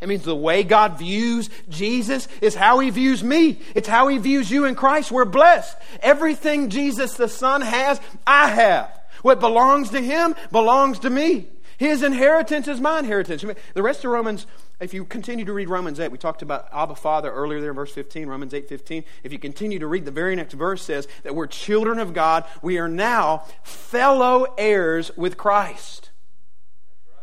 It 0.00 0.08
means 0.08 0.24
the 0.24 0.34
way 0.34 0.64
God 0.64 0.98
views 0.98 1.48
Jesus 1.68 2.26
is 2.40 2.56
how 2.56 2.80
he 2.80 2.90
views 2.90 3.22
me. 3.22 3.60
It's 3.74 3.88
how 3.88 4.08
he 4.08 4.18
views 4.18 4.50
you 4.50 4.64
in 4.64 4.74
Christ. 4.74 5.12
We're 5.12 5.24
blessed. 5.24 5.76
Everything 6.00 6.70
Jesus 6.70 7.14
the 7.14 7.28
Son 7.28 7.60
has, 7.60 8.00
I 8.26 8.48
have. 8.48 9.00
What 9.22 9.38
belongs 9.38 9.90
to 9.90 10.00
him 10.00 10.34
belongs 10.50 10.98
to 11.00 11.10
me. 11.10 11.46
His 11.78 12.02
inheritance 12.02 12.66
is 12.66 12.80
my 12.80 12.98
inheritance. 12.98 13.44
The 13.74 13.82
rest 13.82 14.04
of 14.04 14.10
Romans, 14.10 14.46
if 14.82 14.92
you 14.92 15.04
continue 15.04 15.44
to 15.44 15.52
read 15.52 15.68
Romans 15.68 16.00
8, 16.00 16.10
we 16.10 16.18
talked 16.18 16.42
about 16.42 16.66
Abba 16.72 16.96
Father 16.96 17.30
earlier 17.30 17.60
there 17.60 17.70
in 17.70 17.76
verse 17.76 17.92
15, 17.92 18.26
Romans 18.26 18.52
8 18.52 18.68
15. 18.68 19.04
If 19.22 19.32
you 19.32 19.38
continue 19.38 19.78
to 19.78 19.86
read, 19.86 20.04
the 20.04 20.10
very 20.10 20.34
next 20.34 20.54
verse 20.54 20.82
says 20.82 21.06
that 21.22 21.36
we're 21.36 21.46
children 21.46 22.00
of 22.00 22.12
God. 22.12 22.44
We 22.62 22.78
are 22.78 22.88
now 22.88 23.44
fellow 23.62 24.54
heirs 24.58 25.10
with 25.16 25.36
Christ. 25.38 26.10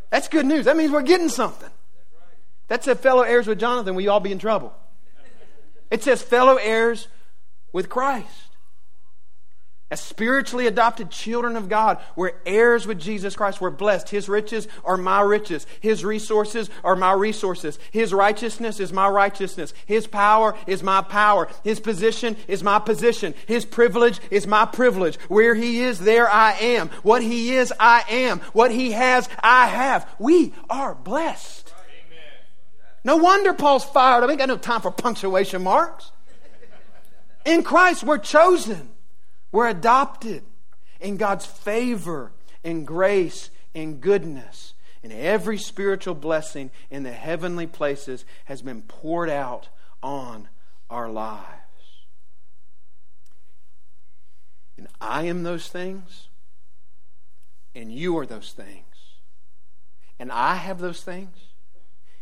That's 0.10 0.30
good 0.30 0.46
news. 0.46 0.66
That 0.66 0.78
means 0.78 0.92
we're 0.92 1.02
getting 1.02 1.30
something. 1.30 1.70
That 2.70 2.84
said 2.84 3.00
fellow 3.00 3.24
heirs 3.24 3.46
with 3.46 3.60
Jonathan, 3.60 3.96
we 3.96 4.08
all 4.08 4.20
be 4.20 4.32
in 4.32 4.40
trouble. 4.40 4.74
It 5.92 6.04
says 6.04 6.22
fellow 6.22 6.56
heirs 6.56 7.08
with 7.74 7.90
Christ. 7.90 8.49
As 9.92 10.00
spiritually 10.00 10.68
adopted 10.68 11.10
children 11.10 11.56
of 11.56 11.68
God, 11.68 11.98
we're 12.16 12.34
heirs 12.46 12.86
with 12.86 13.00
Jesus 13.00 13.36
Christ. 13.36 13.60
We're 13.60 13.72
blessed. 13.72 14.10
His 14.10 14.30
riches 14.30 14.68
are 14.86 14.98
my 14.98 15.22
riches. 15.22 15.66
His 15.80 16.06
resources 16.06 16.70
are 16.84 16.96
my 16.96 17.14
resources. 17.14 17.80
His 17.90 18.14
righteousness 18.14 18.80
is 18.80 18.94
my 18.94 19.08
righteousness. 19.08 19.74
His 19.88 20.06
power 20.06 20.56
is 20.68 20.84
my 20.84 21.02
power. 21.02 21.48
His 21.64 21.80
position 21.80 22.38
is 22.48 22.62
my 22.62 22.78
position. 22.78 23.34
His 23.48 23.66
privilege 23.66 24.20
is 24.30 24.46
my 24.46 24.66
privilege. 24.66 25.16
Where 25.28 25.56
He 25.56 25.82
is, 25.82 25.98
there 25.98 26.30
I 26.30 26.52
am. 26.52 26.90
What 27.02 27.24
He 27.24 27.56
is, 27.56 27.74
I 27.80 28.04
am. 28.10 28.42
What 28.54 28.70
He 28.70 28.92
has, 28.92 29.28
I 29.42 29.66
have. 29.66 30.08
We 30.20 30.54
are 30.70 30.94
blessed. 30.94 31.74
No 33.04 33.18
wonder 33.18 33.54
Paul's 33.54 33.86
fired. 33.86 34.24
I 34.24 34.30
ain't 34.30 34.38
got 34.38 34.50
no 34.50 34.58
time 34.58 34.82
for 34.82 34.92
punctuation 34.92 35.64
marks. 35.64 36.12
In 37.44 37.64
Christ, 37.64 38.04
we're 38.04 38.20
chosen. 38.20 38.92
We're 39.52 39.70
adopted 39.70 40.44
in 41.00 41.18
God's 41.18 41.46
favor 41.46 42.32
and 42.64 42.86
grace 42.86 43.50
and 43.74 44.02
goodness. 44.02 44.74
And 45.02 45.14
every 45.14 45.58
spiritual 45.58 46.16
blessing 46.16 46.72
in 46.90 47.04
the 47.04 47.12
heavenly 47.12 47.68
places 47.68 48.26
has 48.46 48.62
been 48.62 48.82
poured 48.82 49.30
out 49.30 49.70
on 50.04 50.50
our 50.90 51.10
lives. 51.10 51.46
And 54.78 54.88
I 55.00 55.24
am 55.24 55.44
those 55.44 55.68
things, 55.68 56.28
and 57.76 57.92
you 57.92 58.18
are 58.18 58.26
those 58.26 58.52
things. 58.52 58.86
And 60.20 60.32
I 60.32 60.56
have 60.56 60.80
those 60.80 61.02
things, 61.02 61.38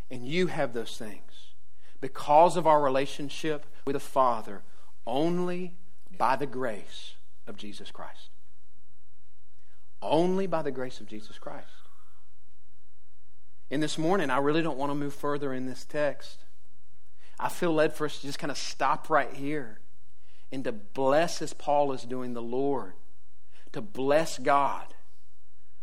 and 0.09 0.27
you 0.27 0.47
have 0.47 0.73
those 0.73 0.97
things 0.97 1.53
because 1.99 2.57
of 2.57 2.67
our 2.67 2.81
relationship 2.81 3.65
with 3.85 3.93
the 3.93 3.99
Father 3.99 4.61
only 5.05 5.73
by 6.15 6.35
the 6.35 6.45
grace 6.45 7.16
of 7.47 7.57
Jesus 7.57 7.91
Christ. 7.91 8.29
Only 10.01 10.47
by 10.47 10.61
the 10.61 10.71
grace 10.71 10.99
of 10.99 11.07
Jesus 11.07 11.39
Christ. 11.39 11.67
And 13.69 13.81
this 13.83 13.97
morning, 13.97 14.29
I 14.29 14.37
really 14.37 14.61
don't 14.61 14.77
want 14.77 14.91
to 14.91 14.95
move 14.95 15.13
further 15.13 15.53
in 15.53 15.65
this 15.65 15.83
text. 15.83 16.45
I 17.39 17.49
feel 17.49 17.73
led 17.73 17.93
for 17.93 18.05
us 18.05 18.19
to 18.19 18.27
just 18.27 18.39
kind 18.39 18.51
of 18.51 18.57
stop 18.57 19.09
right 19.09 19.33
here 19.33 19.79
and 20.51 20.63
to 20.63 20.71
bless 20.71 21.41
as 21.41 21.53
Paul 21.53 21.91
is 21.91 22.03
doing 22.03 22.33
the 22.33 22.41
Lord, 22.41 22.93
to 23.73 23.81
bless 23.81 24.39
God 24.39 24.93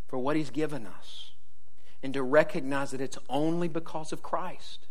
for 0.07 0.17
what 0.17 0.35
He's 0.35 0.49
given 0.49 0.87
us, 0.87 1.31
and 2.01 2.13
to 2.13 2.23
recognize 2.23 2.91
that 2.91 3.01
it's 3.01 3.17
only 3.29 3.67
because 3.67 4.11
of 4.11 4.23
Christ. 4.23 4.84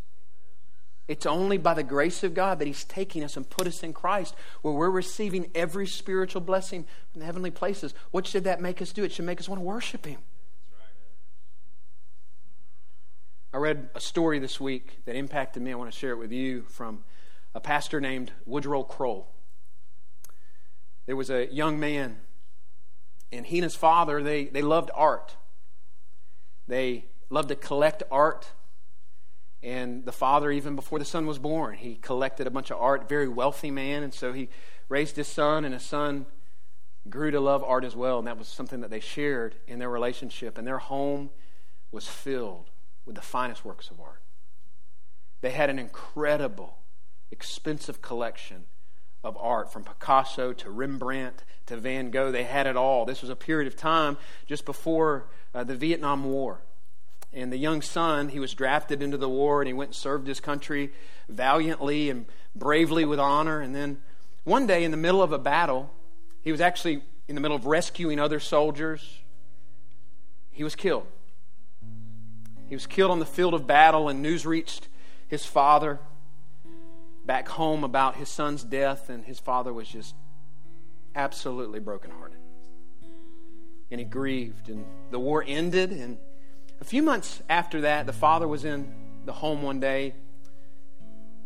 It's 1.06 1.26
only 1.26 1.58
by 1.58 1.74
the 1.74 1.82
grace 1.82 2.24
of 2.24 2.32
God 2.32 2.58
that 2.58 2.66
He's 2.66 2.84
taking 2.84 3.22
us 3.22 3.36
and 3.36 3.48
put 3.48 3.66
us 3.66 3.82
in 3.82 3.92
Christ 3.92 4.34
where 4.62 4.72
we're 4.72 4.90
receiving 4.90 5.50
every 5.54 5.86
spiritual 5.86 6.40
blessing 6.40 6.86
from 7.12 7.20
the 7.20 7.26
heavenly 7.26 7.50
places. 7.50 7.94
What 8.10 8.26
should 8.26 8.44
that 8.44 8.60
make 8.60 8.80
us 8.80 8.92
do? 8.92 9.04
It 9.04 9.12
should 9.12 9.26
make 9.26 9.40
us 9.40 9.48
want 9.48 9.60
to 9.60 9.64
worship 9.64 10.06
Him. 10.06 10.20
I 13.52 13.58
read 13.58 13.90
a 13.94 14.00
story 14.00 14.38
this 14.38 14.58
week 14.58 14.98
that 15.04 15.14
impacted 15.14 15.62
me. 15.62 15.72
I 15.72 15.74
want 15.76 15.92
to 15.92 15.96
share 15.96 16.10
it 16.10 16.18
with 16.18 16.32
you 16.32 16.62
from 16.62 17.04
a 17.54 17.60
pastor 17.60 18.00
named 18.00 18.32
Woodrow 18.46 18.82
Kroll. 18.82 19.28
There 21.06 21.14
was 21.14 21.30
a 21.30 21.46
young 21.52 21.78
man, 21.78 22.16
and 23.30 23.46
he 23.46 23.58
and 23.58 23.64
his 23.64 23.76
father, 23.76 24.22
they, 24.22 24.46
they 24.46 24.62
loved 24.62 24.90
art. 24.94 25.36
They 26.66 27.04
loved 27.30 27.50
to 27.50 27.54
collect 27.54 28.02
art 28.10 28.52
and 29.64 30.04
the 30.04 30.12
father, 30.12 30.50
even 30.50 30.76
before 30.76 30.98
the 30.98 31.06
son 31.06 31.26
was 31.26 31.38
born, 31.38 31.76
he 31.76 31.96
collected 31.96 32.46
a 32.46 32.50
bunch 32.50 32.70
of 32.70 32.78
art, 32.78 33.08
very 33.08 33.26
wealthy 33.26 33.70
man. 33.70 34.02
And 34.02 34.12
so 34.12 34.34
he 34.34 34.50
raised 34.90 35.16
his 35.16 35.26
son, 35.26 35.64
and 35.64 35.72
his 35.72 35.82
son 35.82 36.26
grew 37.08 37.30
to 37.30 37.40
love 37.40 37.64
art 37.64 37.82
as 37.82 37.96
well. 37.96 38.18
And 38.18 38.26
that 38.26 38.36
was 38.36 38.46
something 38.46 38.80
that 38.80 38.90
they 38.90 39.00
shared 39.00 39.54
in 39.66 39.78
their 39.78 39.88
relationship. 39.88 40.58
And 40.58 40.66
their 40.66 40.78
home 40.78 41.30
was 41.90 42.06
filled 42.06 42.68
with 43.06 43.16
the 43.16 43.22
finest 43.22 43.64
works 43.64 43.88
of 43.88 43.98
art. 44.00 44.20
They 45.40 45.52
had 45.52 45.70
an 45.70 45.78
incredible, 45.78 46.76
expensive 47.30 48.02
collection 48.02 48.66
of 49.22 49.34
art 49.38 49.72
from 49.72 49.84
Picasso 49.84 50.52
to 50.52 50.70
Rembrandt 50.70 51.42
to 51.66 51.78
Van 51.78 52.10
Gogh. 52.10 52.30
They 52.30 52.44
had 52.44 52.66
it 52.66 52.76
all. 52.76 53.06
This 53.06 53.22
was 53.22 53.30
a 53.30 53.36
period 53.36 53.66
of 53.66 53.76
time 53.76 54.18
just 54.46 54.66
before 54.66 55.28
uh, 55.54 55.64
the 55.64 55.74
Vietnam 55.74 56.24
War. 56.24 56.60
And 57.34 57.52
the 57.52 57.58
young 57.58 57.82
son, 57.82 58.28
he 58.28 58.38
was 58.38 58.54
drafted 58.54 59.02
into 59.02 59.16
the 59.16 59.28
war 59.28 59.60
and 59.60 59.66
he 59.66 59.72
went 59.72 59.88
and 59.88 59.96
served 59.96 60.28
his 60.28 60.38
country 60.38 60.92
valiantly 61.28 62.08
and 62.08 62.26
bravely 62.54 63.04
with 63.04 63.18
honor. 63.18 63.60
And 63.60 63.74
then 63.74 63.98
one 64.44 64.66
day, 64.66 64.84
in 64.84 64.92
the 64.92 64.96
middle 64.96 65.20
of 65.20 65.32
a 65.32 65.38
battle, 65.38 65.92
he 66.42 66.52
was 66.52 66.60
actually 66.60 67.02
in 67.26 67.34
the 67.34 67.40
middle 67.40 67.56
of 67.56 67.66
rescuing 67.66 68.20
other 68.20 68.38
soldiers. 68.38 69.20
He 70.50 70.62
was 70.62 70.76
killed. 70.76 71.06
He 72.68 72.74
was 72.74 72.86
killed 72.86 73.10
on 73.10 73.18
the 73.18 73.26
field 73.26 73.54
of 73.54 73.66
battle, 73.66 74.08
and 74.08 74.22
news 74.22 74.46
reached 74.46 74.88
his 75.26 75.44
father 75.44 75.98
back 77.26 77.48
home 77.48 77.82
about 77.82 78.16
his 78.16 78.28
son's 78.28 78.62
death, 78.62 79.08
and 79.08 79.24
his 79.24 79.38
father 79.38 79.72
was 79.72 79.88
just 79.88 80.14
absolutely 81.14 81.80
brokenhearted. 81.80 82.38
And 83.90 83.98
he 83.98 84.04
grieved, 84.04 84.68
and 84.68 84.84
the 85.10 85.18
war 85.18 85.44
ended, 85.46 85.90
and 85.90 86.18
a 86.80 86.84
few 86.84 87.02
months 87.02 87.42
after 87.48 87.80
that, 87.82 88.06
the 88.06 88.12
father 88.12 88.46
was 88.46 88.64
in 88.64 88.92
the 89.24 89.32
home 89.32 89.62
one 89.62 89.80
day 89.80 90.14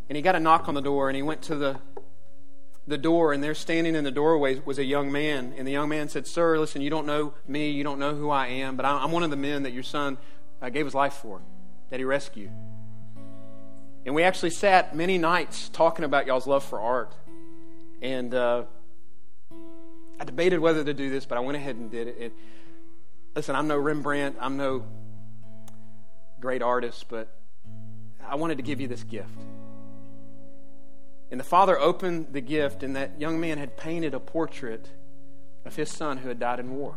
and 0.09 0.17
he 0.17 0.23
got 0.23 0.35
a 0.35 0.41
knock 0.41 0.69
on 0.69 0.75
the 0.75 0.81
door 0.81 1.09
and 1.09 1.17
he 1.17 1.23
went 1.23 1.43
to 1.43 1.55
the 1.55 1.79
the 2.87 2.97
door 2.97 3.35
and 3.35 3.45
there 3.45 3.55
standing 3.55 3.95
in 3.95 4.03
the 4.03 4.11
doorway 4.11 4.62
was 4.64 4.79
a 4.79 4.85
young 4.85 5.12
man. 5.12 5.53
And 5.59 5.69
the 5.69 5.73
young 5.73 5.91
man 5.91 6.09
said 6.09 6.27
sir 6.27 6.59
listen 6.59 6.81
you 6.81 6.91
don't 6.91 7.07
know 7.07 7.35
me 7.47 7.70
you 7.70 7.85
don't 7.85 7.99
know 7.99 8.14
who 8.14 8.31
i 8.31 8.47
am 8.47 8.76
but 8.76 8.87
i'm 8.87 9.12
one 9.12 9.22
of 9.22 9.31
the 9.31 9.37
men 9.37 9.64
that 9.64 9.72
your 9.72 9.83
son 9.83 10.16
uh, 10.62 10.70
gave 10.70 10.87
his 10.87 10.95
life 10.95 11.14
for 11.14 11.43
that 11.91 12.01
he 12.01 12.05
rescued. 12.05 12.51
And 14.07 14.14
we 14.14 14.22
actually 14.22 14.51
sat 14.51 14.97
many 14.97 15.18
nights 15.18 15.68
talking 15.68 16.05
about 16.05 16.26
y'all's 16.26 16.47
love 16.47 16.64
for 16.64 16.81
art. 16.81 17.14
And 18.01 18.33
uh, 18.35 18.64
i 20.18 20.24
debated 20.24 20.59
whether 20.59 20.83
to 20.83 20.95
do 20.95 21.11
this 21.11 21.26
but 21.26 21.39
i 21.39 21.41
went 21.41 21.57
ahead 21.57 21.76
and 21.76 21.91
did 21.91 22.09
it. 22.09 22.16
it 22.18 22.33
listen 23.37 23.55
i'm 23.55 23.68
no 23.68 23.76
rembrandt 23.76 24.37
i'm 24.41 24.57
no 24.57 24.85
great 26.41 26.62
artist, 26.62 27.07
but 27.09 27.28
I 28.26 28.36
wanted 28.36 28.59
to 28.59 28.62
give 28.62 28.80
you 28.80 28.89
this 28.89 29.05
gift. 29.05 29.39
And 31.30 31.39
the 31.39 31.45
father 31.45 31.78
opened 31.78 32.28
the 32.32 32.41
gift, 32.41 32.82
and 32.82 32.97
that 32.97 33.20
young 33.20 33.41
man 33.41 33.59
had 33.59 33.76
painted 33.76 34.14
a 34.14 34.20
portrait 34.20 34.89
of 35.64 35.76
his 35.76 35.91
son 35.91 36.18
who 36.18 36.28
had 36.28 36.39
died 36.39 36.61
in 36.61 36.74
war. 36.74 36.95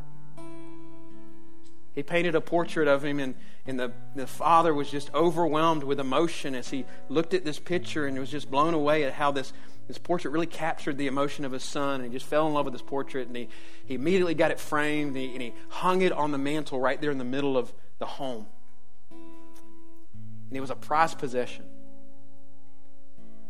He 1.93 2.03
painted 2.03 2.35
a 2.35 2.41
portrait 2.41 2.87
of 2.87 3.03
him, 3.03 3.19
and, 3.19 3.35
and 3.65 3.77
the, 3.77 3.91
the 4.15 4.27
father 4.27 4.73
was 4.73 4.89
just 4.89 5.13
overwhelmed 5.13 5.83
with 5.83 5.99
emotion 5.99 6.55
as 6.55 6.69
he 6.69 6.85
looked 7.09 7.33
at 7.33 7.43
this 7.43 7.59
picture 7.59 8.07
and 8.07 8.17
was 8.17 8.31
just 8.31 8.49
blown 8.49 8.73
away 8.73 9.03
at 9.03 9.11
how 9.11 9.31
this, 9.31 9.51
this 9.89 9.97
portrait 9.97 10.31
really 10.31 10.47
captured 10.47 10.97
the 10.97 11.07
emotion 11.07 11.43
of 11.43 11.51
his 11.51 11.63
son. 11.63 11.95
And 11.95 12.05
he 12.05 12.17
just 12.17 12.25
fell 12.25 12.47
in 12.47 12.53
love 12.53 12.63
with 12.63 12.73
this 12.73 12.81
portrait, 12.81 13.27
and 13.27 13.35
he, 13.35 13.49
he 13.85 13.95
immediately 13.95 14.33
got 14.33 14.51
it 14.51 14.59
framed, 14.59 15.09
and 15.09 15.17
he, 15.17 15.33
and 15.33 15.41
he 15.41 15.53
hung 15.67 16.01
it 16.01 16.13
on 16.13 16.31
the 16.31 16.37
mantle 16.37 16.79
right 16.79 17.01
there 17.01 17.11
in 17.11 17.17
the 17.17 17.25
middle 17.25 17.57
of 17.57 17.73
the 17.99 18.05
home. 18.05 18.45
And 20.51 20.57
it 20.57 20.59
was 20.59 20.69
a 20.69 20.75
prized 20.75 21.17
possession. 21.17 21.63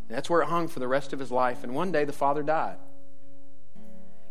And 0.07 0.15
that's 0.15 0.29
where 0.29 0.43
it 0.43 0.49
hung 0.49 0.67
for 0.67 0.79
the 0.79 0.87
rest 0.87 1.13
of 1.13 1.19
his 1.19 1.31
life. 1.31 1.63
And 1.63 1.73
one 1.73 1.91
day 1.91 2.05
the 2.05 2.13
father 2.13 2.43
died. 2.43 2.77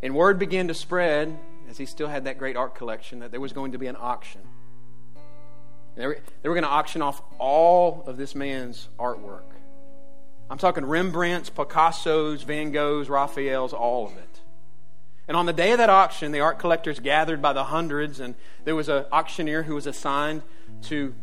And 0.04 0.14
word 0.14 0.38
began 0.38 0.68
to 0.68 0.74
spread 0.74 1.36
as 1.68 1.78
he 1.78 1.84
still 1.84 2.06
had 2.06 2.26
that 2.26 2.38
great 2.38 2.56
art 2.56 2.76
collection, 2.76 3.18
that 3.18 3.32
there 3.32 3.40
was 3.40 3.52
going 3.52 3.72
to 3.72 3.78
be 3.78 3.88
an 3.88 3.96
auction. 3.98 4.40
They 5.96 6.06
were, 6.06 6.18
they 6.42 6.48
were 6.48 6.54
going 6.54 6.62
to 6.64 6.70
auction 6.70 7.02
off 7.02 7.20
all 7.40 8.04
of 8.06 8.16
this 8.16 8.36
man's 8.36 8.88
artwork. 9.00 9.42
I'm 10.48 10.58
talking 10.58 10.84
Rembrandt's, 10.84 11.50
Picasso's, 11.50 12.42
Van 12.42 12.70
Gogh's, 12.70 13.08
Raphael's, 13.08 13.72
all 13.72 14.06
of 14.06 14.12
it. 14.12 14.40
And 15.26 15.36
on 15.36 15.46
the 15.46 15.52
day 15.52 15.72
of 15.72 15.78
that 15.78 15.90
auction, 15.90 16.30
the 16.30 16.40
art 16.40 16.60
collectors 16.60 17.00
gathered 17.00 17.42
by 17.42 17.52
the 17.52 17.64
hundreds, 17.64 18.20
and 18.20 18.36
there 18.64 18.76
was 18.76 18.88
an 18.88 19.06
auctioneer 19.12 19.64
who 19.64 19.74
was 19.74 19.86
assigned 19.86 20.42
to 20.82 21.14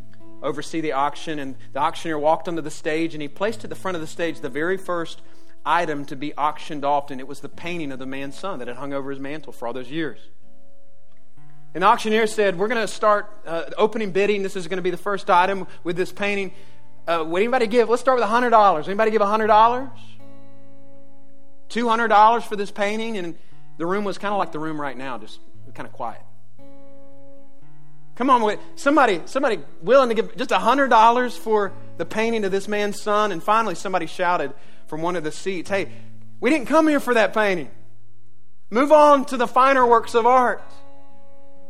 oversee 0.42 0.82
the 0.82 0.92
auction. 0.92 1.40
And 1.40 1.56
the 1.74 1.80
auctioneer 1.80 2.18
walked 2.18 2.48
onto 2.48 2.62
the 2.62 2.72
stage, 2.72 3.14
and 3.14 3.22
he 3.22 3.28
placed 3.28 3.64
at 3.64 3.70
the 3.70 3.76
front 3.76 3.96
of 3.96 4.02
the 4.02 4.08
stage 4.08 4.40
the 4.40 4.50
very 4.50 4.78
first 4.78 5.22
item 5.66 6.06
to 6.06 6.16
be 6.16 6.34
auctioned 6.36 6.86
off, 6.86 7.12
and 7.12 7.20
it 7.20 7.28
was 7.28 7.42
the 7.42 7.50
painting 7.50 7.92
of 7.92 8.00
the 8.00 8.06
man's 8.06 8.38
son 8.38 8.60
that 8.60 8.68
had 8.68 8.78
hung 8.78 8.94
over 8.94 9.12
his 9.12 9.20
mantle 9.20 9.52
for 9.52 9.68
all 9.68 9.74
those 9.74 9.92
years. 9.92 10.20
And 11.74 11.84
the 11.84 11.88
auctioneer 11.88 12.26
said, 12.26 12.58
We're 12.58 12.70
going 12.70 12.82
to 12.82 12.88
start 12.88 13.30
uh, 13.46 13.66
opening 13.78 14.12
bidding. 14.12 14.42
This 14.42 14.56
is 14.56 14.68
going 14.68 14.78
to 14.78 14.84
be 14.84 14.90
the 14.90 14.98
first 14.98 15.30
item 15.30 15.68
with 15.84 15.98
this 15.98 16.12
painting. 16.12 16.54
Uh, 17.08 17.24
would 17.28 17.42
anybody 17.42 17.68
give? 17.68 17.90
Let's 17.90 18.02
start 18.02 18.20
with 18.20 18.28
$100. 18.28 18.86
Anybody 18.86 19.12
give 19.12 19.22
$100? 19.22 19.92
$200 21.70 22.44
for 22.44 22.56
this 22.56 22.72
painting? 22.72 23.18
And 23.18 23.36
the 23.78 23.86
room 23.86 24.04
was 24.04 24.18
kind 24.18 24.34
of 24.34 24.40
like 24.40 24.52
the 24.52 24.60
room 24.60 24.80
right 24.80 24.98
now, 24.98 25.18
just 25.18 25.40
kind 25.74 25.86
of 25.86 25.94
quiet. 25.94 26.22
Come 28.18 28.32
on, 28.32 28.58
somebody, 28.76 29.22
somebody 29.26 29.60
willing 29.80 30.10
to 30.10 30.16
give 30.16 30.36
just 30.36 30.50
$100 30.50 31.38
for 31.38 31.72
the 31.98 32.06
painting 32.06 32.44
of 32.46 32.52
this 32.52 32.68
man's 32.68 33.00
son? 33.00 33.32
And 33.32 33.44
finally, 33.44 33.76
somebody 33.76 34.08
shouted 34.08 34.54
from 34.88 35.04
one 35.04 35.16
of 35.16 35.24
the 35.24 35.32
seats, 35.32 35.70
Hey, 35.70 35.90
we 36.40 36.50
didn't 36.50 36.68
come 36.68 36.88
here 36.88 37.00
for 37.00 37.14
that 37.14 37.32
painting. 37.32 37.70
Move 38.72 38.92
on 38.92 39.26
to 39.26 39.38
the 39.38 39.48
finer 39.48 39.86
works 39.86 40.16
of 40.16 40.26
art. 40.26 40.64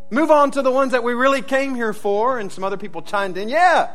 Move 0.09 0.31
on 0.31 0.51
to 0.51 0.61
the 0.61 0.71
ones 0.71 0.93
that 0.93 1.03
we 1.03 1.13
really 1.13 1.41
came 1.41 1.75
here 1.75 1.91
for. 1.91 2.39
And 2.39 2.49
some 2.49 2.63
other 2.63 2.77
people 2.77 3.01
chimed 3.01 3.37
in, 3.37 3.49
yeah. 3.49 3.91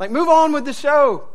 Like, 0.00 0.10
move 0.10 0.28
on 0.28 0.52
with 0.52 0.64
the 0.64 0.72
show. 0.72 1.28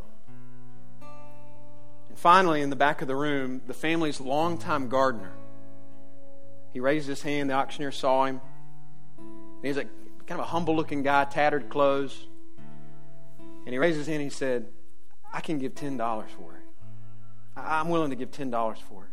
And 2.09 2.17
finally, 2.17 2.61
in 2.61 2.69
the 2.69 2.75
back 2.75 3.01
of 3.01 3.07
the 3.07 3.15
room, 3.15 3.61
the 3.65 3.73
family's 3.73 4.19
longtime 4.19 4.89
gardener. 4.89 5.31
He 6.73 6.81
raised 6.81 7.07
his 7.07 7.21
hand. 7.21 7.49
The 7.49 7.53
auctioneer 7.53 7.91
saw 7.91 8.25
him. 8.25 8.41
And 9.17 9.65
he's 9.65 9.77
like 9.77 9.87
kind 10.27 10.39
of 10.39 10.45
a 10.45 10.49
humble 10.49 10.75
looking 10.75 11.03
guy, 11.03 11.25
tattered 11.25 11.69
clothes. 11.69 12.27
And 13.65 13.69
he 13.73 13.77
raised 13.77 13.97
his 13.97 14.07
hand 14.07 14.21
and 14.21 14.31
he 14.31 14.35
said, 14.35 14.67
I 15.33 15.41
can 15.41 15.57
give 15.57 15.73
$10 15.73 15.97
for 16.29 16.55
it. 16.55 16.63
I'm 17.55 17.89
willing 17.89 18.09
to 18.09 18.15
give 18.15 18.31
$10 18.31 18.77
for 18.77 19.03
it. 19.03 19.09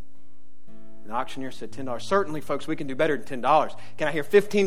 And 1.02 1.10
the 1.10 1.14
auctioneer 1.14 1.50
said, 1.50 1.72
$10. 1.72 2.00
Certainly, 2.00 2.42
folks, 2.42 2.66
we 2.66 2.76
can 2.76 2.86
do 2.86 2.94
better 2.94 3.16
than 3.16 3.42
$10. 3.42 3.76
Can 3.96 4.08
I 4.08 4.12
hear 4.12 4.24
$15? 4.24 4.66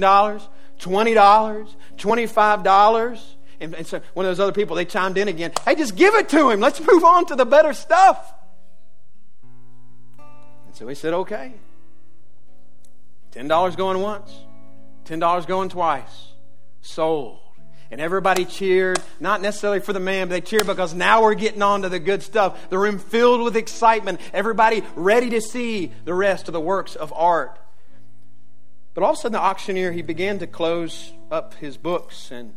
$20? 0.79 1.69
$25? 1.97 3.21
And, 3.59 3.75
and 3.75 3.87
so 3.87 4.01
one 4.13 4.25
of 4.25 4.29
those 4.29 4.39
other 4.39 4.51
people, 4.51 4.75
they 4.75 4.85
chimed 4.85 5.17
in 5.17 5.27
again. 5.27 5.51
Hey, 5.65 5.75
just 5.75 5.95
give 5.95 6.15
it 6.15 6.29
to 6.29 6.49
him. 6.49 6.59
Let's 6.59 6.79
move 6.79 7.03
on 7.03 7.25
to 7.27 7.35
the 7.35 7.45
better 7.45 7.73
stuff. 7.73 8.33
And 10.65 10.75
so 10.75 10.87
he 10.87 10.95
said, 10.95 11.13
okay. 11.13 11.53
$10 13.31 13.77
going 13.77 13.99
once, 13.99 14.31
$10 15.05 15.47
going 15.47 15.69
twice. 15.69 16.32
Sold. 16.84 17.39
And 17.89 18.01
everybody 18.01 18.45
cheered, 18.45 18.99
not 19.19 19.41
necessarily 19.41 19.79
for 19.79 19.93
the 19.93 19.99
man, 19.99 20.27
but 20.27 20.34
they 20.34 20.41
cheered 20.41 20.67
because 20.67 20.93
now 20.93 21.21
we're 21.21 21.34
getting 21.34 21.61
on 21.61 21.84
to 21.84 21.89
the 21.89 21.99
good 21.99 22.23
stuff. 22.23 22.69
The 22.69 22.77
room 22.77 22.99
filled 22.99 23.41
with 23.41 23.55
excitement, 23.55 24.19
everybody 24.34 24.84
ready 24.95 25.29
to 25.31 25.41
see 25.41 25.91
the 26.03 26.13
rest 26.13 26.47
of 26.47 26.53
the 26.53 26.59
works 26.59 26.95
of 26.95 27.13
art. 27.13 27.59
But 28.93 29.03
all 29.03 29.11
of 29.11 29.17
a 29.17 29.21
sudden, 29.21 29.34
the 29.34 29.39
auctioneer, 29.39 29.91
he 29.91 30.01
began 30.01 30.39
to 30.39 30.47
close 30.47 31.13
up 31.31 31.55
his 31.55 31.77
books 31.77 32.31
and 32.31 32.53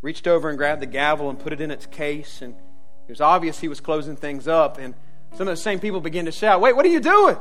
reached 0.00 0.26
over 0.26 0.48
and 0.48 0.56
grabbed 0.56 0.80
the 0.80 0.86
gavel 0.86 1.28
and 1.28 1.38
put 1.38 1.52
it 1.52 1.60
in 1.60 1.70
its 1.70 1.86
case. 1.86 2.40
And 2.40 2.54
it 2.54 3.10
was 3.10 3.20
obvious 3.20 3.58
he 3.58 3.68
was 3.68 3.80
closing 3.80 4.16
things 4.16 4.46
up. 4.46 4.78
And 4.78 4.94
some 5.32 5.48
of 5.48 5.52
the 5.52 5.56
same 5.56 5.80
people 5.80 6.00
began 6.00 6.26
to 6.26 6.32
shout, 6.32 6.60
Wait, 6.60 6.76
what 6.76 6.86
are 6.86 6.90
you 6.90 7.00
doing? 7.00 7.36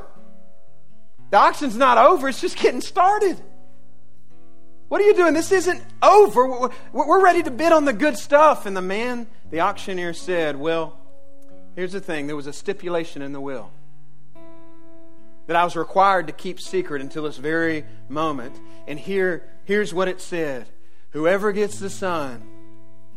The 1.29 1.37
auction's 1.37 1.75
not 1.75 1.97
over, 1.97 2.29
it's 2.29 2.41
just 2.41 2.57
getting 2.57 2.81
started. 2.81 3.41
What 4.87 5.01
are 5.01 5.03
you 5.03 5.13
doing? 5.13 5.33
This 5.33 5.51
isn't 5.51 5.83
over. 6.01 6.69
We're 6.93 7.23
ready 7.23 7.43
to 7.43 7.51
bid 7.51 7.71
on 7.71 7.85
the 7.85 7.93
good 7.93 8.17
stuff. 8.17 8.65
And 8.65 8.75
the 8.75 8.81
man, 8.81 9.27
the 9.49 9.61
auctioneer, 9.61 10.13
said, 10.13 10.55
Well, 10.55 10.97
here's 11.75 11.91
the 11.91 11.99
thing 11.99 12.27
there 12.27 12.35
was 12.35 12.47
a 12.47 12.53
stipulation 12.53 13.21
in 13.21 13.33
the 13.33 13.41
will 13.41 13.71
that 15.47 15.55
I 15.55 15.63
was 15.63 15.75
required 15.75 16.27
to 16.27 16.33
keep 16.33 16.59
secret 16.59 17.01
until 17.01 17.23
this 17.23 17.37
very 17.37 17.85
moment. 18.07 18.59
And 18.87 18.99
here, 18.99 19.43
here's 19.65 19.93
what 19.93 20.07
it 20.07 20.21
said 20.21 20.67
Whoever 21.11 21.51
gets 21.51 21.79
the 21.79 21.89
Son 21.89 22.43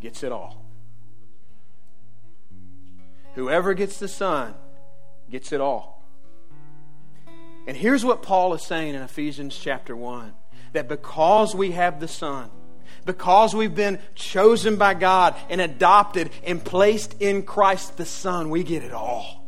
gets 0.01 0.23
it 0.23 0.33
all. 0.33 0.65
Whoever 3.35 3.75
gets 3.75 3.99
the 3.99 4.09
Son 4.09 4.55
gets 5.31 5.53
it 5.53 5.61
all. 5.61 6.03
And 7.69 7.77
here's 7.77 8.05
what 8.05 8.23
Paul 8.23 8.55
is 8.55 8.63
saying 8.63 8.95
in 8.95 9.03
Ephesians 9.03 9.57
chapter 9.57 9.95
1 9.95 10.35
that 10.73 10.89
because 10.89 11.55
we 11.55 11.73
have 11.73 12.01
the 12.01 12.09
Son, 12.09 12.51
because 13.05 13.55
we've 13.55 13.75
been 13.75 13.99
chosen 14.15 14.77
by 14.77 14.95
God 14.95 15.35
and 15.49 15.61
adopted 15.61 16.31
and 16.45 16.65
placed 16.65 17.21
in 17.21 17.43
Christ 17.43 17.97
the 17.97 18.05
Son, 18.05 18.51
we 18.51 18.63
get 18.63 18.83
it 18.83 18.93
all. 18.93 19.45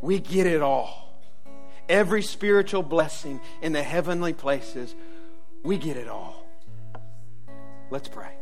We 0.00 0.18
get 0.18 0.46
it 0.46 0.62
all. 0.62 0.98
Every 1.88 2.22
spiritual 2.22 2.82
blessing 2.82 3.40
in 3.60 3.72
the 3.72 3.82
heavenly 3.82 4.32
places, 4.32 4.94
we 5.62 5.76
get 5.76 5.96
it 5.96 6.08
all. 6.08 6.46
Let's 7.90 8.08
pray. 8.08 8.32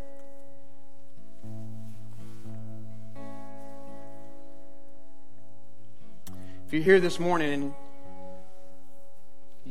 If 6.66 6.74
you're 6.74 6.84
here 6.84 7.00
this 7.00 7.18
morning 7.18 7.52
and 7.52 7.74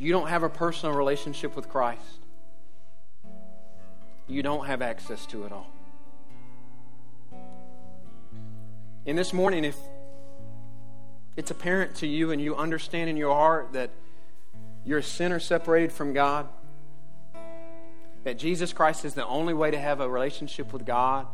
you 0.00 0.12
don't 0.12 0.28
have 0.28 0.42
a 0.42 0.48
personal 0.48 0.96
relationship 0.96 1.54
with 1.54 1.68
Christ, 1.68 2.00
you 4.26 4.42
don't 4.42 4.66
have 4.66 4.80
access 4.80 5.26
to 5.26 5.44
it 5.44 5.52
all. 5.52 5.70
And 9.04 9.18
this 9.18 9.34
morning, 9.34 9.64
if 9.64 9.76
it's 11.36 11.50
apparent 11.50 11.96
to 11.96 12.06
you 12.06 12.30
and 12.30 12.40
you 12.40 12.56
understand 12.56 13.10
in 13.10 13.18
your 13.18 13.34
heart 13.34 13.74
that 13.74 13.90
you're 14.86 14.98
a 14.98 15.02
sinner 15.02 15.38
separated 15.38 15.92
from 15.92 16.14
God, 16.14 16.48
that 18.24 18.38
Jesus 18.38 18.72
Christ 18.72 19.04
is 19.04 19.12
the 19.12 19.26
only 19.26 19.52
way 19.52 19.70
to 19.70 19.78
have 19.78 20.00
a 20.00 20.08
relationship 20.08 20.72
with 20.72 20.86
God, 20.86 21.26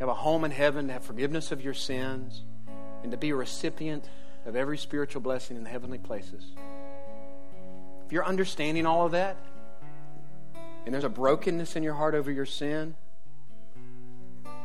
have 0.00 0.08
a 0.08 0.14
home 0.14 0.44
in 0.44 0.50
heaven, 0.50 0.88
to 0.88 0.94
have 0.94 1.04
forgiveness 1.04 1.52
of 1.52 1.62
your 1.62 1.74
sins, 1.74 2.42
and 3.04 3.12
to 3.12 3.16
be 3.16 3.30
a 3.30 3.36
recipient 3.36 4.08
of 4.46 4.56
every 4.56 4.78
spiritual 4.78 5.20
blessing 5.20 5.56
in 5.56 5.62
the 5.62 5.70
heavenly 5.70 5.98
places 5.98 6.44
you're 8.14 8.24
understanding 8.24 8.86
all 8.86 9.06
of 9.06 9.10
that, 9.10 9.36
and 10.86 10.94
there's 10.94 11.02
a 11.02 11.08
brokenness 11.08 11.74
in 11.74 11.82
your 11.82 11.94
heart 11.94 12.14
over 12.14 12.30
your 12.30 12.46
sin, 12.46 12.94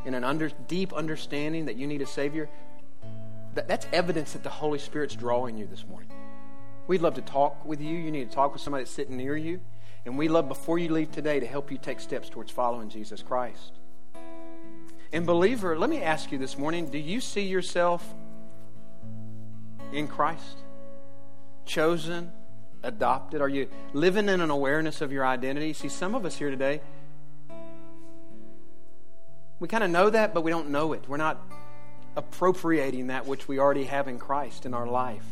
and 0.06 0.14
an 0.14 0.22
under, 0.22 0.50
deep 0.68 0.92
understanding 0.92 1.64
that 1.64 1.74
you 1.74 1.88
need 1.88 2.00
a 2.00 2.06
Savior, 2.06 2.48
that, 3.54 3.66
that's 3.66 3.88
evidence 3.92 4.34
that 4.34 4.44
the 4.44 4.50
Holy 4.50 4.78
Spirit's 4.78 5.16
drawing 5.16 5.58
you 5.58 5.66
this 5.66 5.84
morning. 5.84 6.12
We'd 6.86 7.00
love 7.00 7.14
to 7.14 7.22
talk 7.22 7.64
with 7.64 7.80
you. 7.80 7.98
You 7.98 8.12
need 8.12 8.30
to 8.30 8.32
talk 8.32 8.52
with 8.52 8.62
somebody 8.62 8.84
that's 8.84 8.92
sitting 8.92 9.16
near 9.16 9.36
you. 9.36 9.60
And 10.06 10.16
we 10.16 10.28
love, 10.28 10.46
before 10.46 10.78
you 10.78 10.92
leave 10.92 11.10
today, 11.10 11.40
to 11.40 11.46
help 11.46 11.72
you 11.72 11.76
take 11.76 11.98
steps 11.98 12.28
towards 12.28 12.52
following 12.52 12.88
Jesus 12.88 13.20
Christ. 13.20 13.72
And, 15.12 15.26
believer, 15.26 15.76
let 15.76 15.90
me 15.90 16.02
ask 16.02 16.30
you 16.30 16.38
this 16.38 16.56
morning 16.56 16.88
do 16.88 16.98
you 16.98 17.20
see 17.20 17.48
yourself 17.48 18.14
in 19.92 20.06
Christ? 20.06 20.58
Chosen, 21.64 22.30
adopted? 22.82 23.40
Are 23.40 23.48
you 23.48 23.68
living 23.92 24.28
in 24.28 24.40
an 24.40 24.50
awareness 24.50 25.00
of 25.00 25.12
your 25.12 25.26
identity? 25.26 25.72
See, 25.72 25.88
some 25.88 26.14
of 26.14 26.24
us 26.24 26.36
here 26.36 26.50
today, 26.50 26.80
we 29.58 29.68
kind 29.68 29.84
of 29.84 29.90
know 29.90 30.10
that, 30.10 30.32
but 30.32 30.42
we 30.42 30.50
don't 30.50 30.70
know 30.70 30.92
it. 30.92 31.04
We're 31.06 31.18
not 31.18 31.40
appropriating 32.16 33.08
that 33.08 33.26
which 33.26 33.46
we 33.46 33.58
already 33.58 33.84
have 33.84 34.08
in 34.08 34.18
Christ 34.18 34.66
in 34.66 34.74
our 34.74 34.86
life. 34.86 35.26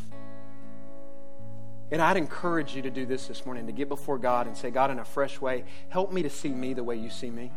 And 1.91 2.01
I'd 2.01 2.17
encourage 2.17 2.75
you 2.75 2.83
to 2.83 2.91
do 2.91 3.05
this 3.05 3.27
this 3.27 3.45
morning 3.45 3.65
to 3.65 3.71
get 3.71 3.89
before 3.89 4.19
God 4.19 4.45
and 4.45 4.55
say, 4.55 4.69
God, 4.69 4.91
in 4.91 4.99
a 4.99 5.05
fresh 5.05 5.41
way, 5.41 5.65
help 5.89 6.11
me 6.11 6.21
to 6.21 6.29
see 6.29 6.49
me 6.49 6.73
the 6.73 6.83
way 6.83 6.95
you 6.95 7.09
see 7.09 7.31
me. 7.31 7.51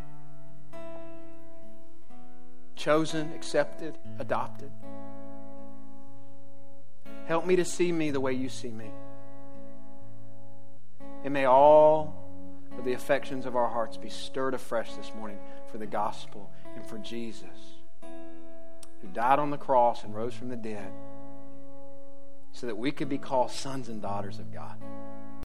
Chosen, 2.75 3.31
accepted, 3.33 3.95
adopted. 4.17 4.71
Help 7.27 7.45
me 7.45 7.55
to 7.55 7.63
see 7.63 7.91
me 7.91 8.09
the 8.09 8.19
way 8.19 8.33
you 8.33 8.49
see 8.49 8.71
me. 8.71 8.91
And 11.23 11.33
may 11.33 11.45
all 11.45 12.13
of 12.77 12.85
the 12.85 12.93
affections 12.93 13.45
of 13.45 13.55
our 13.55 13.69
hearts 13.69 13.97
be 13.97 14.09
stirred 14.09 14.53
afresh 14.53 14.93
this 14.93 15.11
morning 15.15 15.39
for 15.71 15.77
the 15.77 15.85
gospel 15.85 16.49
and 16.75 16.85
for 16.85 16.97
Jesus, 16.97 17.77
who 19.01 19.07
died 19.13 19.39
on 19.39 19.49
the 19.49 19.57
cross 19.57 20.03
and 20.03 20.13
rose 20.13 20.33
from 20.33 20.49
the 20.49 20.55
dead 20.55 20.91
so 22.51 22.67
that 22.67 22.77
we 22.77 22.91
could 22.91 23.09
be 23.09 23.17
called 23.17 23.51
sons 23.51 23.89
and 23.89 24.01
daughters 24.01 24.39
of 24.39 24.53
God. 24.53 24.75